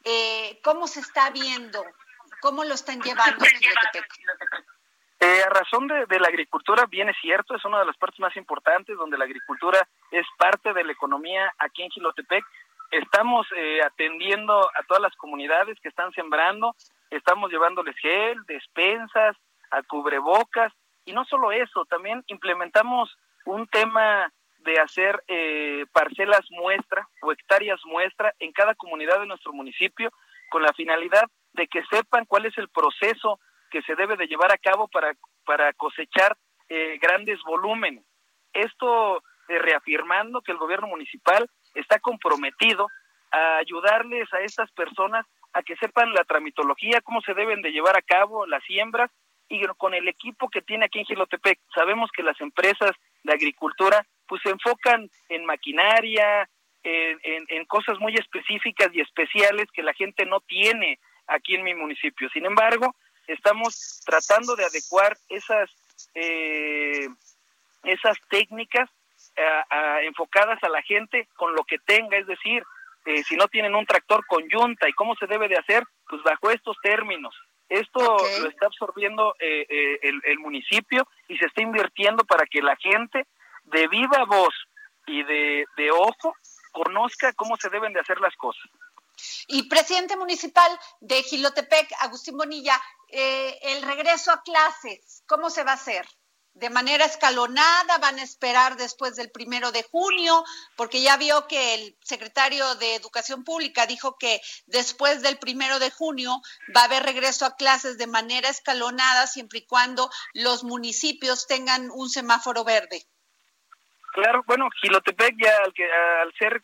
eh, 0.05 0.61
cómo 0.63 0.87
se 0.87 1.01
está 1.01 1.31
viendo 1.31 1.85
cómo 2.41 2.65
lo 2.65 2.75
están 2.75 3.01
llevando 3.01 3.45
eh, 5.21 5.43
a 5.45 5.49
razón 5.49 5.89
de, 5.89 6.07
de, 6.07 6.21
la 6.21 6.29
agricultura, 6.29 6.87
bien 6.87 7.09
es 7.09 7.17
cierto, 7.21 7.57
es 7.57 7.65
una 7.65 7.81
de 7.81 7.87
las 7.87 7.97
partes 7.97 8.21
más 8.21 8.37
importantes 8.37 8.97
donde 8.97 9.19
la 9.19 9.25
agricultura 9.25 9.89
es 10.13 10.25
parte 10.39 10.73
de 10.73 10.85
la 10.85 10.93
economía 10.93 11.53
aquí 11.59 11.83
en 11.83 11.91
Gilotepec. 11.91 12.45
Estamos 12.93 13.47
eh, 13.57 13.81
atendiendo 13.83 14.61
a 14.61 14.83
todas 14.87 15.03
las 15.03 15.17
comunidades 15.17 15.79
que 15.81 15.89
están 15.89 16.13
sembrando, 16.13 16.77
estamos 17.11 17.51
llevándoles 17.51 17.97
gel, 17.99 18.39
despensas, 18.47 19.37
a 19.71 19.83
cubrebocas 19.83 20.73
y 21.05 21.13
no 21.13 21.25
solo 21.25 21.51
eso, 21.51 21.85
también 21.87 22.23
implementamos 22.29 23.11
un 23.45 23.67
tema 23.67 24.33
de 24.59 24.81
hacer 24.81 25.23
eh, 25.29 25.87
parcelas 25.93 26.45
muestra 26.51 27.09
o 27.23 27.33
hectáreas 27.33 27.81
muestra 27.85 28.35
en 28.39 28.53
cada 28.53 28.75
comunidad 28.75 29.21
de 29.21 29.27
nuestro 29.27 29.53
municipio 29.53 30.11
con 30.51 30.63
la 30.63 30.73
finalidad 30.73 31.25
de 31.53 31.67
que 31.69 31.83
sepan 31.91 32.25
cuál 32.27 32.47
es 32.47 32.57
el 32.59 32.69
proceso 32.69 33.41
que 33.71 33.83
se 33.83 33.95
debe 33.95 34.17
de 34.17 34.27
llevar 34.27 34.53
a 34.53 34.59
cabo 34.59 34.89
para, 34.89 35.13
para 35.45 35.73
cosechar 35.75 36.37
eh, 36.69 36.99
grandes 37.01 37.39
volúmenes. 37.45 38.05
Esto 38.53 39.23
eh, 39.49 39.59
reafirmando 39.59 40.43
que 40.43 40.53
el 40.53 40.59
gobierno 40.59 40.89
municipal 40.89 41.49
está 41.75 41.99
comprometido 42.01 42.89
a 43.31 43.59
ayudarles 43.59 44.33
a 44.33 44.41
estas 44.41 44.71
personas 44.73 45.27
a 45.53 45.63
que 45.63 45.77
sepan 45.77 46.13
la 46.13 46.25
tramitología, 46.25 47.01
cómo 47.01 47.21
se 47.23 47.35
deben 47.35 47.63
de 47.63 47.71
llevar 47.71 47.97
a 47.97 48.03
cabo 48.03 48.47
las 48.47 48.63
siembras 48.65 49.11
y 49.49 49.65
con 49.79 49.95
el 49.95 50.09
equipo 50.09 50.49
que 50.49 50.63
tiene 50.63 50.87
aquí 50.87 51.01
en 51.01 51.07
Gilotepec. 51.07 51.59
Sabemos 51.75 52.11
que 52.13 52.23
las 52.23 52.41
empresas 52.41 52.93
de 53.23 53.33
agricultura 53.33 54.07
pues 54.27 54.43
se 54.43 54.51
enfocan 54.51 55.11
en 55.29 55.47
maquinaria, 55.47 56.49
en, 56.83 57.45
en, 57.49 57.65
cosas 57.65 57.99
muy 57.99 58.15
específicas 58.15 58.89
y 58.93 59.01
especiales 59.01 59.67
que 59.73 59.83
la 59.83 59.93
gente 59.95 60.25
no 60.27 60.41
tiene 60.41 60.99
aquí 61.27 61.55
en 61.55 61.65
mi 61.65 61.75
municipio. 61.75 62.29
Sin 62.31 62.47
embargo, 62.47 62.95
estamos 63.27 64.03
tratando 64.05 64.55
de 64.57 64.65
adecuar 64.65 65.17
esas, 65.29 65.71
eh, 66.15 67.09
esas 67.85 68.17
técnicas 68.29 68.89
enfocadas 70.03 70.63
a 70.65 70.69
la 70.69 70.83
gente 70.83 71.29
con 71.37 71.55
lo 71.55 71.63
que 71.63 71.79
tenga, 71.79 72.17
es 72.17 72.27
decir, 72.27 72.65
eh, 73.05 73.23
si 73.23 73.37
no 73.37 73.47
tienen 73.49 73.75
un 73.75 73.87
tractor 73.87 74.27
con 74.27 74.49
yunta 74.49 74.89
y 74.89 74.93
cómo 74.93 75.15
se 75.15 75.27
debe 75.27 75.49
de 75.49 75.57
hacer, 75.57 75.85
pues 76.09 76.23
bajo 76.23 76.51
estos 76.51 76.77
términos. 76.83 77.35
Esto 77.69 78.01
lo 78.41 78.49
está 78.49 78.67
absorbiendo 78.67 79.35
eh, 79.39 79.67
eh, 79.69 79.99
el, 80.03 80.23
el, 80.25 80.39
municipio 80.39 81.07
y 81.29 81.37
se 81.37 81.47
está 81.47 81.61
invirtiendo 81.61 82.25
para 82.25 82.47
que 82.47 82.63
la 82.63 82.77
gente 82.77 83.27
de 83.65 83.89
viva 83.89 84.25
voz 84.25 84.55
y 85.07 85.23
de, 85.23 85.67
de 85.77 85.91
ojo 85.91 86.35
conozca 86.73 87.33
cómo 87.35 87.57
se 87.57 87.69
deben 87.69 87.93
de 87.93 88.01
hacer 88.01 88.21
las 88.21 88.35
cosas. 88.37 88.65
Y 89.49 89.69
presidente 89.69 90.17
municipal 90.17 90.71
de 91.01 91.23
Gilotepec, 91.23 91.91
Agustín 92.01 92.37
Bonilla, 92.37 92.81
eh, 93.09 93.59
el 93.63 93.83
regreso 93.83 94.31
a 94.31 94.43
clases, 94.43 95.25
¿cómo 95.27 95.51
se 95.51 95.65
va 95.65 95.73
a 95.73 95.75
hacer? 95.75 96.07
De 96.59 96.71
manera 96.71 97.05
escalonada, 97.05 97.99
van 98.01 98.19
a 98.19 98.23
esperar 98.23 98.77
después 98.77 99.17
del 99.17 99.31
primero 99.31 99.71
de 99.71 99.83
junio, 99.85 100.43
porque 100.77 101.01
ya 101.01 101.17
vio 101.17 101.47
que 101.47 101.75
el 101.75 101.97
secretario 102.03 102.75
de 102.77 102.97
Educación 102.97 103.45
Pública 103.45 103.87
dijo 103.87 104.17
que 104.19 104.41
después 104.67 105.23
del 105.23 105.39
primero 105.39 105.79
de 105.79 105.91
junio 105.91 106.41
va 106.77 106.83
a 106.83 106.85
haber 106.85 107.05
regreso 107.05 107.47
a 107.47 107.57
clases 107.57 107.97
de 107.97 108.07
manera 108.07 108.49
escalonada, 108.49 109.27
siempre 109.27 109.61
y 109.61 109.67
cuando 109.67 110.11
los 110.35 110.65
municipios 110.65 111.47
tengan 111.47 111.91
un 111.93 112.09
semáforo 112.09 112.65
verde. 112.65 113.03
Claro, 114.13 114.43
bueno, 114.47 114.69
Gilotepec 114.81 115.37
ya 115.39 115.59
al, 115.65 115.73
que, 115.73 115.85
al 115.85 116.33
ser 116.35 116.61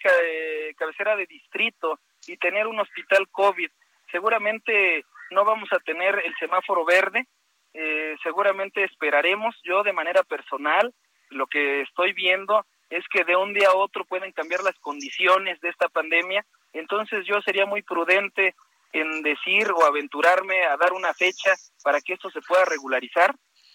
cabecera 0.76 1.14
de 1.14 1.26
distrito 1.26 2.00
y 2.26 2.36
tener 2.38 2.66
un 2.66 2.80
hospital 2.80 3.28
COVID, 3.30 3.70
seguramente 4.10 5.04
no 5.30 5.44
vamos 5.44 5.68
a 5.72 5.78
tener 5.80 6.20
el 6.24 6.34
semáforo 6.40 6.84
verde, 6.84 7.26
eh, 7.74 8.16
seguramente 8.22 8.84
esperaremos. 8.84 9.54
Yo 9.64 9.82
de 9.82 9.92
manera 9.92 10.22
personal, 10.22 10.94
lo 11.30 11.46
que 11.46 11.82
estoy 11.82 12.12
viendo 12.12 12.64
es 12.88 13.04
que 13.08 13.24
de 13.24 13.36
un 13.36 13.52
día 13.52 13.68
a 13.68 13.76
otro 13.76 14.04
pueden 14.04 14.32
cambiar 14.32 14.62
las 14.62 14.78
condiciones 14.78 15.60
de 15.60 15.68
esta 15.68 15.88
pandemia. 15.88 16.44
Entonces 16.72 17.26
yo 17.26 17.42
sería 17.42 17.66
muy 17.66 17.82
prudente 17.82 18.54
en 18.92 19.22
decir 19.22 19.70
o 19.72 19.84
aventurarme 19.84 20.64
a 20.64 20.76
dar 20.76 20.92
una 20.92 21.12
fecha 21.12 21.52
para 21.82 22.00
que 22.00 22.12
esto 22.12 22.30
se 22.30 22.40
pueda 22.42 22.64
regularizar. 22.64 23.34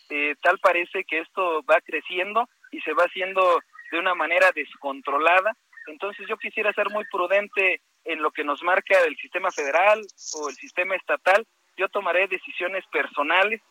Eh, 0.10 0.36
tal 0.42 0.58
parece 0.60 1.04
que 1.04 1.20
esto 1.20 1.62
va 1.64 1.82
creciendo 1.82 2.48
y 2.72 2.80
se 2.82 2.94
va 2.94 3.04
haciendo 3.04 3.60
de 3.92 4.00
una 4.00 4.16
manera 4.16 4.52
descontrolada. 4.54 5.58
Entonces 5.88 6.26
yo 6.30 6.38
quisiera 6.38 6.72
ser 6.72 6.90
muy 6.90 7.04
prudente 7.12 7.82
en 8.06 8.22
lo 8.22 8.32
que 8.32 8.46
nos 8.46 8.64
marca 8.64 8.98
el 9.06 9.18
sistema 9.18 9.52
federal 9.52 10.00
o 10.36 10.50
el 10.50 10.56
sistema 10.56 10.96
estatal. 10.96 11.46
Yo 11.76 11.90
tomaré 11.90 12.28
decisiones 12.28 12.86
personales 12.88 13.62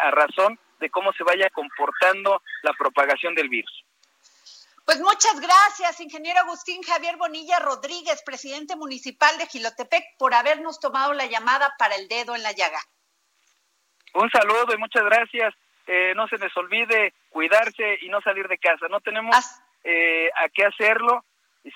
a 0.00 0.10
razón 0.10 0.58
de 0.80 0.90
cómo 0.90 1.12
se 1.12 1.24
vaya 1.24 1.50
comportando 1.50 2.42
la 2.62 2.72
propagación 2.74 3.34
del 3.34 3.48
virus. 3.48 3.84
Pues 4.84 5.00
muchas 5.00 5.38
gracias, 5.38 6.00
ingeniero 6.00 6.40
Agustín 6.40 6.82
Javier 6.82 7.16
Bonilla 7.18 7.58
Rodríguez, 7.58 8.22
presidente 8.24 8.74
municipal 8.74 9.36
de 9.36 9.46
Gilotepec, 9.46 10.16
por 10.18 10.32
habernos 10.32 10.80
tomado 10.80 11.12
la 11.12 11.26
llamada 11.26 11.74
para 11.78 11.94
el 11.96 12.08
dedo 12.08 12.34
en 12.34 12.42
la 12.42 12.52
llaga. 12.52 12.80
Un 14.14 14.30
saludo 14.30 14.72
y 14.72 14.78
muchas 14.78 15.04
gracias. 15.04 15.54
Eh, 15.86 16.14
no 16.16 16.26
se 16.28 16.38
les 16.38 16.56
olvide 16.56 17.12
cuidarse 17.28 17.98
y 18.00 18.08
no 18.08 18.22
salir 18.22 18.48
de 18.48 18.56
casa. 18.56 18.88
No 18.88 19.00
tenemos 19.00 19.36
eh, 19.84 20.30
a 20.36 20.48
qué 20.48 20.64
hacerlo 20.64 21.24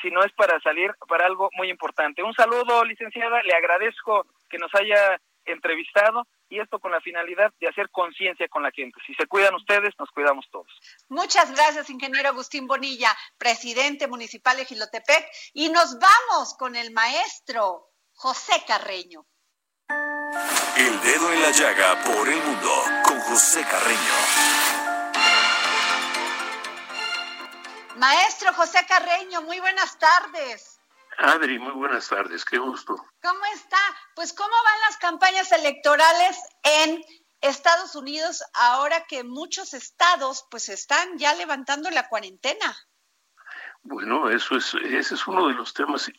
si 0.01 0.11
no 0.11 0.23
es 0.25 0.33
para 0.33 0.59
salir 0.61 0.91
para 1.07 1.27
algo 1.27 1.51
muy 1.55 1.69
importante. 1.69 2.23
Un 2.23 2.33
saludo, 2.35 2.85
licenciada. 2.85 3.43
Le 3.43 3.55
agradezco 3.55 4.27
que 4.49 4.59
nos 4.59 4.75
haya 4.75 5.21
entrevistado 5.45 6.27
y 6.49 6.61
esto 6.61 6.79
con 6.79 6.93
la 6.93 7.01
finalidad 7.01 7.53
de 7.61 7.69
hacer 7.69 7.89
conciencia 7.91 8.47
con 8.49 8.63
la 8.63 8.71
gente. 8.71 9.01
Si 9.07 9.15
se 9.15 9.27
cuidan 9.27 9.55
ustedes, 9.55 9.95
nos 9.99 10.11
cuidamos 10.11 10.47
todos. 10.51 10.69
Muchas 11.09 11.51
gracias, 11.53 11.91
ingeniero 11.91 12.29
Agustín 12.29 12.67
Bonilla, 12.67 13.11
presidente 13.39 14.07
municipal 14.07 14.57
de 14.57 14.65
Gilotepec. 14.65 15.27
Y 15.55 15.71
nos 15.71 15.99
vamos 15.99 16.55
con 16.59 16.77
el 16.77 16.93
maestro 16.93 17.89
José 18.15 18.63
Carreño. 18.67 19.27
El 20.77 21.01
dedo 21.03 21.33
en 21.33 21.43
la 21.43 21.51
llaga 21.51 22.03
por 22.05 22.29
el 22.29 22.43
mundo 22.43 22.71
con 23.05 23.21
José 23.21 23.63
Carreño. 23.63 24.63
Maestro 27.97 28.53
José 28.55 28.79
Carreño, 28.89 29.43
muy 29.43 29.61
buenas 29.61 29.99
tardes. 29.99 30.72
Adri, 31.19 31.59
muy 31.59 31.73
buenas 31.73 32.09
tardes, 32.09 32.45
qué 32.45 32.59
gusto. 32.59 32.97
¿Cómo 33.23 33.45
está? 33.55 33.79
Pues 34.15 34.33
cómo 34.33 34.51
van 34.51 34.81
las 34.89 34.97
campañas 34.99 35.53
electorales 35.53 36.37
en 36.63 37.03
Estados 37.41 37.95
Unidos 37.97 38.43
ahora 38.55 39.05
que 39.07 39.25
muchos 39.25 39.75
estados 39.75 40.47
pues 40.51 40.69
están 40.69 41.19
ya 41.19 41.35
levantando 41.35 41.91
la 41.91 42.09
cuarentena. 42.09 42.77
Bueno, 43.83 44.31
eso 44.31 44.57
es 44.57 44.75
ese 44.75 45.15
es 45.15 45.27
uno 45.27 45.49
de 45.49 45.55
los 45.55 45.75
temas 45.75 46.11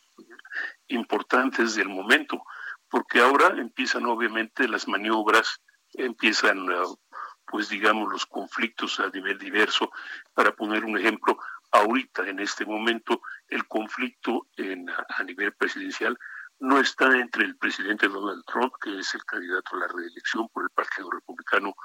importantes 0.87 1.75
del 1.75 1.87
momento, 1.87 2.43
porque 2.89 3.21
ahora 3.21 3.47
empiezan 3.57 4.05
obviamente 4.05 4.67
las 4.67 4.87
maniobras, 4.87 5.61
empiezan 5.93 6.67
pues 7.45 7.69
digamos 7.69 8.11
los 8.11 8.25
conflictos 8.25 8.99
a 8.99 9.09
nivel 9.09 9.39
diverso. 9.39 9.91
Para 10.33 10.53
poner 10.53 10.83
un 10.83 10.97
ejemplo, 10.97 11.37
ahorita 11.73 12.27
en 12.29 12.39
este 12.39 12.65
momento 12.65 13.21
el 13.49 13.67
conflicto 13.67 14.47
a 15.09 15.23
nivel 15.23 15.53
presidencial 15.53 16.17
no 16.59 16.79
está 16.79 17.17
entre 17.17 17.43
el 17.45 17.57
presidente 17.57 18.07
Donald 18.07 18.43
Trump, 18.45 18.73
que 18.81 18.97
es 18.99 19.13
el 19.15 19.25
candidato 19.25 19.75
a 19.75 19.79
la 19.79 19.87
reelección 19.87 20.47
por 20.49 20.63
el 20.63 20.69
Partido 20.69 21.09
Republicano, 21.11 21.75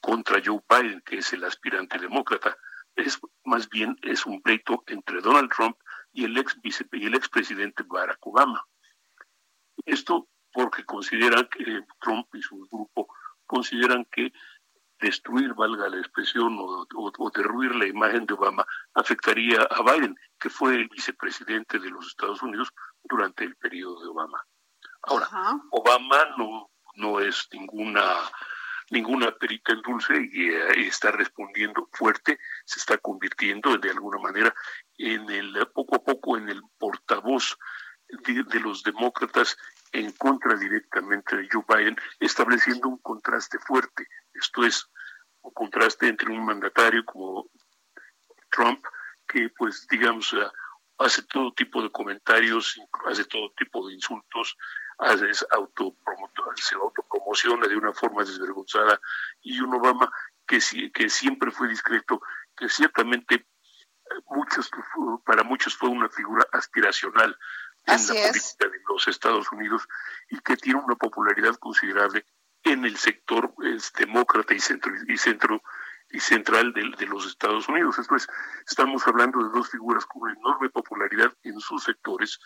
contra 0.00 0.42
Joe 0.44 0.60
Biden, 0.68 1.00
que 1.02 1.18
es 1.18 1.32
el 1.32 1.44
aspirante 1.44 1.98
demócrata. 1.98 2.56
Es 2.96 3.18
más 3.44 3.68
bien 3.68 3.96
es 4.02 4.26
un 4.26 4.42
pleito 4.42 4.82
entre 4.88 5.20
Donald 5.20 5.50
Trump 5.50 5.76
y 6.12 6.24
el 6.24 6.36
ex 6.36 6.60
vice 6.60 6.86
y 6.92 7.06
el 7.06 7.14
expresidente 7.14 7.84
Barack 7.84 8.18
Obama. 8.26 8.66
Esto 9.86 10.28
porque 10.52 10.84
consideran 10.84 11.48
que 11.48 11.84
Trump 12.00 12.26
y 12.34 12.42
su 12.42 12.68
grupo 12.70 13.08
consideran 13.46 14.04
que 14.06 14.32
destruir, 15.02 15.52
valga 15.54 15.88
la 15.88 15.98
expresión, 15.98 16.56
o, 16.58 16.86
o, 16.94 17.30
derruir 17.30 17.74
la 17.74 17.86
imagen 17.86 18.24
de 18.24 18.34
Obama 18.34 18.64
afectaría 18.94 19.62
a 19.62 19.82
Biden, 19.82 20.16
que 20.38 20.48
fue 20.48 20.76
el 20.76 20.88
vicepresidente 20.88 21.78
de 21.78 21.90
los 21.90 22.06
Estados 22.06 22.42
Unidos 22.42 22.70
durante 23.02 23.44
el 23.44 23.56
periodo 23.56 24.00
de 24.00 24.08
Obama. 24.08 24.42
Ahora, 25.02 25.28
Obama 25.72 26.24
no, 26.38 26.70
no 26.94 27.20
es 27.20 27.48
ninguna 27.52 28.04
ninguna 28.90 29.30
perita 29.32 29.72
en 29.72 29.80
dulce 29.80 30.14
y 30.32 30.50
eh, 30.50 30.86
está 30.86 31.10
respondiendo 31.10 31.88
fuerte, 31.92 32.38
se 32.66 32.78
está 32.78 32.98
convirtiendo 32.98 33.78
de 33.78 33.90
alguna 33.90 34.18
manera 34.18 34.54
en 34.98 35.30
el 35.30 35.66
poco 35.72 35.96
a 35.96 36.04
poco 36.04 36.36
en 36.36 36.50
el 36.50 36.60
portavoz 36.78 37.56
de, 38.08 38.44
de, 38.44 38.60
los 38.60 38.82
demócratas 38.82 39.56
en 39.92 40.12
contra 40.12 40.56
directamente 40.56 41.36
de 41.36 41.48
Joe 41.50 41.64
Biden, 41.66 41.96
estableciendo 42.20 42.88
un 42.88 42.98
contraste 42.98 43.58
fuerte. 43.58 44.06
Esto 44.34 44.64
es 44.64 44.88
un 45.42 45.52
contraste 45.52 46.08
entre 46.08 46.30
un 46.30 46.44
mandatario 46.44 47.04
como 47.04 47.48
Trump, 48.50 48.84
que 49.26 49.48
pues 49.56 49.86
digamos 49.88 50.32
eh, 50.34 50.46
hace 50.98 51.22
todo 51.22 51.52
tipo 51.52 51.82
de 51.82 51.90
comentarios, 51.90 52.78
hace 53.06 53.24
todo 53.24 53.52
tipo 53.56 53.86
de 53.86 53.94
insultos, 53.94 54.56
hace 54.98 55.30
auto 55.50 55.96
se 56.56 56.74
autopromociona 56.76 57.66
de 57.66 57.76
una 57.76 57.92
forma 57.92 58.24
desvergonzada, 58.24 59.00
y 59.40 59.60
un 59.60 59.74
Obama 59.74 60.10
que, 60.46 60.60
que 60.92 61.08
siempre 61.08 61.50
fue 61.50 61.68
discreto, 61.68 62.20
que 62.56 62.68
ciertamente 62.68 63.34
eh, 63.34 64.20
muchos, 64.28 64.70
para 65.24 65.42
muchos 65.42 65.76
fue 65.76 65.88
una 65.88 66.08
figura 66.08 66.46
aspiracional 66.52 67.36
en 67.86 68.06
la 68.06 68.28
política 68.28 68.68
de 68.68 68.80
los 68.88 69.08
Estados 69.08 69.50
Unidos 69.50 69.88
y 70.28 70.38
que 70.40 70.56
tiene 70.56 70.80
una 70.80 70.94
popularidad 70.94 71.56
considerable 71.56 72.24
en 72.64 72.84
el 72.84 72.96
sector 72.96 73.54
demócrata 73.98 74.54
y 74.54 74.60
centro 74.60 74.92
y 75.08 75.16
centro 75.16 75.62
y 76.10 76.20
central 76.20 76.72
de, 76.72 76.90
de, 76.98 77.06
los 77.06 77.26
Estados 77.26 77.68
Unidos. 77.68 77.98
Esto 77.98 78.16
es, 78.16 78.28
estamos 78.68 79.06
hablando 79.06 79.42
de 79.42 79.50
dos 79.50 79.70
figuras 79.70 80.04
con 80.06 80.22
una 80.22 80.34
enorme 80.34 80.68
popularidad 80.68 81.32
en 81.42 81.58
sus 81.58 81.84
sectores 81.84 82.38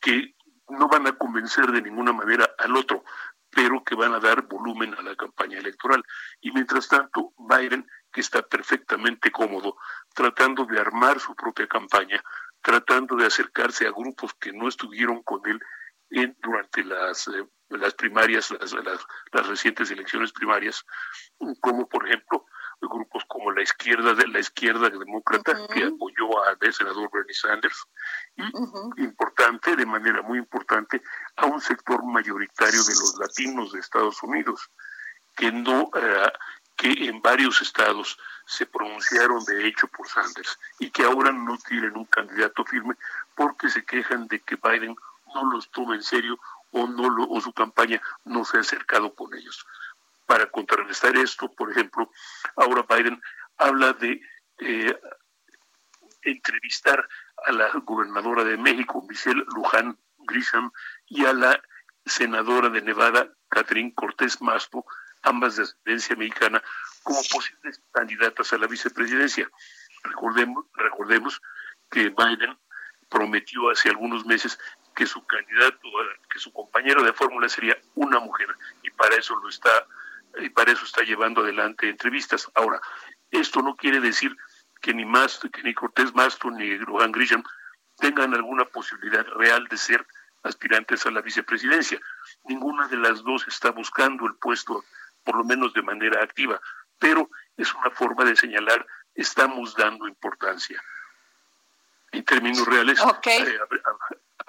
que 0.00 0.34
no 0.70 0.88
van 0.88 1.06
a 1.06 1.12
convencer 1.12 1.70
de 1.70 1.82
ninguna 1.82 2.12
manera 2.12 2.48
al 2.58 2.76
otro, 2.76 3.04
pero 3.50 3.82
que 3.84 3.94
van 3.94 4.14
a 4.14 4.20
dar 4.20 4.42
volumen 4.42 4.94
a 4.94 5.02
la 5.02 5.16
campaña 5.16 5.58
electoral. 5.58 6.02
Y 6.40 6.52
mientras 6.52 6.88
tanto, 6.88 7.32
Biden, 7.38 7.86
que 8.12 8.20
está 8.20 8.42
perfectamente 8.42 9.30
cómodo, 9.30 9.76
tratando 10.14 10.64
de 10.64 10.80
armar 10.80 11.20
su 11.20 11.34
propia 11.34 11.66
campaña, 11.66 12.22
tratando 12.62 13.16
de 13.16 13.26
acercarse 13.26 13.86
a 13.86 13.90
grupos 13.90 14.34
que 14.34 14.52
no 14.52 14.68
estuvieron 14.68 15.22
con 15.22 15.40
él 15.46 15.60
en, 16.10 16.36
durante 16.40 16.84
las, 16.84 17.28
eh, 17.28 17.46
las 17.70 17.94
primarias, 17.94 18.50
las, 18.50 18.72
las, 18.72 19.06
las, 19.32 19.46
recientes 19.46 19.90
elecciones 19.90 20.32
primarias, 20.32 20.84
como 21.60 21.88
por 21.88 22.06
ejemplo 22.06 22.46
grupos 22.88 23.24
como 23.26 23.50
la 23.50 23.62
izquierda 23.62 24.14
de 24.14 24.26
la 24.28 24.38
izquierda 24.38 24.88
demócrata 24.88 25.66
que 25.68 25.84
apoyó 25.84 26.42
al 26.44 26.72
senador 26.72 27.10
Bernie 27.12 27.34
Sanders 27.34 27.86
y 28.36 29.02
importante 29.02 29.76
de 29.76 29.86
manera 29.86 30.22
muy 30.22 30.38
importante 30.38 31.02
a 31.36 31.46
un 31.46 31.60
sector 31.60 32.04
mayoritario 32.04 32.82
de 32.82 32.94
los 32.94 33.18
latinos 33.18 33.72
de 33.72 33.80
Estados 33.80 34.22
Unidos 34.22 34.70
que 35.36 35.52
no 35.52 35.90
eh, 35.94 36.32
que 36.76 37.08
en 37.08 37.20
varios 37.20 37.60
estados 37.60 38.18
se 38.46 38.64
pronunciaron 38.64 39.44
de 39.44 39.66
hecho 39.66 39.86
por 39.88 40.08
Sanders 40.08 40.58
y 40.78 40.90
que 40.90 41.04
ahora 41.04 41.30
no 41.32 41.58
tienen 41.58 41.96
un 41.96 42.06
candidato 42.06 42.64
firme 42.64 42.94
porque 43.34 43.68
se 43.68 43.84
quejan 43.84 44.26
de 44.28 44.40
que 44.40 44.56
Biden 44.56 44.96
no 45.34 45.44
los 45.52 45.70
toma 45.70 45.94
en 45.94 46.02
serio 46.02 46.38
o 46.70 46.86
no 46.86 47.08
lo, 47.10 47.24
o 47.28 47.40
su 47.40 47.52
campaña 47.52 48.00
no 48.24 48.44
se 48.44 48.56
ha 48.56 48.60
acercado 48.60 49.14
con 49.14 49.34
ellos. 49.34 49.66
Para 50.26 50.46
contrarrestar 50.46 51.16
esto, 51.16 51.50
por 51.52 51.70
ejemplo, 51.70 52.10
ahora 52.56 52.86
Biden 52.88 53.20
habla 53.56 53.92
de 53.94 54.20
eh, 54.58 55.00
entrevistar 56.22 57.06
a 57.44 57.52
la 57.52 57.70
gobernadora 57.84 58.44
de 58.44 58.56
México, 58.56 59.04
Michelle 59.08 59.44
Luján, 59.54 59.98
Grisham 60.18 60.70
y 61.06 61.24
a 61.24 61.32
la 61.32 61.60
senadora 62.04 62.68
de 62.68 62.82
Nevada, 62.82 63.28
Catherine 63.48 63.94
Cortés 63.94 64.40
Masto, 64.40 64.84
ambas 65.22 65.56
de 65.56 65.64
ascendencia 65.64 66.16
mexicana, 66.16 66.62
como 67.02 67.20
posibles 67.30 67.82
candidatas 67.92 68.52
a 68.52 68.58
la 68.58 68.66
vicepresidencia. 68.66 69.48
Recordemos, 70.04 70.64
recordemos 70.74 71.40
que 71.90 72.10
Biden 72.10 72.58
prometió 73.08 73.70
hace 73.70 73.88
algunos 73.88 74.24
meses 74.24 74.58
que 75.00 75.06
su 75.06 75.24
candidato, 75.24 75.80
que 76.30 76.38
su 76.38 76.52
compañero 76.52 77.02
de 77.02 77.14
fórmula 77.14 77.48
sería 77.48 77.74
una 77.94 78.20
mujer 78.20 78.48
y 78.82 78.90
para 78.90 79.16
eso 79.16 79.34
lo 79.36 79.48
está 79.48 79.86
y 80.38 80.50
para 80.50 80.72
eso 80.72 80.84
está 80.84 81.00
llevando 81.00 81.40
adelante 81.40 81.88
entrevistas. 81.88 82.50
Ahora, 82.54 82.78
esto 83.30 83.62
no 83.62 83.76
quiere 83.76 83.98
decir 83.98 84.36
que 84.82 84.92
ni 84.92 85.06
Mastro, 85.06 85.50
que 85.50 85.62
ni 85.62 85.72
Cortés 85.72 86.14
Mastro 86.14 86.50
ni 86.50 86.76
Rohan 86.76 87.12
Grisham 87.12 87.42
tengan 87.96 88.34
alguna 88.34 88.66
posibilidad 88.66 89.24
real 89.36 89.66
de 89.68 89.78
ser 89.78 90.06
aspirantes 90.42 91.06
a 91.06 91.10
la 91.10 91.22
vicepresidencia. 91.22 91.98
Ninguna 92.44 92.86
de 92.88 92.98
las 92.98 93.22
dos 93.22 93.48
está 93.48 93.70
buscando 93.70 94.26
el 94.26 94.34
puesto, 94.34 94.84
por 95.24 95.34
lo 95.34 95.44
menos 95.44 95.72
de 95.72 95.80
manera 95.80 96.22
activa, 96.22 96.60
pero 96.98 97.30
es 97.56 97.72
una 97.72 97.90
forma 97.90 98.26
de 98.26 98.36
señalar, 98.36 98.86
estamos 99.14 99.74
dando 99.74 100.06
importancia. 100.06 100.78
En 102.12 102.22
términos 102.22 102.66
reales, 102.66 103.00
eh, 103.24 103.58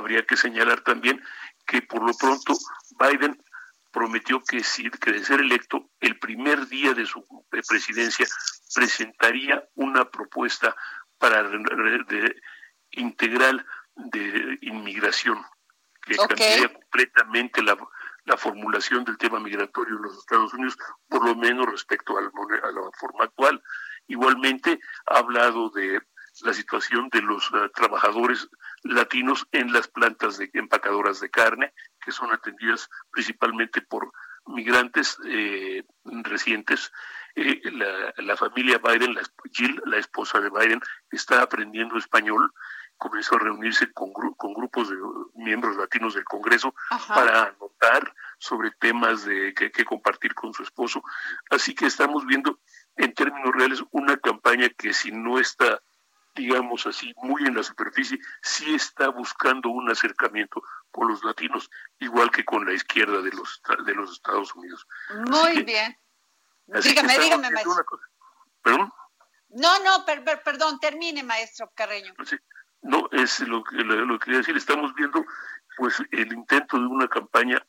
habría 0.01 0.25
que 0.25 0.35
señalar 0.35 0.81
también 0.81 1.23
que 1.65 1.81
por 1.81 2.03
lo 2.03 2.13
pronto 2.13 2.53
Biden 2.99 3.41
prometió 3.91 4.41
que, 4.43 4.63
si, 4.63 4.89
que 4.89 5.11
de 5.11 5.23
ser 5.23 5.41
electo, 5.41 5.89
el 5.99 6.17
primer 6.17 6.67
día 6.67 6.93
de 6.93 7.05
su 7.05 7.25
presidencia 7.67 8.25
presentaría 8.73 9.63
una 9.75 10.09
propuesta 10.09 10.75
para 11.17 11.43
de, 11.43 12.35
integral 12.91 13.65
de 13.95 14.57
inmigración 14.61 15.43
que 16.01 16.15
cambiaría 16.15 16.73
completamente 16.73 17.61
la, 17.61 17.77
formulación 18.37 19.03
del 19.03 19.17
tema 19.17 19.39
migratorio 19.39 19.97
en 19.97 20.03
los 20.03 20.17
Estados 20.17 20.53
Unidos, 20.53 20.77
por 21.09 21.25
lo 21.25 21.35
menos 21.35 21.65
respecto 21.69 22.17
al, 22.17 22.31
a 22.63 22.71
la 22.71 22.81
forma 22.97 23.25
actual. 23.25 23.61
Igualmente 24.07 24.79
ha 25.07 25.17
hablado 25.17 25.69
de 25.69 26.01
la 26.41 26.53
situación 26.53 27.09
de 27.11 27.21
los 27.21 27.51
eh, 27.53 27.69
trabajadores 27.75 28.47
latinos 28.83 29.47
en 29.51 29.71
las 29.73 29.87
plantas 29.87 30.37
de 30.37 30.49
empacadoras 30.53 31.19
de 31.19 31.29
carne, 31.29 31.73
que 32.03 32.11
son 32.11 32.31
atendidas 32.31 32.89
principalmente 33.11 33.81
por 33.81 34.11
migrantes 34.47 35.17
eh, 35.25 35.83
recientes. 36.03 36.91
Eh, 37.35 37.61
la, 38.17 38.35
familia 38.35 38.79
Biden, 38.79 39.13
la, 39.13 39.21
Jill, 39.51 39.81
la 39.85 39.97
esposa 39.97 40.39
de 40.39 40.49
Biden, 40.49 40.81
está 41.11 41.41
aprendiendo 41.41 41.97
español, 41.97 42.51
comenzó 42.97 43.35
a 43.35 43.39
reunirse 43.39 43.91
con, 43.93 44.11
con 44.11 44.53
grupos 44.53 44.89
de 44.89 44.97
miembros 45.35 45.77
latinos 45.77 46.13
del 46.13 46.23
Congreso 46.25 46.73
para 47.07 47.45
anotar 47.45 48.13
sobre 48.37 48.71
temas 48.71 49.25
de 49.25 49.53
que, 49.53 49.71
que 49.71 49.85
compartir 49.85 50.33
con 50.33 50.53
su 50.53 50.63
esposo. 50.63 51.01
Así 51.49 51.73
que 51.73 51.85
estamos 51.85 52.25
viendo 52.25 52.59
en 52.95 53.13
términos 53.13 53.53
reales 53.55 53.83
una 53.91 54.17
campaña 54.17 54.69
que 54.69 54.93
si 54.93 55.11
no 55.11 55.39
está 55.39 55.81
digamos 56.35 56.85
así, 56.87 57.13
muy 57.17 57.43
en 57.45 57.55
la 57.55 57.63
superficie, 57.63 58.19
sí 58.41 58.73
está 58.73 59.09
buscando 59.09 59.69
un 59.69 59.89
acercamiento 59.89 60.61
con 60.91 61.07
los 61.07 61.23
latinos, 61.23 61.69
igual 61.99 62.31
que 62.31 62.45
con 62.45 62.65
la 62.65 62.73
izquierda 62.73 63.21
de 63.21 63.31
los, 63.31 63.61
de 63.85 63.93
los 63.93 64.11
Estados 64.13 64.53
Unidos. 64.55 64.85
Muy 65.29 65.63
bien. 65.63 65.97
Dígame, 66.67 67.19
dígame, 67.19 67.51
maestro. 67.51 67.85
¿Perdón? 68.61 68.93
No, 69.49 69.83
no, 69.83 70.05
perdón, 70.05 70.79
termine, 70.79 71.23
maestro 71.23 71.71
Carreño. 71.75 72.13
No, 72.81 73.09
es 73.11 73.39
lo 73.41 73.63
que, 73.63 73.75
lo, 73.77 74.17
que 74.17 74.25
quería 74.25 74.39
decir, 74.39 74.55
estamos 74.55 74.93
viendo 74.95 75.23
pues 75.77 76.01
el 76.11 76.31
intento 76.33 76.77
de 76.77 76.85
una 76.85 77.07
campaña, 77.07 77.65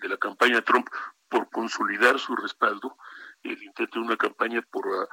de 0.00 0.08
la 0.08 0.16
campaña 0.16 0.60
Trump, 0.62 0.88
por 1.28 1.48
consolidar 1.50 2.18
su 2.18 2.34
respaldo, 2.36 2.98
el 3.42 3.62
intento 3.62 4.00
de 4.00 4.06
una 4.06 4.16
campaña 4.16 4.60
por... 4.70 4.86
Uh, 4.86 5.06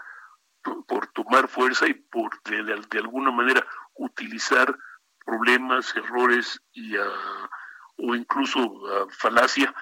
por 0.61 1.07
tomar 1.07 1.47
fuerza 1.47 1.87
y 1.87 1.93
por 1.93 2.41
de, 2.43 2.99
alguna 2.99 3.31
manera 3.31 3.65
utilizar 3.95 4.77
problemas, 5.25 5.95
errores 5.95 6.61
y, 6.73 6.95
ah, 6.97 7.49
o 7.97 8.15
incluso 8.15 8.59
ah, 8.59 9.05
falacia 9.11 9.73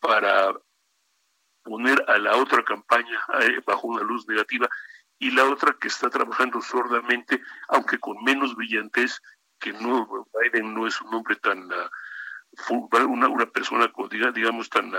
para 0.00 0.54
poner 1.62 2.04
a 2.08 2.18
la 2.18 2.36
otra 2.36 2.62
campaña 2.64 3.20
eh, 3.40 3.60
bajo 3.66 3.88
una 3.88 4.02
luz 4.02 4.28
negativa 4.28 4.68
y 5.18 5.30
la 5.30 5.44
otra 5.44 5.76
que 5.80 5.88
está 5.88 6.10
trabajando 6.10 6.60
sordamente, 6.60 7.40
aunque 7.68 7.98
con 7.98 8.22
menos 8.22 8.54
brillantez, 8.54 9.20
que 9.58 9.72
no 9.72 10.26
Biden 10.42 10.74
no 10.74 10.86
es 10.86 11.00
un 11.00 11.14
hombre 11.14 11.36
tan 11.36 11.68
ah, 11.72 11.90
una, 12.70 13.28
una 13.28 13.46
persona 13.46 13.90
digamos 14.32 14.68
tan 14.68 14.92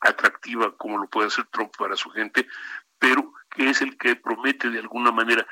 atractiva 0.00 0.76
como 0.76 0.98
lo 0.98 1.08
puede 1.08 1.28
hacer 1.28 1.46
Trump 1.46 1.74
para 1.76 1.96
su 1.96 2.10
gente, 2.10 2.46
pero 2.98 3.32
que 3.54 3.70
es 3.70 3.80
el 3.80 3.96
que 3.96 4.16
promete 4.16 4.68
de 4.68 4.80
alguna 4.80 5.12
manera 5.12 5.46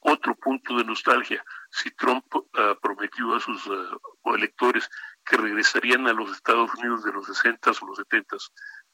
otro 0.00 0.34
punto 0.34 0.76
de 0.76 0.84
nostalgia. 0.84 1.44
Si 1.70 1.90
Trump 1.92 2.24
ah, 2.54 2.76
prometió 2.82 3.34
a 3.34 3.40
sus 3.40 3.68
ah, 3.68 4.34
electores 4.34 4.88
que 5.24 5.36
regresarían 5.36 6.08
a 6.08 6.12
los 6.12 6.32
Estados 6.32 6.74
Unidos 6.74 7.04
de 7.04 7.12
los 7.12 7.26
60 7.26 7.70
o 7.70 7.86
los 7.86 7.98
70, 7.98 8.36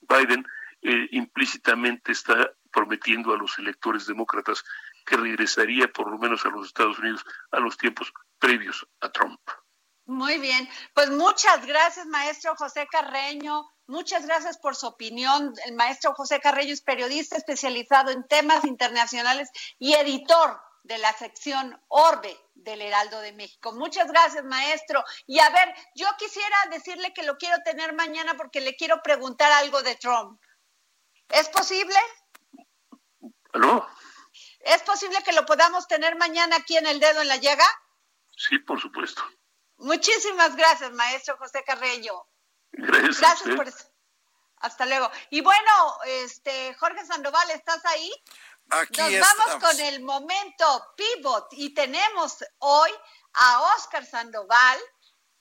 Biden 0.00 0.44
eh, 0.82 1.08
implícitamente 1.12 2.12
está 2.12 2.52
prometiendo 2.70 3.32
a 3.32 3.38
los 3.38 3.58
electores 3.58 4.06
demócratas 4.06 4.62
que 5.06 5.16
regresaría 5.16 5.88
por 5.88 6.10
lo 6.10 6.18
menos 6.18 6.44
a 6.44 6.50
los 6.50 6.66
Estados 6.66 6.98
Unidos 6.98 7.24
a 7.50 7.60
los 7.60 7.76
tiempos 7.76 8.12
previos 8.38 8.86
a 9.00 9.08
Trump. 9.10 9.40
Muy 10.08 10.38
bien, 10.38 10.66
pues 10.94 11.10
muchas 11.10 11.66
gracias, 11.66 12.06
maestro 12.06 12.56
José 12.56 12.88
Carreño. 12.90 13.70
Muchas 13.86 14.24
gracias 14.24 14.56
por 14.56 14.74
su 14.74 14.86
opinión. 14.86 15.52
El 15.66 15.74
maestro 15.74 16.14
José 16.14 16.40
Carreño 16.40 16.72
es 16.72 16.80
periodista 16.80 17.36
especializado 17.36 18.10
en 18.10 18.26
temas 18.26 18.64
internacionales 18.64 19.50
y 19.78 19.92
editor 19.92 20.62
de 20.82 20.96
la 20.96 21.12
sección 21.12 21.78
Orbe 21.88 22.34
del 22.54 22.80
Heraldo 22.80 23.20
de 23.20 23.34
México. 23.34 23.72
Muchas 23.72 24.08
gracias, 24.08 24.44
maestro. 24.44 25.04
Y 25.26 25.40
a 25.40 25.50
ver, 25.50 25.74
yo 25.94 26.06
quisiera 26.18 26.56
decirle 26.70 27.12
que 27.12 27.24
lo 27.24 27.36
quiero 27.36 27.58
tener 27.62 27.92
mañana 27.92 28.34
porque 28.34 28.62
le 28.62 28.76
quiero 28.76 29.02
preguntar 29.02 29.52
algo 29.52 29.82
de 29.82 29.94
Trump. 29.96 30.40
¿Es 31.28 31.50
posible? 31.50 31.98
¿Aló? 33.52 33.86
¿Es 34.60 34.82
posible 34.84 35.18
que 35.22 35.32
lo 35.32 35.44
podamos 35.44 35.86
tener 35.86 36.16
mañana 36.16 36.56
aquí 36.56 36.78
en 36.78 36.86
el 36.86 36.98
dedo 36.98 37.20
en 37.20 37.28
la 37.28 37.36
llaga? 37.36 37.66
Sí, 38.34 38.58
por 38.60 38.80
supuesto. 38.80 39.22
Muchísimas 39.78 40.56
gracias, 40.56 40.92
maestro 40.92 41.36
José 41.38 41.62
Carreño. 41.64 42.12
Gracias, 42.72 43.42
por 43.56 43.66
eso. 43.66 43.86
Hasta 44.56 44.86
luego. 44.86 45.10
Y 45.30 45.40
bueno, 45.40 45.98
este 46.04 46.74
Jorge 46.74 47.04
Sandoval, 47.06 47.50
¿estás 47.50 47.84
ahí? 47.86 48.12
Aquí 48.70 49.00
Nos 49.00 49.20
vamos 49.20 49.64
con 49.64 49.80
el 49.80 50.02
momento 50.02 50.94
pivot 50.96 51.48
y 51.52 51.72
tenemos 51.72 52.44
hoy 52.58 52.90
a 53.32 53.62
Oscar 53.76 54.04
Sandoval, 54.04 54.78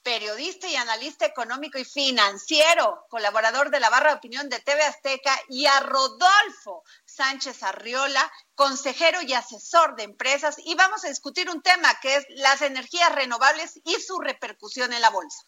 periodista 0.08 0.66
y 0.66 0.74
analista 0.74 1.26
económico 1.26 1.78
y 1.78 1.84
financiero, 1.84 3.04
colaborador 3.10 3.68
de 3.68 3.78
la 3.78 3.90
barra 3.90 4.08
de 4.08 4.16
opinión 4.16 4.48
de 4.48 4.58
TV 4.58 4.82
Azteca, 4.82 5.38
y 5.50 5.66
a 5.66 5.80
Rodolfo 5.80 6.82
Sánchez 7.04 7.62
Arriola, 7.62 8.32
consejero 8.54 9.20
y 9.20 9.34
asesor 9.34 9.96
de 9.96 10.04
empresas. 10.04 10.56
Y 10.64 10.74
vamos 10.76 11.04
a 11.04 11.08
discutir 11.08 11.50
un 11.50 11.60
tema 11.60 11.94
que 12.00 12.16
es 12.16 12.26
las 12.30 12.62
energías 12.62 13.14
renovables 13.14 13.80
y 13.84 13.96
su 14.00 14.18
repercusión 14.18 14.94
en 14.94 15.02
la 15.02 15.10
bolsa. 15.10 15.42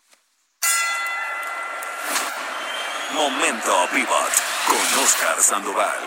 Momento 3.15 3.89
Pivot 3.93 4.33
con 4.67 5.03
Oscar 5.03 5.41
Sandoval. 5.41 6.01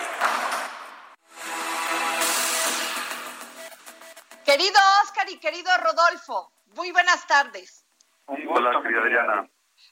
Querido 4.46 4.80
Oscar 5.04 5.28
y 5.32 5.40
querido 5.40 5.72
Rodolfo, 5.78 6.54
muy 6.76 6.92
buenas 6.92 7.26
tardes. 7.26 7.83
Hola, 8.26 8.82
querida 8.82 9.02
Adriana. 9.02 9.50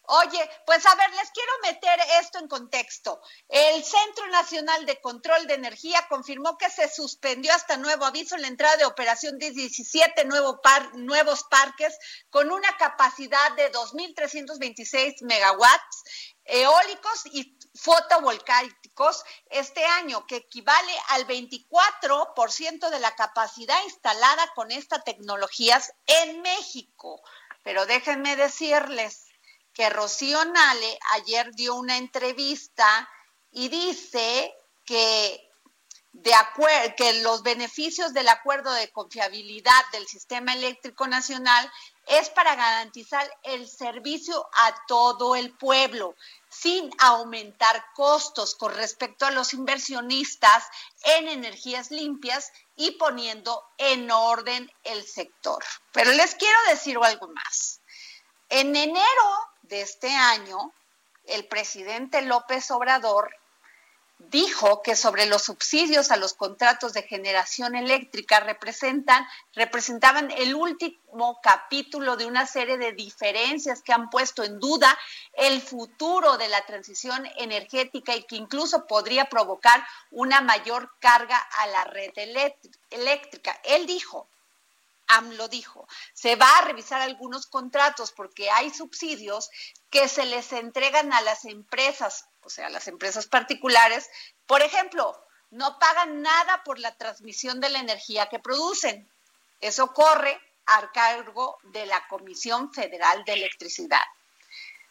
Oye, 0.07 0.49
pues 0.65 0.85
a 0.85 0.95
ver, 0.95 1.09
les 1.11 1.31
quiero 1.31 1.51
meter 1.63 1.99
esto 2.21 2.39
en 2.39 2.47
contexto. 2.47 3.21
El 3.47 3.83
Centro 3.83 4.27
Nacional 4.27 4.85
de 4.85 4.99
Control 4.99 5.47
de 5.47 5.55
Energía 5.55 6.05
confirmó 6.09 6.57
que 6.57 6.69
se 6.69 6.89
suspendió 6.89 7.53
hasta 7.53 7.77
nuevo 7.77 8.05
aviso 8.05 8.37
la 8.37 8.47
entrada 8.47 8.77
de 8.77 8.85
operación 8.85 9.37
de 9.37 9.51
17 9.51 10.25
nuevos 10.25 11.43
parques 11.49 11.97
con 12.29 12.51
una 12.51 12.75
capacidad 12.77 13.51
de 13.55 13.71
2.326 13.71 15.23
megawatts 15.23 16.03
eólicos 16.45 17.25
y 17.31 17.57
fotovoltaicos 17.75 19.23
este 19.49 19.85
año, 19.85 20.25
que 20.25 20.37
equivale 20.37 20.93
al 21.09 21.25
24% 21.27 22.89
de 22.89 22.99
la 22.99 23.15
capacidad 23.15 23.81
instalada 23.85 24.51
con 24.55 24.71
estas 24.71 25.03
tecnologías 25.03 25.93
en 26.05 26.41
México. 26.41 27.21
Pero 27.63 27.85
déjenme 27.85 28.35
decirles 28.35 29.27
que 29.73 29.89
Rocío 29.89 30.43
Nale 30.45 30.99
ayer 31.13 31.51
dio 31.53 31.75
una 31.75 31.97
entrevista 31.97 33.09
y 33.51 33.69
dice 33.69 34.53
que 34.85 35.50
de 36.13 36.33
que 36.97 37.21
los 37.21 37.41
beneficios 37.41 38.13
del 38.13 38.27
acuerdo 38.27 38.71
de 38.73 38.91
confiabilidad 38.91 39.81
del 39.93 40.07
sistema 40.07 40.53
eléctrico 40.53 41.07
nacional 41.07 41.71
es 42.05 42.29
para 42.29 42.55
garantizar 42.55 43.29
el 43.43 43.69
servicio 43.69 44.49
a 44.53 44.75
todo 44.87 45.35
el 45.35 45.55
pueblo 45.57 46.15
sin 46.49 46.91
aumentar 46.99 47.85
costos 47.95 48.55
con 48.55 48.73
respecto 48.73 49.25
a 49.25 49.31
los 49.31 49.53
inversionistas 49.53 50.67
en 51.03 51.29
energías 51.29 51.91
limpias 51.91 52.51
y 52.75 52.91
poniendo 52.91 53.63
en 53.77 54.11
orden 54.11 54.69
el 54.83 55.07
sector. 55.07 55.63
Pero 55.93 56.11
les 56.11 56.35
quiero 56.35 56.57
decir 56.69 56.97
algo 57.01 57.29
más. 57.29 57.79
En 58.49 58.75
enero 58.75 59.49
de 59.61 59.81
este 59.81 60.13
año, 60.13 60.73
el 61.25 61.47
presidente 61.47 62.21
López 62.21 62.69
Obrador 62.71 63.33
dijo 64.29 64.81
que 64.81 64.95
sobre 64.95 65.25
los 65.25 65.43
subsidios 65.43 66.11
a 66.11 66.17
los 66.17 66.33
contratos 66.33 66.93
de 66.93 67.03
generación 67.03 67.75
eléctrica 67.75 68.39
representan, 68.39 69.25
representaban 69.53 70.31
el 70.31 70.53
último 70.53 71.39
capítulo 71.41 72.15
de 72.17 72.25
una 72.25 72.45
serie 72.45 72.77
de 72.77 72.93
diferencias 72.93 73.81
que 73.81 73.93
han 73.93 74.09
puesto 74.09 74.43
en 74.43 74.59
duda 74.59 74.97
el 75.33 75.61
futuro 75.61 76.37
de 76.37 76.49
la 76.49 76.65
transición 76.65 77.25
energética 77.37 78.15
y 78.15 78.23
que 78.23 78.35
incluso 78.35 78.85
podría 78.85 79.25
provocar 79.25 79.85
una 80.11 80.41
mayor 80.41 80.91
carga 80.99 81.37
a 81.37 81.67
la 81.67 81.83
red 81.85 82.11
eléctrica. 82.89 83.59
Él 83.63 83.85
dijo, 83.85 84.29
AMLO 85.07 85.47
dijo, 85.47 85.87
se 86.13 86.35
va 86.35 86.49
a 86.57 86.65
revisar 86.65 87.01
algunos 87.01 87.47
contratos 87.47 88.11
porque 88.11 88.49
hay 88.49 88.69
subsidios 88.69 89.49
que 89.89 90.07
se 90.07 90.25
les 90.25 90.53
entregan 90.53 91.11
a 91.11 91.21
las 91.21 91.43
empresas 91.45 92.25
o 92.43 92.49
sea, 92.49 92.69
las 92.69 92.87
empresas 92.87 93.27
particulares, 93.27 94.09
por 94.45 94.61
ejemplo, 94.61 95.15
no 95.51 95.77
pagan 95.79 96.21
nada 96.21 96.63
por 96.63 96.79
la 96.79 96.95
transmisión 96.95 97.59
de 97.59 97.69
la 97.69 97.79
energía 97.79 98.27
que 98.27 98.39
producen. 98.39 99.09
Eso 99.59 99.93
corre 99.93 100.39
a 100.65 100.91
cargo 100.91 101.59
de 101.63 101.85
la 101.85 102.07
Comisión 102.07 102.73
Federal 102.73 103.23
de 103.25 103.33
Electricidad. 103.33 104.03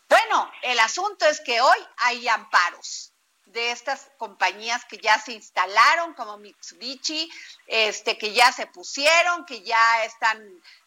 Bueno, 0.09 0.51
el 0.63 0.79
asunto 0.81 1.25
es 1.27 1.41
que 1.41 1.61
hoy 1.61 1.79
hay 1.99 2.29
amparos 2.29 3.13
de 3.47 3.71
estas 3.71 4.11
compañías 4.19 4.85
que 4.85 4.99
ya 4.99 5.19
se 5.19 5.33
instalaron, 5.33 6.15
como 6.15 6.37
Mitsubishi, 6.39 7.31
este, 7.67 8.19
que 8.19 8.33
ya 8.33 8.53
se 8.53 8.67
pusieron, 8.67 9.45
que 9.45 9.63
ya 9.63 10.05
están 10.05 10.41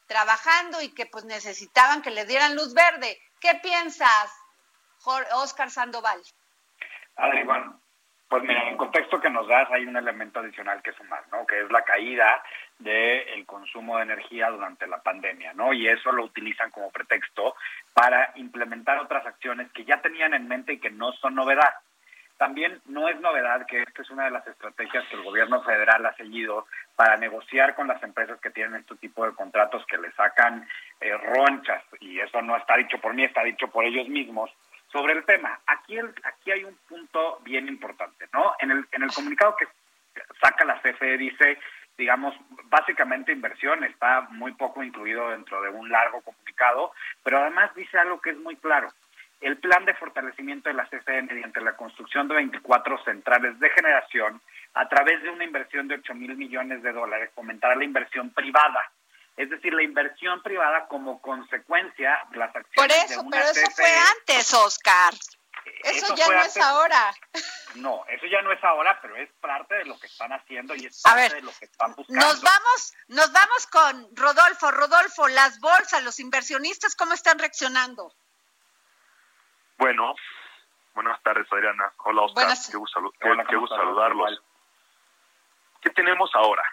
trabajando 0.08 0.82
y 0.82 0.94
que 0.94 1.06
pues 1.06 1.26
necesitaban 1.26 2.02
que 2.02 2.12
les 2.12 2.28
dieran 2.28 2.56
luz 2.56 2.74
verde. 2.74 3.20
¿Qué 3.40 3.56
piensas, 3.56 4.32
Oscar 5.34 5.72
Sandoval? 5.72 6.22
Adri, 7.16 7.44
bueno, 7.44 7.80
pues 8.34 8.44
mira, 8.44 8.64
en 8.64 8.70
el 8.70 8.78
contexto 8.78 9.22
que 9.22 9.30
nos 9.30 9.48
das 9.48 9.70
hay 9.72 9.86
un 9.86 9.96
elemento 9.96 10.40
adicional 10.40 10.82
que 10.82 10.94
sumar, 10.94 11.24
¿no? 11.32 11.46
Que 11.46 11.62
es 11.62 11.72
la 11.72 11.84
caída 11.84 12.42
del 12.80 13.46
consumo 13.46 13.98
de 13.98 14.04
energía 14.04 14.50
durante 14.50 14.88
la 14.88 15.04
pandemia, 15.04 15.54
¿no? 15.54 15.72
Y 15.72 15.88
eso 15.88 16.12
lo 16.12 16.24
utilizan 16.24 16.72
como 16.72 16.92
pretexto 16.92 17.56
para 17.94 18.32
implementar 18.36 18.98
otras 18.98 19.26
acciones 19.26 19.72
que 19.72 19.86
ya 19.86 20.02
tenían 20.02 20.34
en 20.34 20.48
mente 20.48 20.74
y 20.74 20.80
que 20.80 20.90
no 20.90 21.12
son 21.14 21.36
novedad. 21.36 21.76
También 22.38 22.82
no 22.88 23.08
es 23.08 23.20
novedad 23.22 23.68
que 23.68 23.84
esta 23.84 24.02
es 24.02 24.10
una 24.10 24.26
de 24.26 24.32
las 24.32 24.46
estrategias 24.48 25.06
que 25.08 25.16
el 25.16 25.24
gobierno 25.24 25.62
federal 25.62 26.04
ha 26.06 26.16
seguido 26.16 26.66
para 26.96 27.18
negociar 27.18 27.76
con 27.76 27.88
las 27.88 28.02
empresas 28.02 28.40
que 28.42 28.50
tienen 28.50 28.82
este 28.82 28.96
tipo 28.96 29.26
de 29.26 29.36
contratos 29.36 29.86
que 29.86 30.00
le 30.00 30.12
sacan 30.14 30.68
eh, 31.00 31.16
ronchas, 31.16 31.84
y 32.00 32.20
eso 32.20 32.42
no 32.42 32.58
está 32.58 32.76
dicho 32.78 32.98
por 33.00 33.14
mí, 33.14 33.24
está 33.24 33.44
dicho 33.44 33.68
por 33.68 33.86
ellos 33.86 34.08
mismos, 34.08 34.50
sobre 34.94 35.14
el 35.14 35.26
tema. 35.26 35.60
Aquí, 35.66 35.98
aquí 35.98 36.52
hay 36.52 36.64
un 36.64 36.78
punto 36.88 37.40
bien 37.44 37.68
importante, 37.68 38.28
¿no? 38.32 38.54
En 38.60 38.72
el, 38.72 38.86
en 38.92 39.04
el 39.04 39.12
comunicado 39.12 39.56
que 39.58 39.68
saca 40.40 40.64
la 40.64 40.80
CFE 40.82 41.18
dice, 41.18 41.58
digamos, 41.98 42.36
básicamente 42.66 43.32
inversión 43.32 43.84
está 43.84 44.22
muy 44.30 44.54
poco 44.54 44.84
incluido 44.84 45.32
dentro 45.32 45.62
de 45.62 45.70
un 45.70 45.90
largo 45.90 46.22
comunicado, 46.22 46.94
pero 47.24 47.40
además 47.40 47.74
dice 47.76 47.98
algo 47.98 48.22
que 48.22 48.30
es 48.30 48.38
muy 48.38 48.56
claro. 48.58 48.88
El 49.42 49.58
plan 49.58 49.84
de 49.84 49.96
fortalecimiento 49.96 50.70
de 50.70 50.76
la 50.76 50.86
CFE 50.86 51.24
mediante 51.24 51.60
la 51.60 51.76
construcción 51.76 52.28
de 52.28 52.36
24 52.36 53.04
centrales 53.04 53.60
de 53.60 53.70
generación 53.72 54.40
a 54.76 54.88
través 54.88 55.22
de 55.24 55.32
una 55.32 55.44
inversión 55.44 55.88
de 55.88 55.96
8 55.96 56.14
mil 56.14 56.38
millones 56.38 56.82
de 56.84 56.94
dólares 56.94 57.32
fomentará 57.36 57.76
la 57.76 57.84
inversión 57.84 58.30
privada 58.30 58.90
es 59.38 59.50
decir, 59.50 59.74
la 59.74 59.84
inversión 59.84 60.42
privada 60.44 60.88
como 60.88 61.22
consecuencia 61.22 62.26
de 62.30 62.38
las 62.38 62.56
acciones. 62.56 62.76
Por 62.76 62.92
eso, 62.92 63.26
pero 63.30 63.46
eso 63.46 63.72
fue 63.72 63.96
antes, 64.18 64.54
Oscar. 64.54 65.14
Eso, 65.84 66.16
ya 66.16 66.28
no 66.28 66.42
es 66.42 66.58
ahora. 66.58 67.14
No, 67.76 68.06
eso 68.08 68.26
ya 68.28 68.42
no 68.42 68.52
es 68.52 68.64
ahora, 68.64 69.00
pero 69.02 69.16
es 69.16 69.30
parte 69.42 69.76
de 69.76 69.86
lo 69.86 69.98
que 70.00 70.08
están 70.08 70.32
haciendo 70.34 70.76
y 70.76 70.86
es 70.86 71.02
parte 71.02 71.36
de 71.36 71.42
lo 71.42 71.52
que 71.58 71.66
están 71.66 71.96
buscando. 71.96 72.26
Nos 72.26 72.42
vamos, 72.42 72.94
nos 73.08 73.32
vamos 73.32 73.68
con 73.68 74.16
Rodolfo. 74.16 74.72
Rodolfo, 74.72 75.28
las 75.30 75.60
bolsas, 75.60 76.04
los 76.04 76.20
inversionistas, 76.20 76.96
¿cómo 76.96 77.14
están 77.14 77.40
reaccionando? 77.40 78.14
Bueno, 79.78 80.16
buenas 80.94 81.22
tardes, 81.24 81.48
Adriana. 81.52 81.92
Hola, 82.06 82.24
Oscar. 82.24 82.58
Qué 82.70 82.78
gusto, 82.78 83.14
qué 83.20 83.56
gusto 83.56 83.76
saludarlos. 83.76 84.42
¿Qué 85.82 85.90
tenemos 85.92 86.30
ahora? 86.36 86.64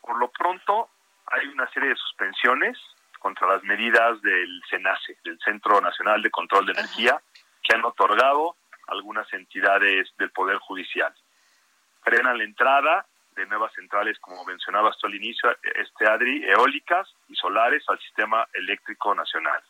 Por 0.00 0.18
lo 0.18 0.30
pronto, 0.30 0.90
hay 1.32 1.48
una 1.48 1.68
serie 1.70 1.88
de 1.90 1.96
suspensiones 1.96 2.78
contra 3.18 3.46
las 3.48 3.62
medidas 3.64 4.20
del 4.20 4.62
CENACE, 4.68 5.16
del 5.24 5.38
Centro 5.40 5.80
Nacional 5.80 6.22
de 6.22 6.30
Control 6.30 6.66
de 6.66 6.72
Energía, 6.72 7.20
que 7.62 7.74
han 7.74 7.84
otorgado 7.84 8.56
algunas 8.88 9.32
entidades 9.32 10.12
del 10.18 10.30
Poder 10.30 10.58
Judicial. 10.58 11.12
Frenan 12.02 12.36
la 12.36 12.44
entrada 12.44 13.06
de 13.34 13.46
nuevas 13.46 13.72
centrales, 13.72 14.18
como 14.18 14.44
mencionabas 14.44 14.98
tú 14.98 15.06
al 15.06 15.14
inicio, 15.14 15.56
este 15.74 16.06
Adri, 16.06 16.44
eólicas 16.44 17.08
y 17.28 17.34
solares 17.34 17.82
al 17.88 17.98
sistema 18.00 18.46
eléctrico 18.52 19.14
nacional. 19.14 19.62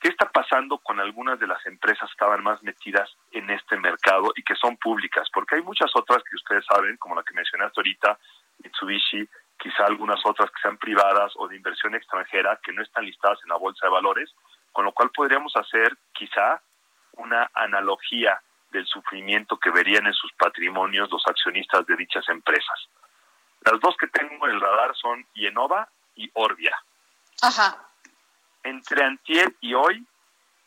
¿Qué 0.00 0.08
está 0.08 0.28
pasando 0.28 0.78
con 0.78 0.98
algunas 0.98 1.38
de 1.38 1.46
las 1.46 1.64
empresas 1.66 2.08
que 2.08 2.12
estaban 2.12 2.42
más 2.42 2.62
metidas 2.62 3.08
en 3.30 3.48
este 3.48 3.76
mercado 3.76 4.32
y 4.34 4.42
que 4.42 4.56
son 4.56 4.76
públicas? 4.76 5.28
Porque 5.32 5.56
hay 5.56 5.62
muchas 5.62 5.90
otras 5.94 6.22
que 6.24 6.36
ustedes 6.36 6.64
saben, 6.66 6.96
como 6.96 7.14
la 7.14 7.22
que 7.22 7.32
mencionaste 7.32 7.80
ahorita, 7.80 8.18
Mitsubishi, 8.58 9.28
quizá 9.58 9.86
algunas 9.86 10.20
otras 10.24 10.50
que 10.50 10.60
sean 10.62 10.76
privadas 10.76 11.32
o 11.36 11.48
de 11.48 11.56
inversión 11.56 11.94
extranjera 11.94 12.58
que 12.62 12.72
no 12.72 12.82
están 12.82 13.04
listadas 13.04 13.38
en 13.42 13.50
la 13.50 13.56
bolsa 13.56 13.86
de 13.86 13.92
valores, 13.92 14.34
con 14.72 14.84
lo 14.84 14.92
cual 14.92 15.10
podríamos 15.10 15.54
hacer 15.56 15.96
quizá 16.12 16.60
una 17.12 17.50
analogía 17.54 18.40
del 18.70 18.86
sufrimiento 18.86 19.56
que 19.56 19.70
verían 19.70 20.06
en 20.06 20.12
sus 20.12 20.32
patrimonios 20.32 21.10
los 21.10 21.22
accionistas 21.26 21.86
de 21.86 21.96
dichas 21.96 22.28
empresas. 22.28 22.88
Las 23.60 23.80
dos 23.80 23.96
que 23.96 24.08
tengo 24.08 24.46
en 24.46 24.54
el 24.54 24.60
radar 24.60 24.94
son 24.96 25.24
Yenova 25.34 25.88
y 26.16 26.30
Orbia. 26.34 26.76
Ajá. 27.40 27.88
Entre 28.62 29.04
antier 29.04 29.54
y 29.60 29.74
hoy, 29.74 30.04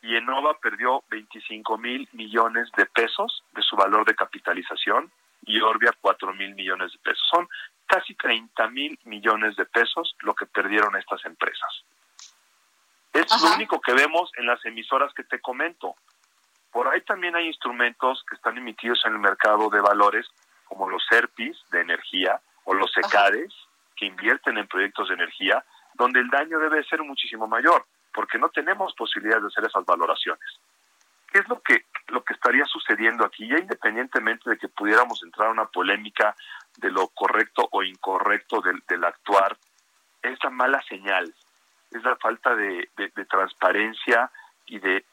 Yenova 0.01 0.57
perdió 0.59 1.03
25 1.09 1.77
mil 1.77 2.07
millones 2.13 2.69
de 2.77 2.85
pesos 2.85 3.43
de 3.51 3.61
su 3.61 3.75
valor 3.75 4.05
de 4.05 4.15
capitalización 4.15 5.11
y 5.45 5.59
Orbia 5.59 5.91
4 5.99 6.33
mil 6.33 6.55
millones 6.55 6.91
de 6.93 6.99
pesos. 6.99 7.27
Son 7.29 7.47
casi 7.87 8.13
30 8.15 8.69
mil 8.69 8.99
millones 9.05 9.55
de 9.55 9.65
pesos 9.65 10.15
lo 10.19 10.35
que 10.35 10.45
perdieron 10.45 10.95
estas 10.95 11.23
empresas. 11.25 11.83
Es 13.13 13.41
lo 13.41 13.55
único 13.55 13.81
que 13.81 13.93
vemos 13.93 14.31
en 14.37 14.45
las 14.45 14.63
emisoras 14.65 15.11
que 15.13 15.23
te 15.23 15.39
comento. 15.39 15.95
Por 16.71 16.87
ahí 16.87 17.01
también 17.01 17.35
hay 17.35 17.47
instrumentos 17.47 18.23
que 18.29 18.35
están 18.35 18.57
emitidos 18.57 19.01
en 19.05 19.13
el 19.13 19.19
mercado 19.19 19.69
de 19.69 19.81
valores, 19.81 20.27
como 20.65 20.89
los 20.89 21.03
SERPIs 21.09 21.57
de 21.71 21.81
energía 21.81 22.39
o 22.65 22.73
los 22.75 22.91
SECADES, 22.93 23.53
que 23.95 24.05
invierten 24.05 24.57
en 24.57 24.67
proyectos 24.67 25.07
de 25.07 25.15
energía, 25.15 25.63
donde 25.95 26.19
el 26.19 26.29
daño 26.29 26.59
debe 26.59 26.83
ser 26.83 27.01
muchísimo 27.01 27.47
mayor, 27.47 27.85
porque 28.13 28.37
no 28.37 28.49
tenemos 28.49 28.93
posibilidad 28.93 29.41
de 29.41 29.47
hacer 29.47 29.65
esas 29.65 29.85
valoraciones. 29.85 30.59
¿Qué 31.31 31.39
es 31.39 31.47
lo 31.49 31.59
que, 31.61 31.85
lo 32.07 32.23
que 32.23 32.33
estaría 32.33 32.65
sucediendo 32.65 33.25
aquí? 33.25 33.47
Ya 33.47 33.57
independientemente 33.57 34.49
de 34.49 34.57
que 34.57 34.69
pudiéramos 34.69 35.21
entrar 35.23 35.47
a 35.47 35.51
una 35.51 35.65
polémica 35.65 36.35
de 36.77 36.89
lo 36.91 37.09
correcto 37.09 37.67
o 37.71 37.83
incorrecto 37.83 38.61
del, 38.61 38.81
del 38.87 39.03
actuar, 39.03 39.57
es 40.21 40.37
la 40.43 40.49
mala 40.49 40.81
señal, 40.87 41.33
es 41.91 42.03
la 42.03 42.15
falta 42.15 42.55
de, 42.55 42.89
transparencia 43.29 44.31
y 44.65 44.79
de... 44.79 45.05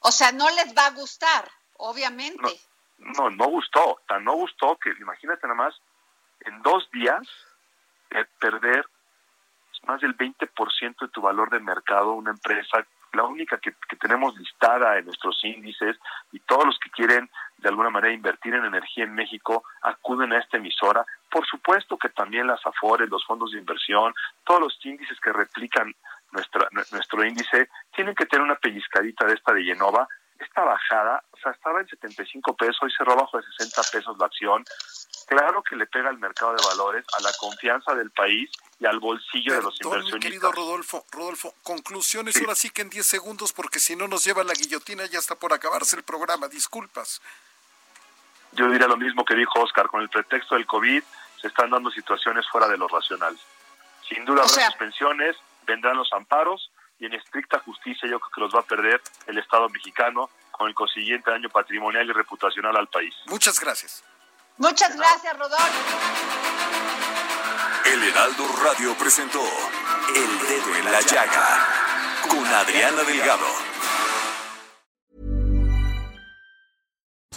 O 0.00 0.10
sea, 0.10 0.32
no 0.32 0.48
les 0.50 0.74
va 0.76 0.86
a 0.86 0.90
gustar, 0.90 1.48
obviamente. 1.76 2.60
No, 2.98 3.30
no, 3.30 3.46
gustó, 3.46 4.00
tan 4.08 4.24
no 4.24 4.34
gustó 4.34 4.76
que 4.76 4.90
imagínate 5.00 5.46
nada 5.46 5.54
más, 5.54 5.80
en 6.40 6.62
dos 6.62 6.90
días 6.90 7.22
eh, 8.10 8.24
perder 8.40 8.86
más 9.84 10.00
del 10.00 10.16
20% 10.16 10.98
de 11.00 11.08
tu 11.08 11.20
valor 11.20 11.50
de 11.50 11.60
mercado 11.60 12.12
una 12.12 12.32
empresa 12.32 12.84
la 13.12 13.24
única 13.24 13.58
que, 13.58 13.72
tenemos 14.00 14.36
listada 14.36 14.98
en 14.98 15.06
nuestros 15.06 15.42
índices 15.42 15.96
y 16.32 16.40
todos 16.40 16.66
los 16.66 16.78
que 16.78 16.90
quieren 16.90 17.30
de 17.58 17.68
alguna 17.68 17.90
manera 17.90 18.14
invertir 18.14 18.54
en 18.54 18.64
energía 18.64 19.04
en 19.04 19.14
México 19.14 19.64
acuden 19.82 20.32
a 20.32 20.38
esta 20.38 20.56
emisora. 20.56 21.04
Por 21.30 21.46
supuesto 21.46 21.98
que 21.98 22.08
también 22.08 22.46
las 22.46 22.64
AFORES, 22.64 23.10
los 23.10 23.24
fondos 23.24 23.52
de 23.52 23.58
inversión, 23.58 24.14
todos 24.44 24.60
los 24.60 24.86
índices 24.86 25.18
que 25.20 25.32
replican 25.32 25.94
nuestra, 26.32 26.68
nuestro 26.72 27.24
índice 27.24 27.68
tienen 27.94 28.14
que 28.14 28.26
tener 28.26 28.44
una 28.44 28.56
pellizcadita 28.56 29.26
de 29.26 29.34
esta 29.34 29.52
de 29.52 29.64
Genova 29.64 30.08
esta 30.38 30.62
bajada, 30.62 31.22
o 31.32 31.36
sea, 31.38 31.52
estaba 31.52 31.80
en 31.80 31.88
75 31.88 32.54
pesos, 32.54 32.78
hoy 32.82 32.92
cerró 32.96 33.16
bajo 33.16 33.38
de 33.38 33.44
60 33.58 33.82
pesos 33.92 34.16
la 34.18 34.26
acción. 34.26 34.64
Claro 35.26 35.62
que 35.62 35.76
le 35.76 35.86
pega 35.86 36.08
al 36.08 36.18
mercado 36.18 36.54
de 36.54 36.64
valores, 36.64 37.04
a 37.18 37.22
la 37.22 37.32
confianza 37.38 37.94
del 37.94 38.10
país 38.10 38.50
y 38.78 38.86
al 38.86 38.98
bolsillo 38.98 39.54
de 39.54 39.62
los 39.62 39.74
inversionistas. 39.80 40.14
Mi 40.14 40.20
querido 40.20 40.52
Rodolfo, 40.52 41.04
Rodolfo, 41.10 41.54
conclusiones 41.62 42.36
ahora 42.40 42.54
sí 42.54 42.70
que 42.70 42.82
en 42.82 42.90
10 42.90 43.06
segundos, 43.06 43.52
porque 43.52 43.80
si 43.80 43.96
no 43.96 44.08
nos 44.08 44.24
lleva 44.24 44.44
la 44.44 44.54
guillotina 44.54 45.04
ya 45.06 45.18
está 45.18 45.34
por 45.34 45.52
acabarse 45.52 45.96
el 45.96 46.02
programa, 46.02 46.48
disculpas. 46.48 47.20
Yo 48.52 48.70
diría 48.70 48.86
lo 48.86 48.96
mismo 48.96 49.24
que 49.24 49.34
dijo 49.34 49.60
Oscar, 49.60 49.88
con 49.88 50.00
el 50.02 50.08
pretexto 50.08 50.54
del 50.54 50.66
COVID 50.66 51.02
se 51.40 51.48
están 51.48 51.70
dando 51.70 51.90
situaciones 51.90 52.46
fuera 52.50 52.68
de 52.68 52.76
lo 52.76 52.88
racional. 52.88 53.38
Sin 54.08 54.24
duda 54.24 54.42
habrá 54.42 54.66
suspensiones, 54.66 55.36
vendrán 55.66 55.96
los 55.96 56.12
amparos 56.12 56.70
y 56.98 57.06
en 57.06 57.14
estricta 57.14 57.60
justicia 57.60 58.08
yo 58.08 58.18
creo 58.18 58.30
que 58.34 58.40
los 58.40 58.54
va 58.54 58.60
a 58.60 58.66
perder 58.66 59.00
el 59.26 59.38
Estado 59.38 59.68
mexicano 59.68 60.30
con 60.50 60.68
el 60.68 60.74
consiguiente 60.74 61.30
daño 61.30 61.48
patrimonial 61.48 62.08
y 62.08 62.12
reputacional 62.12 62.76
al 62.76 62.88
país. 62.88 63.14
Muchas 63.26 63.60
gracias. 63.60 64.02
Muchas 64.56 64.96
gracias, 64.96 65.38
Rodolfo. 65.38 65.66
El 67.84 68.02
Heraldo 68.02 68.44
Radio 68.64 68.94
presentó 68.98 69.40
El 70.14 70.48
Dedo 70.48 70.76
en 70.76 70.92
la 70.92 71.00
Llaga 71.00 71.66
con 72.28 72.44
Adriana 72.44 73.02
Delgado. 73.04 73.67